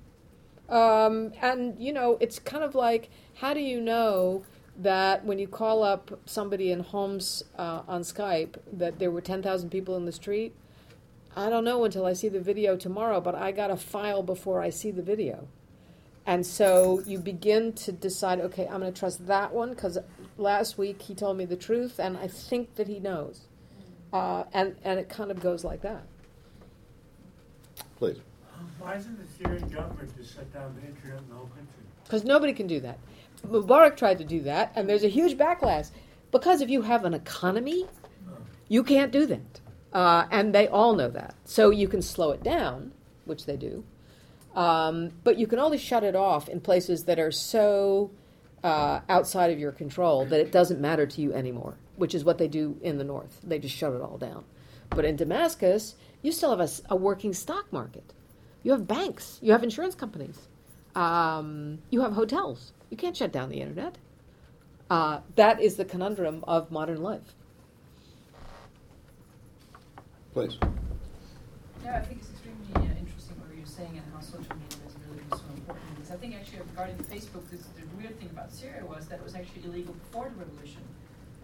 Um, 0.69 1.33
and 1.43 1.79
you 1.79 1.93
know, 1.93 2.17
it's 2.21 2.39
kind 2.39 2.65
of 2.65 2.75
like, 2.75 3.11
how 3.35 3.53
do 3.53 3.61
you 3.61 3.81
know 3.81 4.45
that 4.79 5.25
when 5.25 5.39
you 5.39 5.47
call 5.47 5.83
up 5.83 6.19
somebody 6.27 6.71
in 6.73 6.81
Homs 6.81 7.45
uh, 7.59 7.83
on 7.87 8.01
Skype 8.03 8.57
that 8.73 8.99
there 8.99 9.11
were 9.11 9.21
ten 9.21 9.43
thousand 9.43 9.71
people 9.71 9.97
in 9.97 10.07
the 10.07 10.13
street? 10.13 10.55
I 11.37 11.51
don't 11.51 11.65
know 11.65 11.85
until 11.85 12.07
I 12.07 12.13
see 12.13 12.29
the 12.29 12.41
video 12.41 12.77
tomorrow, 12.77 13.21
but 13.21 13.35
I 13.35 13.51
got 13.51 13.71
a 13.71 13.77
file 13.77 14.23
before 14.23 14.63
I 14.63 14.71
see 14.71 14.91
the 14.91 15.03
video. 15.03 15.49
And 16.27 16.47
so 16.47 17.03
you 17.05 17.19
begin 17.19 17.73
to 17.75 17.93
decide, 17.93 18.41
okay, 18.41 18.67
I'm 18.67 18.81
going 18.81 18.93
to 18.93 18.99
trust 18.99 19.27
that 19.27 19.53
one 19.53 19.71
because 19.71 19.99
last 20.39 20.79
week 20.79 21.03
he 21.03 21.15
told 21.15 21.37
me 21.37 21.45
the 21.45 21.57
truth, 21.57 21.99
and 21.99 22.17
I 22.17 22.29
think 22.29 22.77
that 22.77 22.89
he 22.89 22.99
knows. 22.99 23.43
Uh, 24.13 24.45
and, 24.53 24.77
and 24.85 24.99
it 24.99 25.09
kind 25.09 25.31
of 25.31 25.41
goes 25.41 25.65
like 25.65 25.83
that. 25.83 26.05
Please. 27.97 28.19
Why 28.79 28.95
isn't 28.95 29.19
the 29.19 29.27
Syrian 29.37 29.69
government 29.69 30.17
just 30.17 30.35
shut 30.35 30.53
down 30.53 30.75
the 30.81 30.87
internet 30.87 31.19
in 31.19 31.29
the 31.29 31.35
whole 31.35 31.47
country? 31.47 31.83
Because 32.05 32.25
nobody 32.25 32.53
can 32.53 32.67
do 32.67 32.81
that. 32.81 32.99
Mubarak 33.47 33.97
tried 33.97 34.19
to 34.19 34.25
do 34.25 34.43
that, 34.43 34.73
and 34.77 34.89
there's 34.89 35.05
a 35.05 35.09
huge 35.09 35.37
backlash. 35.37 35.91
Because 36.31 36.61
if 36.61 36.71
you 36.71 36.83
have 36.83 37.05
an 37.05 37.15
economy, 37.15 37.87
you 38.69 38.83
can't 38.83 39.13
do 39.13 39.27
that. 39.27 39.61
Uh, 39.95 40.27
and 40.31 40.55
they 40.55 40.67
all 40.67 40.95
know 40.95 41.09
that. 41.09 41.35
So 41.45 41.71
you 41.71 41.87
can 41.89 42.03
slow 42.03 42.33
it 42.33 42.43
down, 42.43 42.93
which 43.25 43.47
they 43.47 43.57
do. 43.57 43.85
Um, 44.57 45.13
but 45.23 45.39
you 45.39 45.47
can 45.47 45.59
only 45.59 45.79
shut 45.79 46.05
it 46.05 46.17
off 46.17 46.49
in 46.49 46.61
places 46.61 47.05
that 47.05 47.19
are 47.19 47.31
so 47.31 48.11
uh, 48.65 49.01
outside 49.09 49.51
of 49.51 49.59
your 49.59 49.73
control 49.73 50.25
that 50.27 50.41
it 50.41 50.51
doesn't 50.51 50.81
matter 50.81 51.07
to 51.07 51.21
you 51.21 51.33
anymore, 51.33 51.77
which 51.97 52.15
is 52.15 52.25
what 52.25 52.39
they 52.39 52.49
do 52.49 52.77
in 52.83 52.99
the 52.99 53.05
north. 53.05 53.41
They 53.45 53.59
just 53.59 53.77
shut 53.77 53.93
it 53.93 54.01
all 54.01 54.19
down. 54.19 54.45
But 54.91 55.05
in 55.05 55.17
Damascus, 55.17 55.95
you 56.23 56.33
still 56.33 56.57
have 56.57 56.71
a 56.89 56.97
working 56.97 57.33
stock 57.33 57.73
market. 57.73 58.13
You 58.63 58.73
have 58.73 58.87
banks. 58.87 59.39
You 59.43 59.53
have 59.53 59.63
insurance 59.63 59.95
companies. 59.95 60.49
Um, 60.95 61.79
you 61.91 62.01
have 62.01 62.13
hotels. 62.13 62.73
You 62.91 62.97
can't 62.97 63.17
shut 63.17 63.33
down 63.33 63.49
the 63.49 63.61
internet. 63.61 63.99
Uh, 64.89 65.21
that 65.37 65.61
is 65.61 65.77
the 65.77 65.85
conundrum 65.85 66.45
of 66.47 66.71
modern 66.71 67.03
life. 67.03 67.35
Please. 70.35 70.59
Yeah, 71.85 71.95
I 71.95 72.01
think 72.03 72.19
it's 72.19 72.35
extremely 72.35 72.67
uh, 72.75 72.99
interesting 72.99 73.39
what 73.39 73.55
you're 73.55 73.71
saying 73.71 73.95
and 73.95 74.03
how 74.11 74.19
social 74.19 74.51
media 74.59 74.83
has 74.83 74.99
really 75.07 75.23
so 75.31 75.47
important. 75.55 75.87
Because 75.95 76.11
I 76.11 76.19
think 76.19 76.35
actually 76.35 76.59
regarding 76.75 76.99
Facebook, 77.07 77.47
this, 77.55 77.63
the 77.79 77.87
weird 77.95 78.19
thing 78.19 78.35
about 78.35 78.51
Syria 78.51 78.83
was 78.83 79.07
that 79.07 79.23
it 79.23 79.25
was 79.25 79.39
actually 79.39 79.63
illegal 79.63 79.95
before 79.95 80.27
the 80.27 80.35
revolution. 80.35 80.83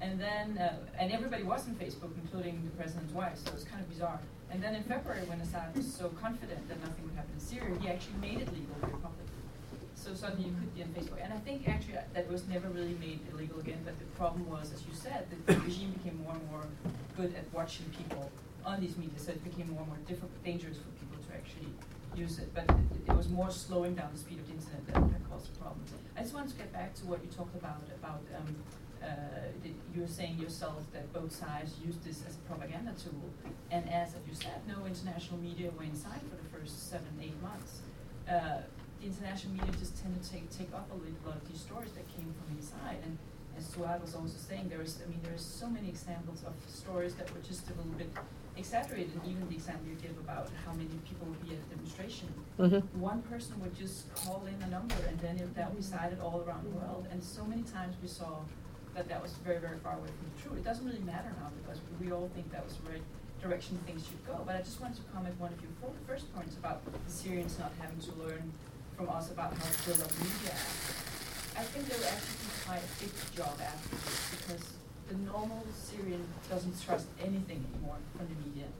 And 0.02 0.18
then, 0.18 0.58
uh, 0.58 0.82
and 0.98 1.12
everybody 1.12 1.44
was 1.46 1.70
on 1.70 1.78
Facebook, 1.78 2.10
including 2.18 2.66
the 2.66 2.74
president's 2.74 3.14
wife, 3.14 3.38
so 3.38 3.54
it 3.54 3.62
was 3.62 3.64
kind 3.70 3.78
of 3.78 3.88
bizarre. 3.88 4.18
And 4.50 4.58
then 4.58 4.74
in 4.74 4.82
February, 4.82 5.22
when 5.30 5.38
Assad 5.38 5.70
was 5.76 5.86
so 5.86 6.10
confident 6.18 6.66
that 6.66 6.82
nothing 6.82 7.06
would 7.06 7.14
happen 7.14 7.30
in 7.30 7.38
Syria, 7.38 7.78
he 7.78 7.86
actually 7.86 8.18
made 8.18 8.42
it 8.42 8.50
legal 8.50 8.74
very 8.82 8.98
publicly. 8.98 9.38
So 9.94 10.18
suddenly 10.18 10.50
you 10.50 10.54
could 10.58 10.74
be 10.74 10.82
on 10.82 10.90
Facebook. 10.98 11.22
And 11.22 11.30
I 11.32 11.38
think 11.38 11.68
actually 11.68 11.94
that 11.94 12.26
was 12.26 12.42
never 12.50 12.66
really 12.74 12.98
made 12.98 13.20
illegal 13.30 13.60
again, 13.62 13.86
but 13.86 13.94
the 14.02 14.10
problem 14.18 14.50
was, 14.50 14.74
as 14.74 14.82
you 14.82 14.98
said, 14.98 15.30
that 15.30 15.46
the 15.46 15.60
regime 15.62 15.94
became 15.94 16.18
more 16.26 16.34
and 16.34 16.50
more 16.50 16.66
good 17.14 17.36
at 17.38 17.46
watching 17.54 17.86
people 17.94 18.32
on 18.64 18.80
these 18.80 18.96
media, 18.96 19.18
so 19.18 19.32
it 19.32 19.42
became 19.44 19.70
more 19.70 19.80
and 19.80 19.88
more 19.88 19.98
dangerous 20.44 20.76
for 20.78 20.90
people 21.00 21.18
to 21.28 21.34
actually 21.34 21.72
use 22.16 22.38
it. 22.38 22.52
But 22.54 22.64
it, 22.68 23.10
it 23.10 23.16
was 23.16 23.28
more 23.28 23.50
slowing 23.50 23.94
down 23.94 24.10
the 24.12 24.18
speed 24.18 24.38
of 24.38 24.46
the 24.46 24.54
internet 24.54 24.86
that, 24.86 24.94
that 25.12 25.30
caused 25.30 25.52
the 25.52 25.58
problem. 25.58 25.84
I 26.16 26.22
just 26.22 26.34
wanted 26.34 26.50
to 26.50 26.56
get 26.56 26.72
back 26.72 26.94
to 26.96 27.06
what 27.06 27.22
you 27.24 27.30
talked 27.30 27.54
about, 27.54 27.82
about 27.96 28.22
um, 28.36 28.56
uh, 29.02 29.06
you 29.94 30.02
were 30.02 30.06
saying 30.06 30.38
yourself 30.38 30.84
that 30.92 31.10
both 31.12 31.32
sides 31.32 31.74
used 31.84 32.04
this 32.04 32.22
as 32.28 32.36
a 32.36 32.42
propaganda 32.48 32.92
tool, 33.02 33.24
and 33.70 33.88
as, 33.90 34.14
you 34.28 34.34
said, 34.34 34.60
no 34.68 34.84
international 34.86 35.38
media 35.40 35.70
were 35.76 35.84
inside 35.84 36.20
for 36.28 36.36
the 36.36 36.48
first 36.52 36.90
seven, 36.90 37.08
eight 37.22 37.40
months. 37.40 37.80
Uh, 38.28 38.60
the 39.00 39.06
international 39.06 39.54
media 39.54 39.72
just 39.78 39.96
tended 40.00 40.22
to 40.22 40.30
take, 40.30 40.50
take 40.50 40.68
up 40.74 40.90
a 40.92 40.94
little 40.94 41.16
lot 41.24 41.36
of 41.36 41.48
these 41.50 41.60
stories 41.60 41.92
that 41.92 42.06
came 42.14 42.28
from 42.36 42.56
inside. 42.56 42.98
And 43.02 43.16
as 43.56 43.64
Suad 43.72 44.02
was 44.02 44.14
also 44.14 44.36
saying, 44.36 44.68
there 44.68 44.82
is, 44.82 44.98
I 45.04 45.08
mean, 45.08 45.20
there's 45.22 45.44
so 45.44 45.68
many 45.68 45.88
examples 45.88 46.44
of 46.44 46.52
stories 46.68 47.14
that 47.14 47.32
were 47.32 47.40
just 47.40 47.64
a 47.70 47.74
little 47.74 47.96
bit 47.96 48.12
exaggerated. 48.56 49.12
Even 49.26 49.48
the 49.48 49.54
example 49.54 49.88
you 49.88 49.96
give 49.96 50.16
about 50.18 50.48
how 50.66 50.72
many 50.72 50.88
people 51.08 51.26
would 51.28 51.40
be 51.46 51.54
at 51.54 51.60
a 51.60 51.74
demonstration. 51.74 52.28
Mhm. 52.58 52.82
One 52.94 53.22
person 53.22 53.58
would 53.60 53.74
just 53.74 54.12
call 54.14 54.44
in 54.46 54.60
a 54.62 54.68
number, 54.68 54.96
and 55.08 55.18
then 55.20 55.36
it, 55.38 55.54
that 55.54 55.68
would 55.70 55.78
be 55.78 55.82
cited 55.82 56.20
all 56.20 56.40
around 56.46 56.64
the 56.64 56.70
world. 56.76 57.06
And 57.10 57.22
so 57.22 57.44
many 57.44 57.62
times 57.62 57.96
we 58.02 58.08
saw 58.08 58.40
that 58.94 59.08
that 59.08 59.22
was 59.22 59.32
very, 59.44 59.58
very 59.58 59.78
far 59.78 59.94
away 59.94 60.08
from 60.08 60.26
the 60.34 60.42
truth. 60.42 60.58
It 60.58 60.64
doesn't 60.64 60.84
really 60.86 61.00
matter 61.06 61.32
now 61.40 61.48
because 61.62 61.80
we 62.00 62.10
all 62.12 62.28
think 62.34 62.50
that 62.52 62.64
was 62.64 62.76
the 62.76 62.90
right 62.90 63.02
direction 63.40 63.78
things 63.86 64.04
should 64.06 64.24
go. 64.26 64.42
But 64.44 64.56
I 64.56 64.62
just 64.62 64.80
wanted 64.80 64.96
to 64.96 65.02
comment 65.14 65.38
one 65.40 65.52
of 65.52 65.60
your 65.62 65.70
fir- 65.80 65.96
first 66.06 66.32
points 66.34 66.56
about 66.56 66.84
the 66.84 66.92
Syrians 67.10 67.58
not 67.58 67.72
having 67.80 67.98
to 68.00 68.12
learn 68.20 68.52
from 68.96 69.08
us 69.08 69.30
about 69.30 69.54
how 69.56 69.64
to 69.70 69.78
build 69.86 70.02
up 70.02 70.12
media. 70.18 70.52
I 71.56 71.62
think 71.64 71.88
they 71.88 71.96
will 71.96 72.04
actually 72.12 72.36
do 72.44 72.50
quite 72.66 72.82
a 72.84 72.90
big 73.00 73.12
job 73.34 73.54
after 73.60 73.96
this 73.96 74.30
because 74.36 74.64
the 75.10 75.18
normal 75.26 75.66
Syrian 75.74 76.22
doesn't 76.48 76.78
trust 76.80 77.06
anything 77.18 77.66
anymore 77.74 77.98
from 78.16 78.30
the 78.30 78.38
media. 78.46 78.70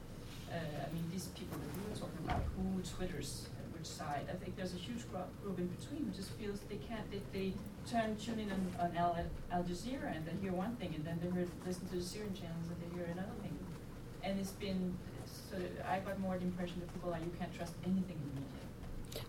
Uh, 0.47 0.87
I 0.87 0.89
mean, 0.95 1.03
these 1.11 1.27
people 1.35 1.59
that 1.59 1.71
we 1.75 1.83
were 1.91 1.99
talking 1.99 2.23
about, 2.23 2.43
who 2.55 2.79
twitters 2.87 3.51
at 3.59 3.67
which 3.75 3.87
side, 3.87 4.31
I 4.31 4.39
think 4.39 4.55
there's 4.55 4.75
a 4.75 4.79
huge 4.79 5.03
group, 5.11 5.59
in 5.59 5.67
between 5.75 6.07
who 6.07 6.13
just 6.15 6.31
feels 6.39 6.61
they 6.71 6.79
can't, 6.87 7.03
they, 7.11 7.23
they 7.35 7.55
turn, 7.83 8.17
tune 8.17 8.39
in 8.39 8.51
on, 8.51 8.63
on 8.79 8.97
Al, 8.97 9.19
Al 9.51 9.63
Jazeera 9.65 10.15
and 10.15 10.23
they 10.23 10.35
hear 10.41 10.53
one 10.53 10.77
thing 10.77 10.95
and 10.95 11.05
then 11.05 11.19
they 11.19 11.31
hear, 11.35 11.47
listen 11.67 11.87
to 11.91 11.97
the 11.99 12.03
Syrian 12.03 12.35
channels 12.35 12.67
and 12.71 12.79
they 12.79 12.91
hear 12.95 13.11
another 13.11 13.35
thing. 13.43 13.59
And 14.23 14.39
it's 14.39 14.55
been, 14.55 14.95
so 15.27 15.59
I 15.83 15.99
got 15.99 16.19
more 16.21 16.39
the 16.39 16.47
impression 16.47 16.79
that 16.79 16.95
people 16.95 17.11
are, 17.11 17.19
you 17.19 17.35
can't 17.39 17.55
trust 17.55 17.75
anything 17.83 18.19
in 18.23 18.31
the 18.31 18.43
media. 18.47 18.67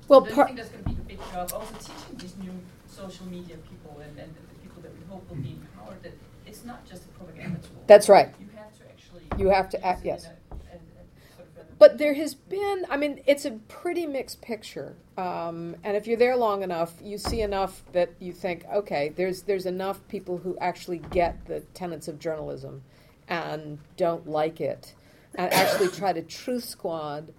Well, 0.07 0.25
so 0.25 0.41
I 0.41 0.45
think 0.45 0.57
that's 0.57 0.69
going 0.69 0.83
to 0.85 0.89
be 0.89 0.95
the 0.95 1.07
big 1.17 1.21
job, 1.33 1.49
also 1.53 1.73
teaching 1.81 2.13
these 2.17 2.37
new 2.37 2.53
social 2.85 3.25
media 3.25 3.57
people 3.65 3.97
and, 4.05 4.13
and 4.21 4.29
the, 4.37 4.41
the 4.53 4.57
people 4.61 4.81
that 4.85 4.93
we 4.93 5.01
hope 5.09 5.25
will 5.29 5.41
be 5.41 5.57
empowered 5.57 6.01
that 6.05 6.13
it's 6.51 6.65
not 6.65 6.85
just 6.87 7.05
a 7.05 7.07
propaganda 7.09 7.57
tool. 7.59 7.83
that's 7.87 8.09
right. 8.09 8.29
You 8.39 8.47
have 8.57 8.77
to 8.77 8.83
actually. 8.89 9.21
You 9.43 9.49
have 9.49 9.69
to 9.69 9.85
act- 9.85 10.05
yes. 10.05 10.25
a- 10.25 10.29
a- 10.29 10.55
a 10.75 11.35
sort 11.35 11.47
of 11.57 11.79
But 11.79 11.97
there 11.97 12.13
has 12.13 12.33
been, 12.35 12.85
I 12.89 12.97
mean, 12.97 13.21
it's 13.25 13.45
a 13.45 13.51
pretty 13.69 14.05
mixed 14.05 14.41
picture. 14.41 14.95
Um, 15.17 15.75
and 15.83 15.95
if 15.95 16.07
you're 16.07 16.17
there 16.17 16.35
long 16.35 16.61
enough, 16.63 16.93
you 17.01 17.17
see 17.17 17.41
enough 17.41 17.83
that 17.93 18.09
you 18.19 18.33
think, 18.33 18.65
okay, 18.73 19.09
there's 19.09 19.43
there's 19.43 19.65
enough 19.65 20.05
people 20.09 20.37
who 20.39 20.57
actually 20.59 20.99
get 20.99 21.45
the 21.45 21.61
tenets 21.73 22.07
of 22.07 22.19
journalism 22.19 22.81
and 23.27 23.79
don't 23.97 24.27
like 24.27 24.59
it, 24.59 24.93
and 25.35 25.51
actually 25.53 25.87
try 25.87 26.11
to 26.11 26.21
truth 26.21 26.65
squad 26.65 27.33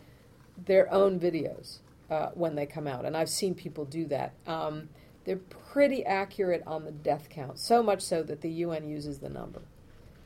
their 0.65 0.91
own 0.93 1.19
videos 1.21 1.79
uh, 2.11 2.31
when 2.35 2.55
they 2.55 2.65
come 2.67 2.87
out. 2.87 3.05
And 3.05 3.17
I've 3.17 3.29
seen 3.29 3.55
people 3.55 3.85
do 3.85 4.07
that. 4.07 4.33
Um, 4.47 4.89
they're 5.25 5.37
pretty 5.37 6.05
accurate 6.05 6.63
on 6.67 6.85
the 6.85 6.91
death 6.91 7.29
count, 7.31 7.59
so 7.59 7.83
much 7.83 8.03
so 8.03 8.23
that 8.23 8.41
the 8.41 8.51
UN 8.51 8.89
uses 8.89 9.19
the 9.19 9.29
number 9.29 9.63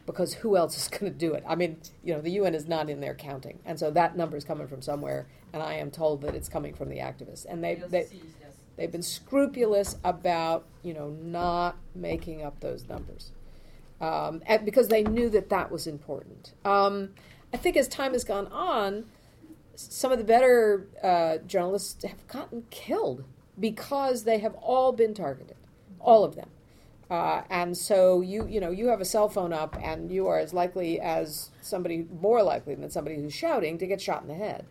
because 0.07 0.35
who 0.35 0.57
else 0.57 0.77
is 0.77 0.89
going 0.99 1.13
to 1.13 1.19
do 1.19 1.35
it? 1.35 1.45
I 1.47 1.55
mean, 1.55 1.79
you 2.03 2.15
know, 2.15 2.21
the 2.21 2.31
UN 2.31 2.55
is 2.55 2.67
not 2.67 2.89
in 2.89 3.01
there 3.01 3.15
counting, 3.15 3.59
and 3.65 3.79
so 3.79 3.91
that 3.91 4.17
number 4.17 4.37
is 4.37 4.45
coming 4.45 4.67
from 4.69 4.81
somewhere, 4.81 5.27
and 5.53 5.63
I 5.63 5.75
am 5.75 5.91
told 5.91 6.23
that 6.23 6.35
it's 6.35 6.49
coming 6.49 6.75
from 6.75 6.89
the 6.89 6.99
activists, 6.99 7.45
and 7.49 7.63
they 7.63 7.75
they 7.75 8.07
they've 8.77 8.93
been 8.93 9.03
scrupulous 9.03 9.97
about 10.05 10.65
you 10.83 10.95
know 10.95 11.11
not 11.11 11.77
making 11.95 12.43
up 12.43 12.61
those 12.61 12.89
numbers, 12.89 13.33
um, 14.01 14.43
and 14.47 14.65
because 14.65 14.89
they 14.89 15.03
knew 15.03 15.29
that 15.31 15.51
that 15.51 15.71
was 15.71 15.87
important. 15.87 16.55
Um, 16.65 17.11
I 17.53 17.59
think 17.59 17.77
as 17.77 17.89
time 17.89 18.13
has 18.13 18.25
gone 18.25 18.49
on, 18.49 19.07
some 19.75 20.13
of 20.13 20.19
the 20.19 20.25
better 20.25 20.87
uh, 21.03 21.39
journalists 21.47 22.03
have 22.05 22.27
gotten 22.29 22.65
killed 22.71 23.25
because 23.59 24.25
they 24.25 24.39
have 24.39 24.55
all 24.55 24.93
been 24.93 25.15
targeted, 25.15 25.57
all 26.01 26.25
of 26.25 26.35
them. 26.37 26.51
Uh, 27.09 27.43
and 27.51 27.77
so 27.77 28.21
you 28.21 28.47
you 28.49 28.59
know 28.61 28.71
you 28.71 28.89
have 28.89 29.01
a 29.01 29.05
cell 29.05 29.29
phone 29.29 29.53
up, 29.53 29.77
and 29.81 30.11
you 30.11 30.27
are 30.27 30.39
as 30.39 30.53
likely 30.53 31.01
as 31.01 31.51
somebody 31.63 32.07
more 32.21 32.43
likely 32.43 32.75
than 32.75 32.91
somebody 32.91 33.17
who's 33.17 33.33
shouting 33.33 33.79
to 33.79 33.87
get 33.87 34.01
shot 34.01 34.23
in 34.23 34.29
the 34.29 34.35
head, 34.35 34.67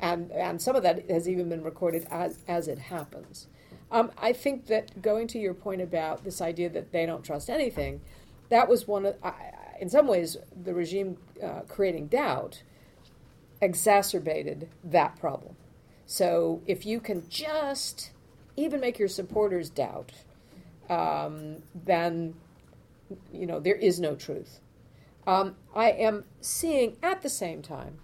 and 0.00 0.30
and 0.32 0.62
some 0.62 0.74
of 0.76 0.82
that 0.82 1.10
has 1.10 1.28
even 1.28 1.48
been 1.50 1.62
recorded 1.62 2.06
as 2.10 2.38
as 2.48 2.68
it 2.68 2.78
happens. 2.78 3.48
Um, 3.90 4.10
I 4.16 4.32
think 4.32 4.66
that 4.66 5.02
going 5.02 5.28
to 5.28 5.38
your 5.38 5.52
point 5.52 5.82
about 5.82 6.24
this 6.24 6.40
idea 6.40 6.70
that 6.70 6.90
they 6.90 7.04
don't 7.04 7.22
trust 7.22 7.50
anything, 7.50 8.00
that 8.48 8.66
was 8.66 8.88
one 8.88 9.04
of, 9.04 9.16
I 9.22 9.34
in 9.80 9.88
some 9.88 10.06
ways, 10.06 10.36
the 10.62 10.74
regime 10.74 11.18
uh, 11.42 11.60
creating 11.68 12.06
doubt 12.06 12.62
exacerbated 13.60 14.68
that 14.82 15.18
problem. 15.18 15.56
So 16.06 16.62
if 16.66 16.86
you 16.86 17.00
can 17.00 17.28
just 17.28 18.10
even 18.56 18.80
make 18.80 18.98
your 18.98 19.08
supporters 19.08 19.70
doubt, 19.70 20.12
um, 20.88 21.56
then 21.74 22.34
you 23.32 23.46
know 23.46 23.60
there 23.60 23.76
is 23.76 24.00
no 24.00 24.14
truth. 24.14 24.60
Um, 25.26 25.56
I 25.74 25.90
am 25.90 26.24
seeing 26.40 26.96
at 27.02 27.22
the 27.22 27.30
same 27.30 27.62
time 27.62 27.98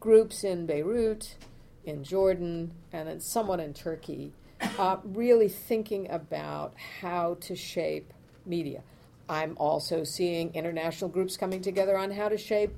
groups 0.00 0.44
in 0.44 0.66
Beirut, 0.66 1.36
in 1.84 2.04
Jordan, 2.04 2.72
and 2.92 3.08
in 3.08 3.20
somewhat 3.20 3.60
in 3.60 3.74
Turkey, 3.74 4.32
uh, 4.78 4.98
really 5.02 5.48
thinking 5.48 6.10
about 6.10 6.74
how 7.00 7.36
to 7.40 7.56
shape 7.56 8.12
media. 8.44 8.82
I'm 9.28 9.56
also 9.58 10.04
seeing 10.04 10.54
international 10.54 11.10
groups 11.10 11.36
coming 11.36 11.60
together 11.60 11.98
on 11.98 12.12
how 12.12 12.28
to 12.28 12.38
shape 12.38 12.76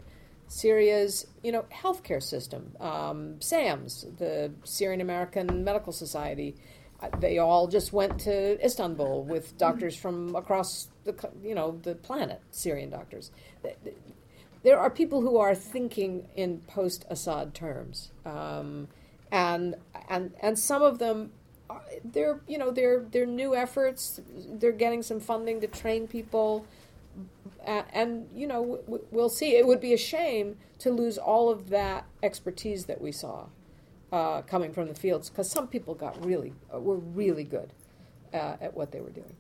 Syria's, 0.49 1.27
you 1.43 1.53
know, 1.53 1.65
healthcare 1.73 2.23
system. 2.23 2.75
Um, 2.81 3.41
SAMS, 3.41 4.07
the 4.19 4.51
Syrian 4.65 5.01
American 5.01 5.63
Medical 5.65 5.93
Society, 5.93 6.57
uh, 7.01 7.09
they 7.21 7.39
all 7.39 7.69
just 7.69 7.93
went 7.93 8.19
to 8.21 8.65
Istanbul 8.65 9.25
with 9.25 9.57
doctors 9.59 9.95
from 9.97 10.35
across 10.35 10.89
the, 11.05 11.15
you 11.43 11.55
know, 11.55 11.79
the 11.83 11.95
planet, 11.95 12.41
Syrian 12.51 12.91
doctors. 12.91 13.31
Th- 13.63 13.77
th- 13.85 13.97
There 14.65 14.79
are 14.79 14.91
people 14.91 15.21
who 15.21 15.37
are 15.39 15.55
thinking 15.55 16.27
in 16.35 16.59
post-Assad 16.67 17.55
terms, 17.55 18.11
um, 18.27 18.89
and 19.31 19.77
and 20.09 20.33
and 20.43 20.59
some 20.59 20.83
of 20.83 20.99
them 20.99 21.31
are- 21.71 21.85
they're 22.05 22.41
you 22.49 22.59
know 22.59 22.73
they're 22.73 23.07
they're 23.13 23.27
new 23.27 23.55
efforts. 23.55 24.21
They're 24.59 24.73
getting 24.73 25.03
some 25.05 25.21
funding 25.21 25.61
to 25.61 25.69
train 25.69 26.09
people, 26.09 26.67
and 27.69 28.29
you 28.35 28.47
know 28.47 28.63
w- 28.63 28.83
w- 28.83 29.05
we'll 29.11 29.29
see. 29.29 29.57
It 29.57 29.67
would 29.67 29.81
be 29.81 29.93
a 29.93 29.99
shame 29.99 30.57
to 30.79 30.91
lose 30.91 31.19
all 31.19 31.51
of 31.51 31.69
that 31.71 32.07
expertise 32.23 32.87
that 32.87 33.01
we 33.01 33.13
saw 33.13 33.47
uh, 34.13 34.43
coming 34.43 34.73
from 34.73 34.89
the 34.89 34.95
fields 34.95 35.29
because 35.29 35.51
some 35.51 35.69
people 35.69 35.95
got 35.95 36.25
really 36.25 36.53
uh, 36.75 36.81
were 36.81 36.97
really 36.97 37.45
good 37.45 37.73
uh, 38.33 38.57
at 38.61 38.75
what 38.75 38.93
they 38.93 39.01
were 39.01 39.11
doing. 39.11 39.35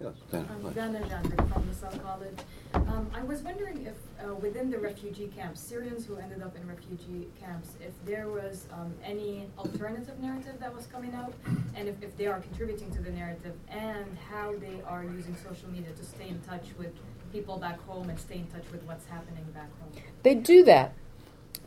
Yes, 0.00 0.14
Dana, 0.32 0.46
please. 0.62 0.74
Dana 0.74 1.00
Jandrik 1.00 1.52
from 1.52 1.68
LaSalle 1.68 1.98
College. 1.98 2.38
Um, 2.74 3.10
I 3.14 3.22
was 3.24 3.42
wondering 3.42 3.86
if 3.86 3.94
uh, 4.24 4.34
within 4.34 4.70
the 4.70 4.78
refugee 4.78 5.30
camps, 5.34 5.60
Syrians 5.60 6.06
who 6.06 6.16
ended 6.16 6.42
up 6.42 6.56
in 6.56 6.66
refugee 6.68 7.28
camps, 7.40 7.70
if 7.80 7.92
there 8.04 8.28
was 8.28 8.66
um, 8.72 8.94
any 9.04 9.48
alternative 9.58 10.18
narrative 10.20 10.54
that 10.60 10.74
was 10.74 10.86
coming 10.86 11.14
out, 11.14 11.32
and 11.74 11.88
if, 11.88 12.00
if 12.02 12.16
they 12.16 12.26
are 12.26 12.40
contributing 12.40 12.90
to 12.92 13.02
the 13.02 13.10
narrative, 13.10 13.54
and 13.68 14.06
how 14.30 14.54
they 14.56 14.80
are 14.86 15.02
using 15.04 15.36
social 15.36 15.68
media 15.70 15.92
to 15.92 16.04
stay 16.04 16.28
in 16.28 16.40
touch 16.42 16.66
with 16.78 16.92
people 17.32 17.58
back 17.58 17.80
home 17.86 18.08
and 18.08 18.18
stay 18.18 18.36
in 18.36 18.46
touch 18.48 18.64
with 18.70 18.82
what's 18.84 19.06
happening 19.06 19.44
back 19.52 19.68
home. 19.80 19.90
They 20.22 20.34
do 20.34 20.62
that, 20.64 20.92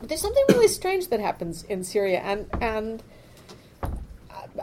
but 0.00 0.08
there's 0.08 0.20
something 0.20 0.44
really 0.50 0.68
strange 0.68 1.08
that 1.08 1.20
happens 1.20 1.64
in 1.64 1.84
Syria, 1.84 2.20
and 2.20 2.46
and 2.60 3.02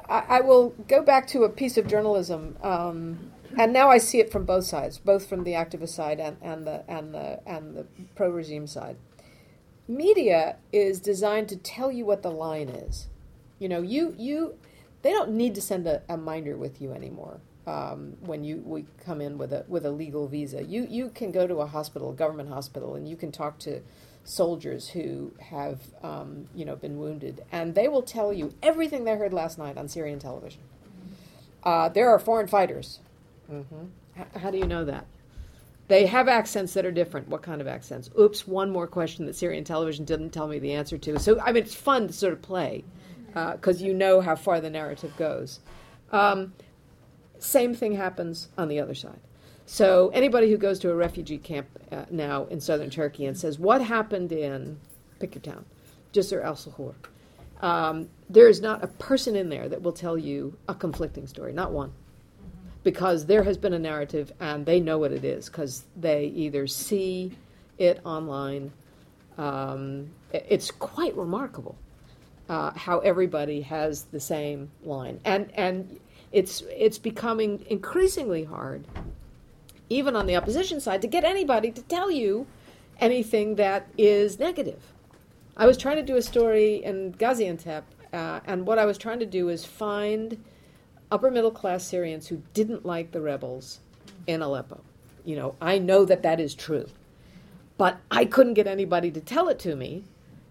I, 0.10 0.24
I 0.30 0.42
will 0.42 0.70
go 0.88 1.02
back 1.02 1.28
to 1.28 1.44
a 1.44 1.50
piece 1.50 1.78
of 1.78 1.88
journalism, 1.88 2.58
um, 2.64 3.32
and 3.58 3.74
now 3.74 3.90
I 3.90 3.98
see 3.98 4.20
it 4.20 4.32
from 4.32 4.46
both 4.46 4.66
sides, 4.66 4.98
both 4.98 5.28
from 5.28 5.44
the 5.44 5.54
activist 5.54 5.90
side 5.90 6.20
and, 6.20 6.38
and 6.42 6.66
the 6.66 6.84
and 6.88 7.14
the 7.14 7.40
and 7.46 7.76
the 7.76 7.86
pro 8.16 8.30
regime 8.30 8.68
side. 8.68 8.98
Media 9.88 10.58
is 10.72 11.00
designed 11.00 11.50
to 11.50 11.58
tell 11.58 11.92
you 11.92 12.06
what 12.06 12.24
the 12.24 12.32
line 12.32 12.70
is. 12.70 13.08
You 13.60 13.70
know, 13.70 13.82
you 13.82 14.16
you 14.18 14.56
they 15.02 15.12
don't 15.12 15.32
need 15.32 15.56
to 15.56 15.62
send 15.62 15.88
a, 15.88 16.02
a 16.08 16.18
minder 16.18 16.56
with 16.56 16.82
you 16.82 16.94
anymore 16.94 17.42
um, 17.68 18.18
when 18.22 18.44
you 18.44 18.62
we 18.66 18.86
come 19.04 19.22
in 19.22 19.38
with 19.38 19.54
a 19.54 19.66
with 19.68 19.86
a 19.86 19.92
legal 19.92 20.28
visa. 20.28 20.64
You 20.64 20.88
you 20.90 21.10
can 21.10 21.32
go 21.32 21.48
to 21.48 21.58
a 21.58 21.66
hospital, 21.66 22.12
a 22.12 22.14
government 22.14 22.50
hospital, 22.50 22.96
and 22.96 23.08
you 23.08 23.16
can 23.16 23.32
talk 23.32 23.60
to 23.60 23.82
soldiers 24.24 24.90
who 24.90 25.34
have 25.40 25.80
um, 26.04 26.48
you 26.56 26.66
know 26.66 26.76
been 26.76 26.98
wounded, 26.98 27.44
and 27.52 27.76
they 27.76 27.88
will 27.88 28.02
tell 28.02 28.34
you 28.34 28.54
everything 28.62 29.04
they 29.04 29.16
heard 29.16 29.34
last 29.34 29.58
night 29.58 29.78
on 29.78 29.88
Syrian 29.88 30.20
television. 30.20 30.62
Uh, 31.64 31.90
there 31.90 32.10
are 32.10 32.20
foreign 32.20 32.48
fighters. 32.48 33.00
Hmm 33.52 33.86
How, 34.16 34.40
how 34.40 34.52
do 34.52 34.58
you 34.58 34.66
know 34.66 34.86
that? 34.86 35.06
They 35.88 36.06
have 36.06 36.30
accents 36.30 36.74
that 36.76 36.86
are 36.86 36.92
different. 36.92 37.28
What 37.28 37.42
kind 37.42 37.60
of 37.60 37.68
accents? 37.68 38.10
Oops, 38.18 38.48
one 38.48 38.72
more 38.72 38.88
question 38.88 39.26
that 39.26 39.36
Syrian 39.36 39.66
television 39.66 40.06
didn't 40.06 40.30
tell 40.30 40.48
me 40.48 40.58
the 40.58 40.72
answer 40.72 40.98
to. 40.98 41.20
So, 41.20 41.38
I 41.42 41.52
mean, 41.52 41.64
it's 41.64 41.76
fun 41.76 42.08
to 42.08 42.14
sort 42.14 42.32
of 42.32 42.42
play 42.42 42.86
because 43.34 43.82
you 43.82 43.94
know 43.94 44.22
how 44.22 44.38
far 44.38 44.62
the 44.62 44.70
narrative 44.70 45.12
goes. 45.18 45.60
Um, 46.12 46.54
same 47.40 47.74
thing 47.74 47.94
happens 47.96 48.48
on 48.58 48.70
the 48.70 48.80
other 48.80 48.96
side. 48.96 49.20
So, 49.66 50.10
anybody 50.14 50.50
who 50.50 50.58
goes 50.58 50.80
to 50.80 50.92
a 50.92 50.96
refugee 50.96 51.38
camp 51.38 51.68
uh, 51.92 52.06
now 52.10 52.46
in 52.46 52.62
southern 52.62 52.90
Turkey 52.90 53.26
and 53.26 53.38
says, 53.38 53.60
What 53.60 53.82
happened 53.82 54.32
in, 54.32 54.80
pick 55.20 55.36
your 55.36 55.42
town, 55.42 55.66
Jisr 56.14 56.44
al 56.44 56.56
Shughur, 56.56 56.94
um, 57.62 58.10
there 58.30 58.48
is 58.48 58.62
not 58.62 58.82
a 58.82 58.88
person 58.88 59.36
in 59.36 59.50
there 59.50 59.68
that 59.68 59.82
will 59.82 59.94
tell 59.94 60.18
you 60.18 60.58
a 60.70 60.76
conflicting 60.76 61.28
story, 61.28 61.52
not 61.52 61.72
one 61.72 61.92
because 62.84 63.26
there 63.26 63.44
has 63.44 63.58
been 63.58 63.74
a 63.74 63.80
narrative 63.80 64.32
and 64.40 64.66
they 64.66 64.80
know 64.80 64.98
what 64.98 65.12
it 65.12 65.24
is 65.24 65.48
because 65.48 65.84
they 65.96 66.26
either 66.26 66.68
see 66.68 67.32
it 67.78 68.00
online. 68.06 68.72
Um, 69.38 70.10
it's 70.32 70.72
quite 70.72 71.16
remarkable 71.16 71.76
uh, 72.50 72.72
how 72.72 73.00
everybody 73.00 73.62
has 73.62 74.04
the 74.06 74.20
same 74.20 74.70
line, 74.84 75.20
and 75.24 75.50
and 75.56 76.00
it's 76.34 76.64
it's 76.70 76.98
becoming 76.98 77.66
increasingly 77.70 78.44
hard, 78.44 78.86
even 79.90 80.18
on 80.18 80.26
the 80.26 80.36
opposition 80.36 80.82
side, 80.82 81.02
to 81.02 81.08
get 81.08 81.24
anybody 81.24 81.72
to 81.72 81.82
tell 81.84 82.12
you 82.12 82.46
anything 83.00 83.56
that 83.56 83.88
is 83.98 84.38
negative. 84.38 84.82
I 85.56 85.66
was 85.66 85.78
trying 85.78 85.96
to 85.98 86.04
do 86.04 86.18
a 86.18 86.22
story 86.22 86.84
in 86.84 87.14
Gaziantep, 87.14 87.84
uh, 88.12 88.42
and 88.46 88.68
what 88.68 88.78
I 88.78 88.86
was 88.86 88.98
trying 88.98 89.20
to 89.20 89.26
do 89.26 89.48
is 89.48 89.64
find 89.64 90.44
upper 91.12 91.30
middle 91.30 91.52
class 91.52 91.84
Syrians 91.84 92.28
who 92.28 92.42
didn't 92.54 92.86
like 92.86 93.12
the 93.12 93.22
rebels 93.22 93.80
in 94.26 94.42
Aleppo. 94.42 94.82
You 95.26 95.36
know, 95.36 95.56
I 95.62 95.78
know 95.78 96.06
that 96.06 96.24
that 96.24 96.40
is 96.40 96.56
true, 96.56 96.88
but 97.78 97.98
I 98.10 98.26
couldn't 98.26 98.56
get 98.56 98.66
anybody 98.66 99.12
to 99.12 99.22
tell 99.22 99.50
it 99.50 99.60
to 99.60 99.76
me. 99.76 100.06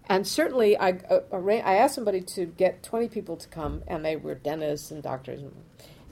And 0.07 0.27
certainly, 0.27 0.77
I, 0.77 0.99
uh, 1.09 1.21
I 1.31 1.75
asked 1.75 1.95
somebody 1.95 2.21
to 2.21 2.45
get 2.45 2.83
20 2.83 3.07
people 3.09 3.37
to 3.37 3.47
come, 3.47 3.83
and 3.87 4.03
they 4.03 4.15
were 4.15 4.35
dentists 4.35 4.91
and 4.91 5.01
doctors. 5.01 5.41
And, 5.41 5.55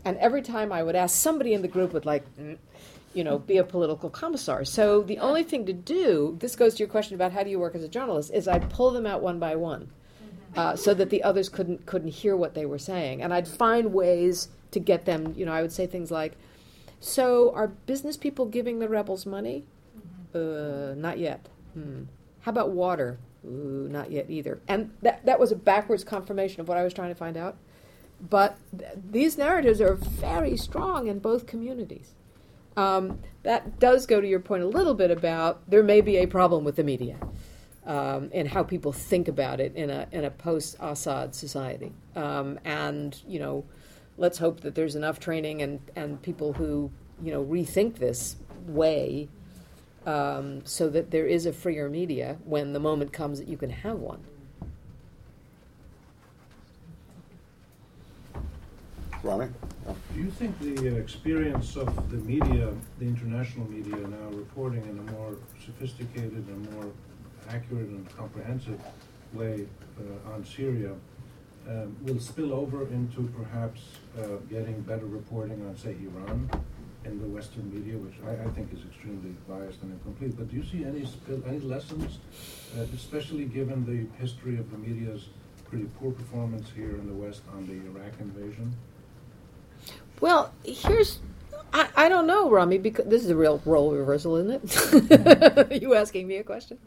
and 0.05 0.17
every 0.17 0.41
time 0.41 0.71
I 0.71 0.83
would 0.83 0.95
ask, 0.95 1.15
somebody 1.15 1.53
in 1.53 1.61
the 1.61 1.67
group 1.67 1.93
would, 1.93 2.05
like, 2.05 2.23
mm, 2.37 2.57
you 3.13 3.23
know, 3.23 3.39
be 3.39 3.57
a 3.57 3.63
political 3.63 4.09
commissar. 4.09 4.63
So 4.63 5.01
the 5.01 5.17
only 5.17 5.43
thing 5.43 5.65
to 5.65 5.73
do, 5.73 6.37
this 6.39 6.55
goes 6.55 6.75
to 6.75 6.79
your 6.79 6.87
question 6.87 7.15
about 7.15 7.33
how 7.33 7.43
do 7.43 7.49
you 7.49 7.59
work 7.59 7.75
as 7.75 7.83
a 7.83 7.89
journalist, 7.89 8.31
is 8.33 8.47
I'd 8.47 8.69
pull 8.69 8.91
them 8.91 9.05
out 9.05 9.21
one 9.21 9.39
by 9.39 9.55
one 9.55 9.91
uh, 10.55 10.75
so 10.75 10.93
that 10.93 11.09
the 11.09 11.23
others 11.23 11.49
couldn't 11.49 11.85
couldn't 11.85 12.09
hear 12.09 12.35
what 12.35 12.53
they 12.53 12.65
were 12.65 12.79
saying, 12.79 13.21
and 13.21 13.33
I'd 13.33 13.47
find 13.47 13.93
ways 13.93 14.49
to 14.71 14.79
get 14.79 15.05
them. 15.05 15.33
You 15.35 15.45
know, 15.45 15.53
I 15.53 15.61
would 15.61 15.71
say 15.71 15.87
things 15.87 16.11
like, 16.11 16.37
"So 16.99 17.53
are 17.53 17.67
business 17.67 18.17
people 18.17 18.45
giving 18.45 18.79
the 18.79 18.89
rebels 18.89 19.25
money? 19.25 19.65
Uh, 20.33 20.93
not 20.95 21.17
yet. 21.17 21.47
Hmm. 21.73 22.03
How 22.41 22.51
about 22.51 22.71
water? 22.71 23.19
Ooh, 23.45 23.87
not 23.89 24.11
yet 24.11 24.29
either." 24.29 24.59
And 24.67 24.91
that 25.01 25.25
that 25.25 25.39
was 25.39 25.51
a 25.51 25.55
backwards 25.55 26.03
confirmation 26.03 26.61
of 26.61 26.67
what 26.67 26.77
I 26.77 26.83
was 26.83 26.93
trying 26.93 27.09
to 27.09 27.15
find 27.15 27.37
out. 27.37 27.57
But 28.21 28.57
th- 28.77 28.91
these 29.11 29.37
narratives 29.37 29.79
are 29.79 29.95
very 29.95 30.57
strong 30.57 31.07
in 31.07 31.19
both 31.19 31.47
communities. 31.47 32.15
Um, 32.75 33.19
that 33.43 33.79
does 33.79 34.05
go 34.05 34.21
to 34.21 34.27
your 34.27 34.39
point 34.39 34.63
a 34.63 34.67
little 34.67 34.93
bit 34.93 35.11
about 35.11 35.69
there 35.69 35.83
may 35.83 36.01
be 36.01 36.17
a 36.17 36.25
problem 36.27 36.63
with 36.63 36.75
the 36.75 36.83
media 36.83 37.17
um, 37.89 38.29
and 38.33 38.47
how 38.47 38.61
people 38.61 38.93
think 38.93 39.27
about 39.27 39.59
it 39.59 39.75
in 39.75 39.89
a 39.89 40.07
in 40.11 40.23
a 40.23 40.29
post 40.29 40.77
Assad 40.79 41.33
society. 41.33 41.91
Um, 42.15 42.59
and 42.63 43.19
you 43.27 43.39
know, 43.39 43.65
let's 44.17 44.37
hope 44.37 44.61
that 44.61 44.75
there's 44.75 44.95
enough 44.95 45.19
training 45.19 45.63
and 45.63 45.79
and 45.95 46.21
people 46.21 46.53
who 46.53 46.91
you 47.21 47.31
know 47.31 47.43
rethink 47.43 47.95
this 47.95 48.35
way, 48.67 49.27
um, 50.05 50.63
so 50.65 50.87
that 50.89 51.09
there 51.09 51.25
is 51.25 51.47
a 51.47 51.51
freer 51.51 51.89
media 51.89 52.37
when 52.45 52.73
the 52.73 52.79
moment 52.79 53.11
comes 53.11 53.39
that 53.39 53.47
you 53.47 53.57
can 53.57 53.71
have 53.71 53.97
one. 53.97 54.23
Ronnie? 59.23 59.49
Do 60.13 60.21
you 60.21 60.29
think 60.29 60.57
the 60.59 60.89
uh, 60.89 60.99
experience 60.99 61.75
of 61.75 62.11
the 62.11 62.17
media, 62.17 62.71
the 62.99 63.05
international 63.05 63.69
media 63.69 63.97
now 63.97 64.29
reporting 64.31 64.83
in 64.83 64.99
a 64.99 65.11
more 65.11 65.35
sophisticated 65.65 66.45
and 66.47 66.71
more 66.73 66.85
accurate 67.49 67.89
and 67.89 68.17
comprehensive 68.17 68.79
way 69.33 69.65
uh, 69.99 70.33
on 70.33 70.45
Syria 70.45 70.93
um, 71.67 71.95
will 72.03 72.19
spill 72.19 72.53
over 72.53 72.83
into 72.87 73.23
perhaps 73.37 73.81
uh, 74.17 74.37
getting 74.49 74.81
better 74.81 75.05
reporting 75.05 75.65
on, 75.67 75.77
say, 75.77 75.95
Iran 76.01 76.49
in 77.05 77.19
the 77.19 77.27
Western 77.27 77.73
media, 77.73 77.97
which 77.97 78.15
I, 78.27 78.43
I 78.43 78.49
think 78.53 78.73
is 78.73 78.79
extremely 78.85 79.35
biased 79.47 79.81
and 79.81 79.91
incomplete. 79.91 80.35
But 80.37 80.49
do 80.49 80.57
you 80.57 80.63
see 80.63 80.83
any 80.83 81.05
spill, 81.05 81.41
any 81.47 81.59
lessons, 81.59 82.19
uh, 82.77 82.81
especially 82.95 83.45
given 83.45 83.85
the 83.85 84.07
history 84.19 84.57
of 84.57 84.69
the 84.71 84.77
media's 84.77 85.29
pretty 85.69 85.85
poor 85.99 86.11
performance 86.11 86.69
here 86.75 86.89
in 86.89 87.07
the 87.07 87.13
West 87.13 87.41
on 87.53 87.67
the 87.67 87.73
Iraq 87.73 88.13
invasion? 88.19 88.75
Well, 90.19 90.53
here's 90.63 91.19
I, 91.73 91.89
I 91.95 92.09
don't 92.09 92.27
know, 92.27 92.49
Rami, 92.49 92.77
because 92.77 93.05
this 93.05 93.23
is 93.23 93.29
a 93.29 93.35
real 93.35 93.61
role 93.65 93.91
reversal, 93.93 94.35
isn't 94.37 94.73
it? 94.73 95.81
you 95.81 95.93
asking 95.95 96.27
me 96.27 96.37
a 96.37 96.43
question? 96.43 96.79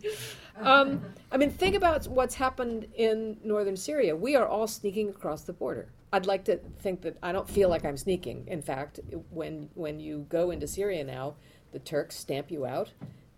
Um, 0.61 1.03
I 1.31 1.37
mean, 1.37 1.51
think 1.51 1.75
about 1.77 2.07
what's 2.07 2.35
happened 2.35 2.87
in 2.95 3.39
northern 3.45 3.77
Syria. 3.77 4.17
We 4.17 4.37
are 4.37 4.47
all 4.47 4.67
sneaking 4.67 5.09
across 5.11 5.43
the 5.43 5.53
border. 5.53 5.89
I'd 6.13 6.27
like 6.27 6.45
to 6.45 6.59
think 6.81 7.03
that 7.03 7.17
I 7.23 7.33
don't 7.33 7.49
feel 7.49 7.69
like 7.69 7.85
I'm 7.85 7.97
sneaking. 7.97 8.45
In 8.47 8.61
fact, 8.61 9.01
when 9.31 9.71
when 9.75 9.99
you 9.99 10.27
go 10.29 10.51
into 10.51 10.67
Syria 10.69 11.05
now, 11.05 11.35
the 11.73 11.79
Turks 11.79 12.17
stamp 12.17 12.51
you 12.51 12.67
out, 12.67 12.91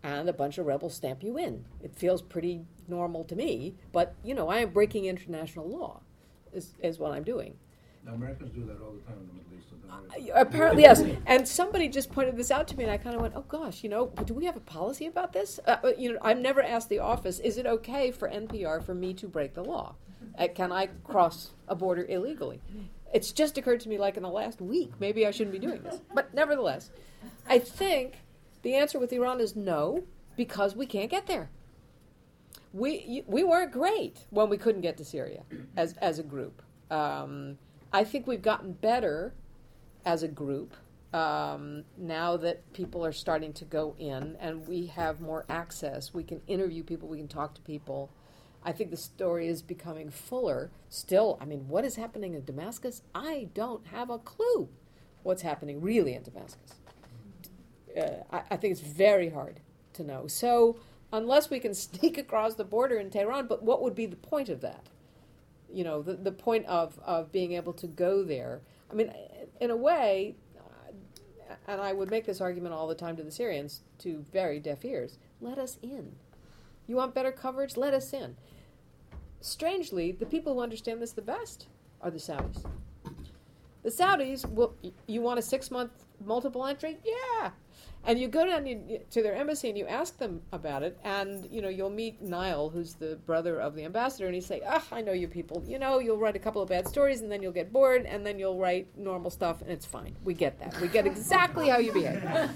and 0.03 0.29
a 0.29 0.33
bunch 0.33 0.59
of 0.59 0.67
rebels 0.67 0.95
stamp 0.95 1.23
you 1.23 1.39
in. 1.39 1.65
It 1.83 1.95
feels 1.95 2.21
pretty 2.21 2.67
normal 2.89 3.25
to 3.25 3.37
me, 3.37 3.77
but 3.93 4.15
you 4.25 4.35
know, 4.35 4.49
I 4.49 4.59
am 4.59 4.71
breaking 4.71 5.05
international 5.05 5.69
law, 5.69 6.01
is 6.53 6.75
is 6.83 6.99
what 6.99 7.13
I'm 7.13 7.23
doing. 7.25 7.57
Americans 8.13 8.51
do 8.55 8.65
that 8.67 8.81
all 8.83 8.93
the 8.93 9.01
time 9.03 9.19
in 9.21 9.27
the 9.27 9.33
Middle 9.35 9.59
East. 9.59 10.33
Uh, 10.35 10.41
Apparently, 10.41 10.83
yes. 10.83 11.03
And 11.27 11.47
somebody 11.47 11.89
just 11.89 12.11
pointed 12.13 12.37
this 12.37 12.51
out 12.51 12.69
to 12.69 12.77
me, 12.77 12.85
and 12.85 12.93
I 12.93 12.97
kind 12.97 13.15
of 13.17 13.23
went, 13.23 13.35
"Oh 13.37 13.45
gosh, 13.49 13.83
you 13.83 13.89
know, 13.89 14.13
do 14.25 14.35
we 14.35 14.45
have 14.45 14.57
a 14.57 14.61
policy 14.61 15.07
about 15.07 15.33
this?" 15.33 15.59
Uh, 15.67 15.77
uh, 15.83 15.93
you 15.97 16.13
know, 16.13 16.19
I've 16.23 16.39
never 16.39 16.63
asked 16.63 16.89
the 16.89 16.99
office, 16.99 17.39
"Is 17.39 17.57
it 17.59 17.67
okay 17.67 18.11
for 18.11 18.29
NPR 18.29 18.81
for 18.83 18.95
me 18.95 19.15
to 19.15 19.29
break 19.29 19.55
the 19.55 19.65
law? 19.65 19.95
Uh, 20.39 20.49
can 20.55 20.73
I 20.73 20.89
cross 21.05 21.53
a 21.69 21.75
border 21.75 22.05
illegally?" 22.09 22.61
It's 23.13 23.31
just 23.33 23.57
occurred 23.59 23.81
to 23.81 23.89
me, 23.89 23.97
like 23.97 24.17
in 24.17 24.25
the 24.25 24.29
last 24.29 24.61
week, 24.61 24.93
maybe 24.99 25.25
I 25.27 25.31
shouldn't 25.31 25.53
be 25.53 25.61
doing 25.61 25.83
this. 25.83 26.01
But 26.13 26.35
nevertheless, 26.35 26.91
I 27.49 27.61
think 27.61 28.15
the 28.63 28.75
answer 28.75 28.99
with 28.99 29.13
Iran 29.13 29.41
is 29.41 29.55
no, 29.55 30.03
because 30.37 30.75
we 30.75 30.85
can't 30.87 31.11
get 31.11 31.27
there. 31.27 31.49
We 32.73 33.23
we 33.27 33.45
weren't 33.45 33.71
great 33.71 34.27
when 34.31 34.49
we 34.49 34.59
couldn't 34.59 34.81
get 34.81 34.97
to 34.97 35.05
Syria 35.05 35.45
as 35.77 35.95
as 35.99 36.19
a 36.19 36.25
group. 36.25 36.61
Um, 36.91 37.59
I 37.95 38.03
think 38.03 38.27
we've 38.27 38.43
gotten 38.43 38.73
better 38.73 39.35
as 40.05 40.25
a 40.25 40.29
group 40.29 40.75
um, 41.13 41.85
now 41.97 42.37
that 42.39 42.73
people 42.73 43.07
are 43.07 43.13
starting 43.13 43.53
to 43.53 43.65
go 43.65 43.95
in 44.01 44.37
and 44.41 44.67
we 44.67 44.87
have 44.87 45.21
more 45.21 45.47
access. 45.49 46.13
We 46.13 46.25
can 46.25 46.41
interview 46.49 46.83
people, 46.83 47.09
we 47.09 47.19
can 47.19 47.29
talk 47.29 47.55
to 47.55 47.61
people. 47.61 48.11
I 48.65 48.73
think 48.73 48.91
the 48.91 48.97
story 48.97 49.47
is 49.47 49.63
becoming 49.63 50.11
fuller. 50.11 50.73
Still, 50.89 51.39
I 51.41 51.45
mean, 51.45 51.69
what 51.69 51.85
is 51.85 51.95
happening 51.95 52.35
in 52.35 52.45
Damascus? 52.45 53.03
I 53.15 53.51
don't 53.55 53.87
have 53.87 54.11
a 54.11 54.19
clue 54.19 54.69
what's 55.23 55.43
happening 55.43 55.81
really 55.81 56.15
in 56.15 56.25
Damascus. 56.25 56.75
Uh, 57.97 58.25
I, 58.33 58.43
I 58.51 58.57
think 58.57 58.73
it's 58.73 58.81
very 58.81 59.31
hard 59.31 59.61
to 59.93 60.03
know. 60.03 60.27
So, 60.27 60.81
unless 61.13 61.49
we 61.49 61.61
can 61.61 61.75
sneak 61.75 62.19
across 62.19 62.57
the 62.57 62.65
border 62.65 62.97
in 62.97 63.11
Tehran, 63.11 63.47
but 63.47 63.63
what 63.63 63.83
would 63.83 63.95
be 63.95 64.07
the 64.07 64.17
point 64.17 64.49
of 64.49 64.63
that? 64.63 64.89
You 65.73 65.85
know, 65.85 66.03
the, 66.03 66.15
the 66.15 66.33
point 66.33 66.67
of, 66.67 66.99
of 67.05 67.33
being 67.33 67.53
able 67.53 67.73
to 67.75 67.87
go 67.87 68.23
there. 68.23 68.61
I 68.91 68.95
mean, 68.95 69.13
in 69.61 69.71
a 69.71 69.77
way, 69.77 70.37
uh, 70.59 71.55
and 71.67 71.81
I 71.81 71.93
would 71.93 72.11
make 72.11 72.27
this 72.27 72.41
argument 72.41 72.75
all 72.75 72.87
the 72.87 72.95
time 72.95 73.17
to 73.17 73.23
the 73.23 73.31
Syrians, 73.31 73.83
to 73.99 74.25
very 74.33 74.61
deaf 74.61 74.85
ears 74.85 75.19
let 75.45 75.59
us 75.59 75.79
in. 75.83 76.17
You 76.87 76.97
want 76.97 77.15
better 77.15 77.33
coverage? 77.33 77.77
Let 77.77 77.95
us 77.95 78.13
in. 78.13 78.37
Strangely, 79.41 80.13
the 80.13 80.27
people 80.27 80.55
who 80.55 80.61
understand 80.61 81.03
this 81.03 81.13
the 81.13 81.23
best 81.23 81.69
are 82.01 82.11
the 82.11 82.19
Saudis. 82.19 82.65
The 83.83 83.91
Saudis 83.91 84.51
will, 84.51 84.75
you 85.07 85.21
want 85.21 85.39
a 85.39 85.43
six 85.43 85.71
month 85.71 85.93
multiple 86.25 86.65
entry? 86.65 86.99
Yeah, 87.05 87.51
and 88.07 88.19
you 88.19 88.29
go 88.29 88.45
down 88.47 88.65
to 89.11 89.23
their 89.23 89.35
embassy 89.35 89.69
and 89.69 89.79
you 89.79 89.87
ask 89.87 90.19
them 90.19 90.43
about 90.53 90.83
it, 90.83 90.99
and 91.05 91.49
you 91.51 91.63
know 91.63 91.69
you'll 91.69 91.91
meet 91.91 92.21
Niall, 92.21 92.71
who's 92.71 92.95
the 92.95 93.17
brother 93.27 93.59
of 93.61 93.75
the 93.75 93.85
ambassador, 93.85 94.27
and 94.27 94.35
he 94.35 94.41
say, 94.41 94.61
"Ah, 94.67 94.85
I 94.93 95.01
know 95.01 95.13
you 95.13 95.29
people. 95.29 95.63
You 95.67 95.79
know, 95.79 95.99
you'll 95.99 96.19
write 96.19 96.37
a 96.37 96.41
couple 96.41 96.63
of 96.63 96.69
bad 96.69 96.87
stories, 96.89 97.21
and 97.21 97.31
then 97.31 97.43
you'll 97.43 97.53
get 97.53 97.73
bored, 97.73 98.05
and 98.07 98.27
then 98.27 98.39
you'll 98.39 98.59
write 98.59 98.87
normal 98.97 99.31
stuff, 99.31 99.63
and 99.63 99.71
it's 99.71 99.87
fine. 99.87 100.15
We 100.25 100.35
get 100.35 100.59
that. 100.61 100.81
We 100.81 100.89
get 100.89 101.07
exactly 101.07 101.69
how 101.69 101.79
you 101.79 101.93
behave. 101.93 102.23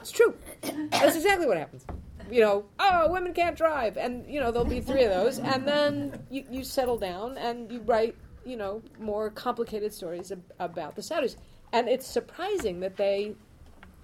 It's 0.00 0.10
true. 0.10 0.34
That's 0.62 1.14
exactly 1.14 1.46
what 1.46 1.58
happens. 1.58 1.84
You 2.30 2.40
know, 2.40 2.64
oh, 2.78 3.10
women 3.12 3.34
can't 3.34 3.56
drive, 3.56 3.96
and 3.96 4.26
you 4.26 4.40
know 4.40 4.50
there'll 4.50 4.66
be 4.66 4.80
three 4.80 5.04
of 5.04 5.10
those, 5.10 5.38
and 5.38 5.66
then 5.66 6.24
you, 6.30 6.44
you 6.50 6.64
settle 6.64 6.96
down 6.96 7.36
and 7.36 7.70
you 7.70 7.80
write, 7.80 8.14
you 8.46 8.56
know, 8.56 8.82
more 8.98 9.30
complicated 9.30 9.92
stories 9.92 10.32
ab- 10.32 10.42
about 10.58 10.96
the 10.96 11.02
Saudis, 11.02 11.36
and 11.72 11.88
it's 11.88 12.06
surprising 12.06 12.80
that 12.80 12.96
they 12.96 13.34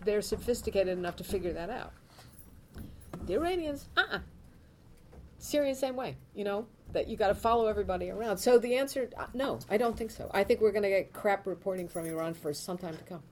they're 0.07 0.23
sophisticated 0.23 0.97
enough 0.97 1.17
to 1.17 1.25
figure 1.25 1.53
that 1.53 1.69
out. 1.69 1.93
The 3.27 3.35
Iranians, 3.35 3.89
uh 3.97 4.05
uh 4.11 4.19
Syrians, 5.39 5.79
same 5.79 5.97
way, 5.97 6.17
you 6.35 6.45
know, 6.45 6.67
that 6.93 7.09
you 7.09 7.17
got 7.17 7.29
to 7.29 7.35
follow 7.35 7.67
everybody 7.67 8.11
around. 8.11 8.39
So 8.39 8.59
the 8.59 8.77
answer, 8.77 9.11
uh, 9.19 9.27
no, 9.35 9.59
I 9.69 9.77
don't 9.77 9.97
think 9.97 10.11
so. 10.11 10.31
I 10.33 10.45
think 10.45 10.61
we're 10.61 10.73
going 10.73 10.83
to 10.85 10.89
get 10.89 11.13
crap 11.13 11.47
reporting 11.47 11.89
from 11.89 12.07
Iran 12.07 12.33
for 12.33 12.55
some 12.55 12.79
time 12.79 12.97
to 12.97 13.05
come, 13.05 13.23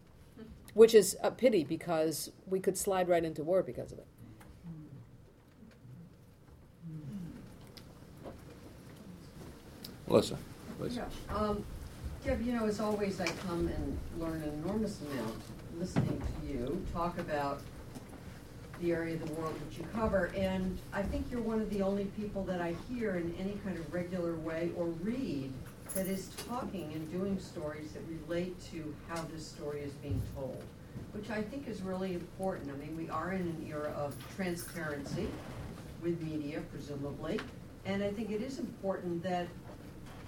which 0.74 0.94
is 0.94 1.16
a 1.22 1.30
pity 1.30 1.64
because 1.64 2.30
we 2.46 2.60
could 2.60 2.76
slide 2.76 3.08
right 3.08 3.24
into 3.24 3.42
war 3.42 3.62
because 3.62 3.90
of 3.90 3.98
it. 3.98 4.06
Melissa, 10.06 10.36
please. 10.78 10.96
Yeah, 10.96 11.06
um, 11.34 11.64
Deb, 12.24 12.40
you 12.40 12.54
know, 12.54 12.64
as 12.64 12.80
always, 12.80 13.20
I 13.20 13.26
come 13.26 13.68
and 13.68 13.98
learn 14.18 14.40
an 14.40 14.62
enormous 14.64 14.98
amount 15.02 15.36
listening 15.78 16.22
to 16.22 16.48
you 16.48 16.82
talk 16.90 17.18
about 17.18 17.60
the 18.80 18.92
area 18.92 19.12
of 19.16 19.26
the 19.26 19.32
world 19.34 19.54
that 19.60 19.76
you 19.76 19.84
cover, 19.92 20.32
and 20.34 20.78
I 20.94 21.02
think 21.02 21.26
you're 21.30 21.42
one 21.42 21.60
of 21.60 21.68
the 21.68 21.82
only 21.82 22.06
people 22.16 22.42
that 22.44 22.62
I 22.62 22.74
hear 22.88 23.16
in 23.16 23.34
any 23.38 23.58
kind 23.62 23.76
of 23.76 23.92
regular 23.92 24.36
way 24.36 24.70
or 24.74 24.86
read 24.86 25.52
that 25.92 26.06
is 26.06 26.30
talking 26.48 26.90
and 26.94 27.12
doing 27.12 27.38
stories 27.38 27.92
that 27.92 28.02
relate 28.08 28.58
to 28.70 28.94
how 29.06 29.20
this 29.24 29.46
story 29.46 29.80
is 29.80 29.92
being 29.94 30.22
told, 30.34 30.62
which 31.12 31.28
I 31.28 31.42
think 31.42 31.68
is 31.68 31.82
really 31.82 32.14
important. 32.14 32.70
I 32.70 32.76
mean, 32.78 32.96
we 32.96 33.10
are 33.10 33.32
in 33.32 33.42
an 33.42 33.66
era 33.68 33.92
of 33.98 34.16
transparency 34.34 35.28
with 36.02 36.22
media, 36.22 36.62
presumably, 36.72 37.38
and 37.84 38.02
I 38.02 38.10
think 38.10 38.30
it 38.30 38.40
is 38.40 38.58
important 38.58 39.22
that 39.24 39.46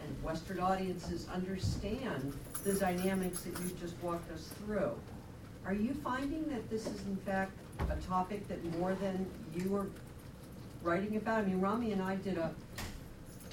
and 0.07 0.23
Western 0.23 0.61
audiences 0.61 1.27
understand 1.33 2.33
the 2.65 2.75
dynamics 2.75 3.41
that 3.41 3.59
you've 3.61 3.79
just 3.81 3.95
walked 4.03 4.31
us 4.33 4.51
through. 4.65 4.93
Are 5.65 5.75
you 5.75 5.95
finding 6.05 6.49
that 6.51 6.69
this 6.71 6.87
is 6.87 7.01
in 7.07 7.17
fact 7.17 7.53
a 7.91 7.97
topic 8.07 8.47
that 8.49 8.65
more 8.79 8.95
than 8.95 9.27
you 9.55 9.75
are 9.77 9.87
writing 10.83 11.17
about? 11.17 11.45
I 11.45 11.47
mean, 11.47 11.61
Rami 11.61 11.93
and 11.93 12.03
I 12.03 12.17
did 12.17 12.39
a 12.39 12.51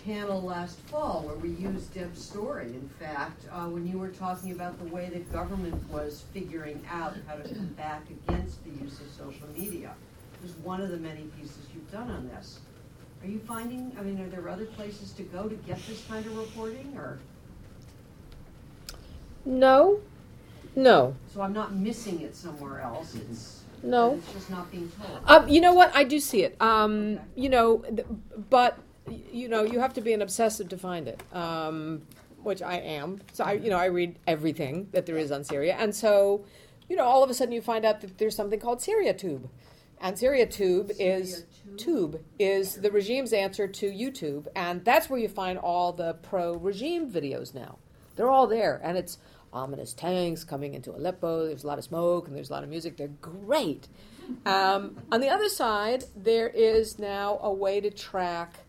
panel 0.06 0.42
last 0.42 0.78
fall 0.82 1.24
where 1.26 1.36
we 1.36 1.50
used 1.50 1.94
Deb's 1.94 2.24
story, 2.24 2.68
in 2.68 2.90
fact, 3.00 3.46
uh, 3.52 3.66
when 3.66 3.88
you 3.88 3.98
were 3.98 4.10
talking 4.10 4.52
about 4.52 4.78
the 4.78 4.94
way 4.94 5.10
that 5.10 5.32
government 5.32 5.76
was 5.90 6.24
figuring 6.34 6.84
out 6.92 7.16
how 7.26 7.36
to 7.36 7.56
back 7.78 8.04
against 8.10 8.64
the 8.66 8.72
use 8.84 9.00
of 9.00 9.08
social 9.18 9.48
media. 9.56 9.94
It 10.36 10.44
was 10.44 10.52
one 10.58 10.82
of 10.82 10.90
the 10.90 10.98
many 10.98 11.22
pieces 11.40 11.58
you've 11.74 11.90
done 11.92 12.12
on 12.12 12.28
this. 12.28 12.60
Are 13.24 13.28
you 13.28 13.40
finding, 13.48 13.96
I 13.98 14.04
mean, 14.04 14.20
are 14.20 14.28
there 14.28 14.50
other 14.50 14.66
places 14.66 15.12
to 15.14 15.24
go 15.24 15.48
to 15.48 15.56
get 15.56 15.80
this 15.88 16.04
kind 16.08 16.26
of 16.26 16.36
reporting, 16.38 16.94
or? 16.98 17.20
No, 19.46 20.00
no, 20.76 21.16
So 21.34 21.42
I'm 21.42 21.54
not 21.54 21.74
missing 21.76 22.22
it 22.22 22.36
somewhere 22.36 22.82
else, 22.82 23.16
it's, 23.16 23.62
no. 23.82 24.16
it's 24.16 24.34
just 24.34 24.50
not 24.50 24.70
being 24.72 24.92
told. 25.02 25.20
Um, 25.26 25.48
you 25.50 25.62
know 25.62 25.74
what? 25.74 25.96
I 25.96 26.04
do 26.04 26.20
see 26.20 26.44
it. 26.44 26.56
Um, 26.62 27.14
Okay. 27.14 27.22
you 27.36 27.50
know, 27.50 27.78
th- 27.80 28.08
but 28.50 28.78
you 29.32 29.50
know, 29.50 29.64
you 29.64 29.80
have 29.82 29.94
to 29.96 30.02
be 30.02 30.14
an 30.14 30.22
obsessive 30.22 30.70
to 30.70 30.78
find 30.78 31.08
it, 31.10 31.22
um, 31.34 32.02
which 32.42 32.62
I 32.62 32.76
am. 32.76 33.20
So 33.34 33.44
I, 33.44 33.54
you 33.54 33.70
know, 33.70 33.78
I 33.78 33.86
read 33.86 34.18
everything 34.28 34.88
that 34.94 35.06
there 35.06 35.18
is 35.18 35.30
on 35.32 35.44
Syria, 35.44 35.76
and 35.78 35.94
so, 35.94 36.46
you 36.90 36.96
know, 36.96 37.04
all 37.04 37.22
of 37.24 37.30
a 37.30 37.34
sudden 37.34 37.54
you 37.54 37.62
find 37.62 37.84
out 37.86 38.00
that 38.02 38.18
there's 38.18 38.36
something 38.36 38.60
called 38.60 38.82
Syria 38.82 39.14
Tube, 39.14 39.50
and 40.04 40.20
Syria 40.20 40.46
Tube 40.46 40.92
is 41.00 41.46
Tube 41.78 42.22
is 42.38 42.76
the 42.76 42.92
regime's 42.92 43.34
answer 43.34 43.68
to 43.68 43.90
YouTube, 43.90 44.48
and 44.56 44.84
that's 44.86 45.10
where 45.10 45.20
you 45.20 45.30
find 45.30 45.58
all 45.58 45.94
the 45.94 46.14
pro-regime 46.16 47.10
videos 47.10 47.56
now. 47.56 47.80
They're 48.16 48.30
all 48.30 48.46
there, 48.46 48.80
and 48.84 48.98
it's 48.98 49.18
ominous 49.54 49.94
tanks 49.94 50.44
coming 50.44 50.74
into 50.74 50.92
Aleppo. 50.92 51.48
There's 51.48 51.64
a 51.64 51.68
lot 51.68 51.78
of 51.78 51.84
smoke 51.84 52.28
and 52.28 52.36
there's 52.36 52.50
a 52.50 52.54
lot 52.54 52.64
of 52.64 52.70
music. 52.70 52.98
They're 52.98 53.08
great. 53.08 53.88
Um, 54.46 54.98
on 55.12 55.22
the 55.22 55.30
other 55.30 55.48
side, 55.48 56.06
there 56.16 56.50
is 56.50 57.00
now 57.00 57.40
a 57.42 57.54
way 57.54 57.80
to 57.80 57.90
track 57.90 58.60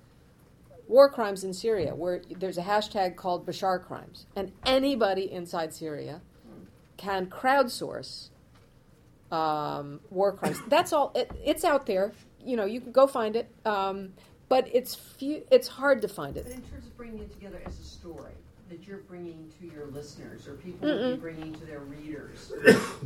war 0.86 1.10
crimes 1.10 1.42
in 1.42 1.52
Syria, 1.52 1.94
where 1.94 2.22
there's 2.38 2.58
a 2.58 2.62
hashtag 2.62 3.16
called 3.16 3.46
Bashar 3.46 3.82
crimes, 3.82 4.26
and 4.36 4.52
anybody 4.64 5.30
inside 5.32 5.72
Syria 5.72 6.20
can 6.96 7.26
crowdsource 7.26 8.28
um, 9.34 10.00
war 10.10 10.32
crimes. 10.32 10.60
That's 10.68 10.92
all. 10.92 11.12
It, 11.14 11.30
it's 11.44 11.64
out 11.64 11.86
there. 11.86 12.12
You 12.44 12.56
know, 12.56 12.64
you 12.64 12.80
can 12.80 12.92
go 12.92 13.06
find 13.06 13.36
it, 13.36 13.50
um, 13.64 14.12
but 14.48 14.68
it's 14.72 14.94
few, 14.94 15.42
It's 15.50 15.68
hard 15.68 16.02
to 16.02 16.08
find 16.08 16.36
it. 16.36 16.44
But 16.44 16.52
in 16.52 16.62
terms 16.62 16.86
of 16.86 16.96
bringing 16.96 17.20
it 17.20 17.32
together 17.32 17.60
as 17.66 17.78
a 17.78 17.84
story 17.84 18.32
that 18.68 18.86
you're 18.86 18.98
bringing 18.98 19.52
to 19.60 19.66
your 19.66 19.86
listeners 19.86 20.48
or 20.48 20.54
people 20.54 20.88
be 21.12 21.16
bringing 21.16 21.52
to 21.54 21.64
their 21.66 21.80
readers. 21.80 22.52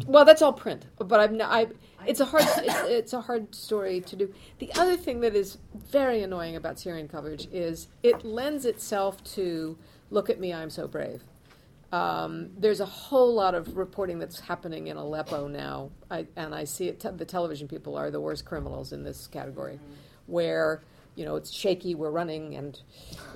Well, 0.07 0.25
that's 0.25 0.41
all 0.43 0.53
print, 0.53 0.87
but 0.99 1.21
I'm 1.21 1.37
not. 1.37 1.53
I. 1.53 1.67
It's 2.07 2.21
a 2.21 2.25
hard. 2.25 2.45
It's, 2.59 2.89
it's 2.89 3.13
a 3.13 3.21
hard 3.21 3.55
story 3.55 4.01
to 4.03 4.17
do. 4.17 4.33
The 4.59 4.73
other 4.75 4.97
thing 4.97 5.21
that 5.21 5.35
is 5.35 5.59
very 5.91 6.23
annoying 6.23 6.57
about 6.57 6.79
Syrian 6.79 7.09
coverage 7.09 7.49
is 7.53 7.89
it 8.03 8.25
lends 8.25 8.65
itself 8.65 9.23
to 9.35 9.77
"Look 10.11 10.31
at 10.31 10.39
me, 10.41 10.55
I'm 10.55 10.71
so 10.71 10.87
brave." 10.87 11.23
Um, 11.91 12.51
there's 12.59 12.81
a 12.81 12.87
whole 12.87 13.35
lot 13.35 13.55
of 13.55 13.77
reporting 13.77 14.19
that's 14.19 14.41
happening 14.41 14.89
in 14.89 14.97
Aleppo 14.99 15.49
now, 15.49 15.91
I, 16.11 16.27
and 16.37 16.55
I 16.55 16.65
see 16.65 16.89
it. 16.89 17.01
Te- 17.01 17.11
the 17.11 17.25
television 17.25 17.67
people 17.67 17.97
are 17.97 18.11
the 18.11 18.21
worst 18.21 18.45
criminals 18.45 18.93
in 18.93 19.05
this 19.05 19.27
category, 19.27 19.81
where 20.27 20.83
you 21.15 21.25
know 21.25 21.37
it's 21.37 21.51
shaky, 21.51 21.95
we're 21.95 22.11
running, 22.11 22.55
and 22.57 22.79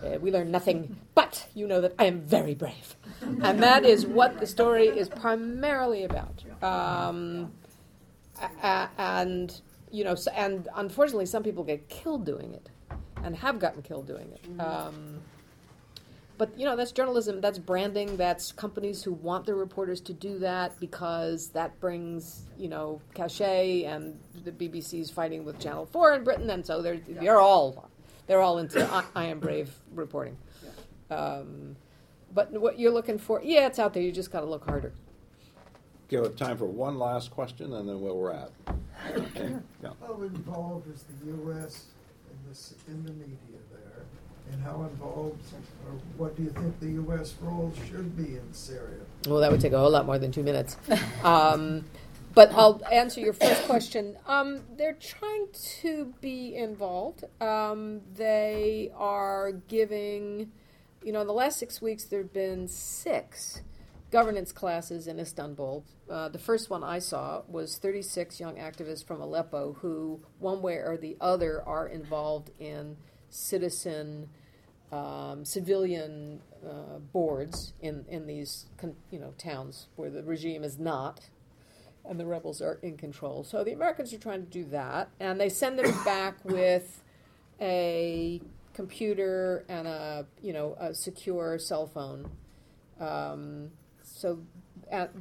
uh, 0.04 0.18
we 0.20 0.30
learn 0.30 0.50
nothing. 0.50 0.96
But 1.14 1.46
you 1.54 1.66
know 1.66 1.80
that 1.80 1.94
I 1.98 2.04
am 2.04 2.20
very 2.20 2.54
brave, 2.54 2.94
and 3.22 3.62
that 3.62 3.86
is 3.86 4.04
what 4.06 4.38
the 4.38 4.46
story 4.46 4.86
is 4.88 5.08
primarily 5.08 6.04
about. 6.04 6.44
Um, 6.62 7.52
a- 8.38 8.66
a- 8.66 8.90
and 8.98 9.58
you 9.90 10.04
know, 10.04 10.12
s 10.12 10.26
and 10.36 10.68
unfortunately, 10.76 11.24
some 11.26 11.42
people 11.42 11.64
get 11.64 11.88
killed 11.88 12.26
doing 12.26 12.52
it, 12.52 12.68
and 13.24 13.34
have 13.36 13.58
gotten 13.58 13.80
killed 13.80 14.06
doing 14.06 14.30
it. 14.30 14.60
Um, 14.60 15.21
but 16.38 16.58
you 16.58 16.64
know 16.64 16.76
that's 16.76 16.92
journalism 16.92 17.40
that's 17.40 17.58
branding 17.58 18.16
that's 18.16 18.52
companies 18.52 19.02
who 19.02 19.12
want 19.12 19.46
their 19.46 19.54
reporters 19.54 20.00
to 20.00 20.12
do 20.12 20.38
that 20.38 20.78
because 20.80 21.48
that 21.48 21.78
brings 21.80 22.44
you 22.58 22.68
know 22.68 23.00
cachet 23.14 23.84
and 23.84 24.18
the 24.44 24.52
bbc's 24.52 25.10
fighting 25.10 25.44
with 25.44 25.58
channel 25.58 25.86
4 25.86 26.14
in 26.14 26.24
britain 26.24 26.50
and 26.50 26.64
so 26.64 26.82
they're 26.82 27.00
they're 27.08 27.40
all 27.40 27.88
they're 28.26 28.40
all 28.40 28.58
into 28.58 28.82
I, 28.92 29.04
I 29.14 29.24
am 29.26 29.40
brave 29.40 29.70
reporting 29.94 30.36
um, 31.10 31.76
but 32.34 32.50
what 32.52 32.78
you're 32.78 32.92
looking 32.92 33.18
for 33.18 33.40
yeah 33.44 33.66
it's 33.66 33.78
out 33.78 33.94
there 33.94 34.02
you 34.02 34.12
just 34.12 34.30
got 34.32 34.40
to 34.40 34.46
look 34.46 34.64
harder 34.64 34.92
Okay, 36.12 36.20
we 36.20 36.26
have 36.26 36.36
time 36.36 36.58
for 36.58 36.66
one 36.66 36.98
last 36.98 37.30
question, 37.30 37.72
and 37.72 37.88
then 37.88 38.00
we'll 38.00 38.18
wrap. 38.18 38.50
Okay, 39.16 39.54
yeah. 39.82 39.90
How 40.06 40.14
involved 40.22 40.86
is 40.94 41.04
the 41.04 41.26
U.S. 41.28 41.86
in 42.30 42.48
this, 42.48 42.74
in 42.86 43.02
the 43.02 43.12
media 43.12 43.36
there? 43.70 43.71
And 44.50 44.62
how 44.62 44.82
involved, 44.82 45.40
or 45.86 45.92
what 46.16 46.36
do 46.36 46.42
you 46.42 46.50
think 46.50 46.78
the 46.80 46.90
U.S. 46.90 47.34
role 47.40 47.72
should 47.88 48.16
be 48.16 48.36
in 48.36 48.52
Syria? 48.52 49.00
Well, 49.26 49.40
that 49.40 49.50
would 49.50 49.60
take 49.60 49.72
a 49.72 49.78
whole 49.78 49.90
lot 49.90 50.06
more 50.06 50.18
than 50.18 50.32
two 50.32 50.42
minutes. 50.42 50.76
Um, 51.22 51.84
but 52.34 52.52
I'll 52.52 52.80
answer 52.90 53.20
your 53.20 53.34
first 53.34 53.64
question. 53.64 54.16
Um, 54.26 54.62
they're 54.76 54.94
trying 54.94 55.48
to 55.80 56.14
be 56.20 56.54
involved. 56.56 57.24
Um, 57.40 58.00
they 58.14 58.90
are 58.96 59.52
giving, 59.52 60.50
you 61.02 61.12
know, 61.12 61.20
in 61.20 61.26
the 61.26 61.32
last 61.34 61.58
six 61.58 61.82
weeks, 61.82 62.04
there 62.04 62.22
have 62.22 62.32
been 62.32 62.68
six 62.68 63.62
governance 64.10 64.52
classes 64.52 65.06
in 65.06 65.18
Istanbul. 65.18 65.84
Uh, 66.08 66.28
the 66.28 66.38
first 66.38 66.70
one 66.70 66.84
I 66.84 66.98
saw 66.98 67.42
was 67.48 67.78
36 67.78 68.40
young 68.40 68.56
activists 68.56 69.04
from 69.04 69.20
Aleppo 69.20 69.76
who, 69.80 70.20
one 70.38 70.62
way 70.62 70.74
or 70.74 70.96
the 70.96 71.16
other, 71.20 71.62
are 71.66 71.86
involved 71.86 72.50
in 72.58 72.96
citizen 73.32 74.28
um, 74.92 75.44
civilian 75.44 76.40
uh, 76.64 76.98
boards 76.98 77.72
in, 77.80 78.04
in 78.08 78.26
these 78.26 78.66
con- 78.76 78.96
you 79.10 79.18
know 79.18 79.32
towns 79.38 79.88
where 79.96 80.10
the 80.10 80.22
regime 80.22 80.62
is 80.62 80.78
not 80.78 81.20
and 82.04 82.18
the 82.18 82.26
rebels 82.26 82.60
are 82.60 82.78
in 82.82 82.96
control. 82.96 83.44
So 83.44 83.64
the 83.64 83.72
Americans 83.72 84.12
are 84.12 84.18
trying 84.18 84.44
to 84.44 84.50
do 84.50 84.64
that, 84.66 85.08
and 85.20 85.40
they 85.40 85.48
send 85.48 85.78
them 85.78 85.94
back 86.04 86.36
with 86.44 87.02
a 87.60 88.40
computer 88.74 89.64
and 89.68 89.86
a 89.86 90.26
you 90.42 90.52
know 90.52 90.76
a 90.78 90.94
secure 90.94 91.58
cell 91.58 91.86
phone. 91.86 92.30
Um, 93.00 93.70
so 94.02 94.40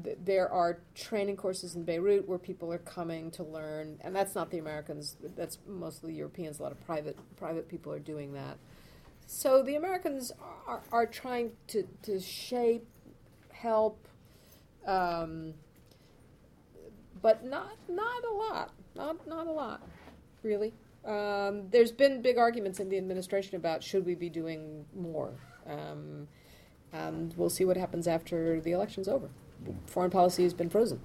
th- 0.03 0.17
there 0.23 0.49
are 0.49 0.79
training 0.95 1.37
courses 1.37 1.75
in 1.75 1.83
Beirut 1.83 2.27
where 2.27 2.37
people 2.37 2.71
are 2.73 2.79
coming 2.79 3.31
to 3.31 3.43
learn, 3.43 3.97
and 4.01 4.15
that's 4.15 4.35
not 4.35 4.51
the 4.51 4.57
Americans. 4.57 5.15
That's 5.35 5.59
mostly 5.65 6.13
Europeans. 6.13 6.59
A 6.59 6.63
lot 6.63 6.71
of 6.71 6.85
private 6.85 7.17
private 7.37 7.69
people 7.69 7.91
are 7.93 7.99
doing 7.99 8.33
that. 8.33 8.57
So 9.27 9.63
the 9.63 9.75
Americans 9.75 10.33
are, 10.67 10.81
are 10.91 11.05
trying 11.05 11.51
to, 11.67 11.87
to 12.03 12.19
shape, 12.19 12.85
help, 13.53 14.07
um, 14.85 15.53
but 17.21 17.45
not 17.45 17.77
not 17.87 18.23
a 18.25 18.33
lot. 18.33 18.71
Not 18.93 19.25
not 19.25 19.47
a 19.47 19.51
lot, 19.51 19.81
really. 20.43 20.73
Um, 21.05 21.69
there's 21.69 21.93
been 21.93 22.21
big 22.21 22.37
arguments 22.37 22.79
in 22.79 22.89
the 22.89 22.97
administration 22.97 23.55
about 23.55 23.83
should 23.83 24.05
we 24.05 24.15
be 24.15 24.29
doing 24.29 24.85
more, 24.93 25.33
um, 25.65 26.27
and 26.91 27.33
we'll 27.37 27.49
see 27.49 27.63
what 27.63 27.77
happens 27.77 28.07
after 28.07 28.59
the 28.59 28.71
election's 28.73 29.07
over. 29.07 29.29
Foreign 29.85 30.11
policy 30.11 30.43
has 30.43 30.53
been 30.53 30.69
frozen. 30.69 30.99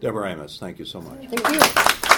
Deborah 0.00 0.30
Amos, 0.30 0.58
thank 0.58 0.78
you 0.78 0.84
so 0.84 1.00
much. 1.00 1.26
Thank 1.28 2.04
you. 2.04 2.09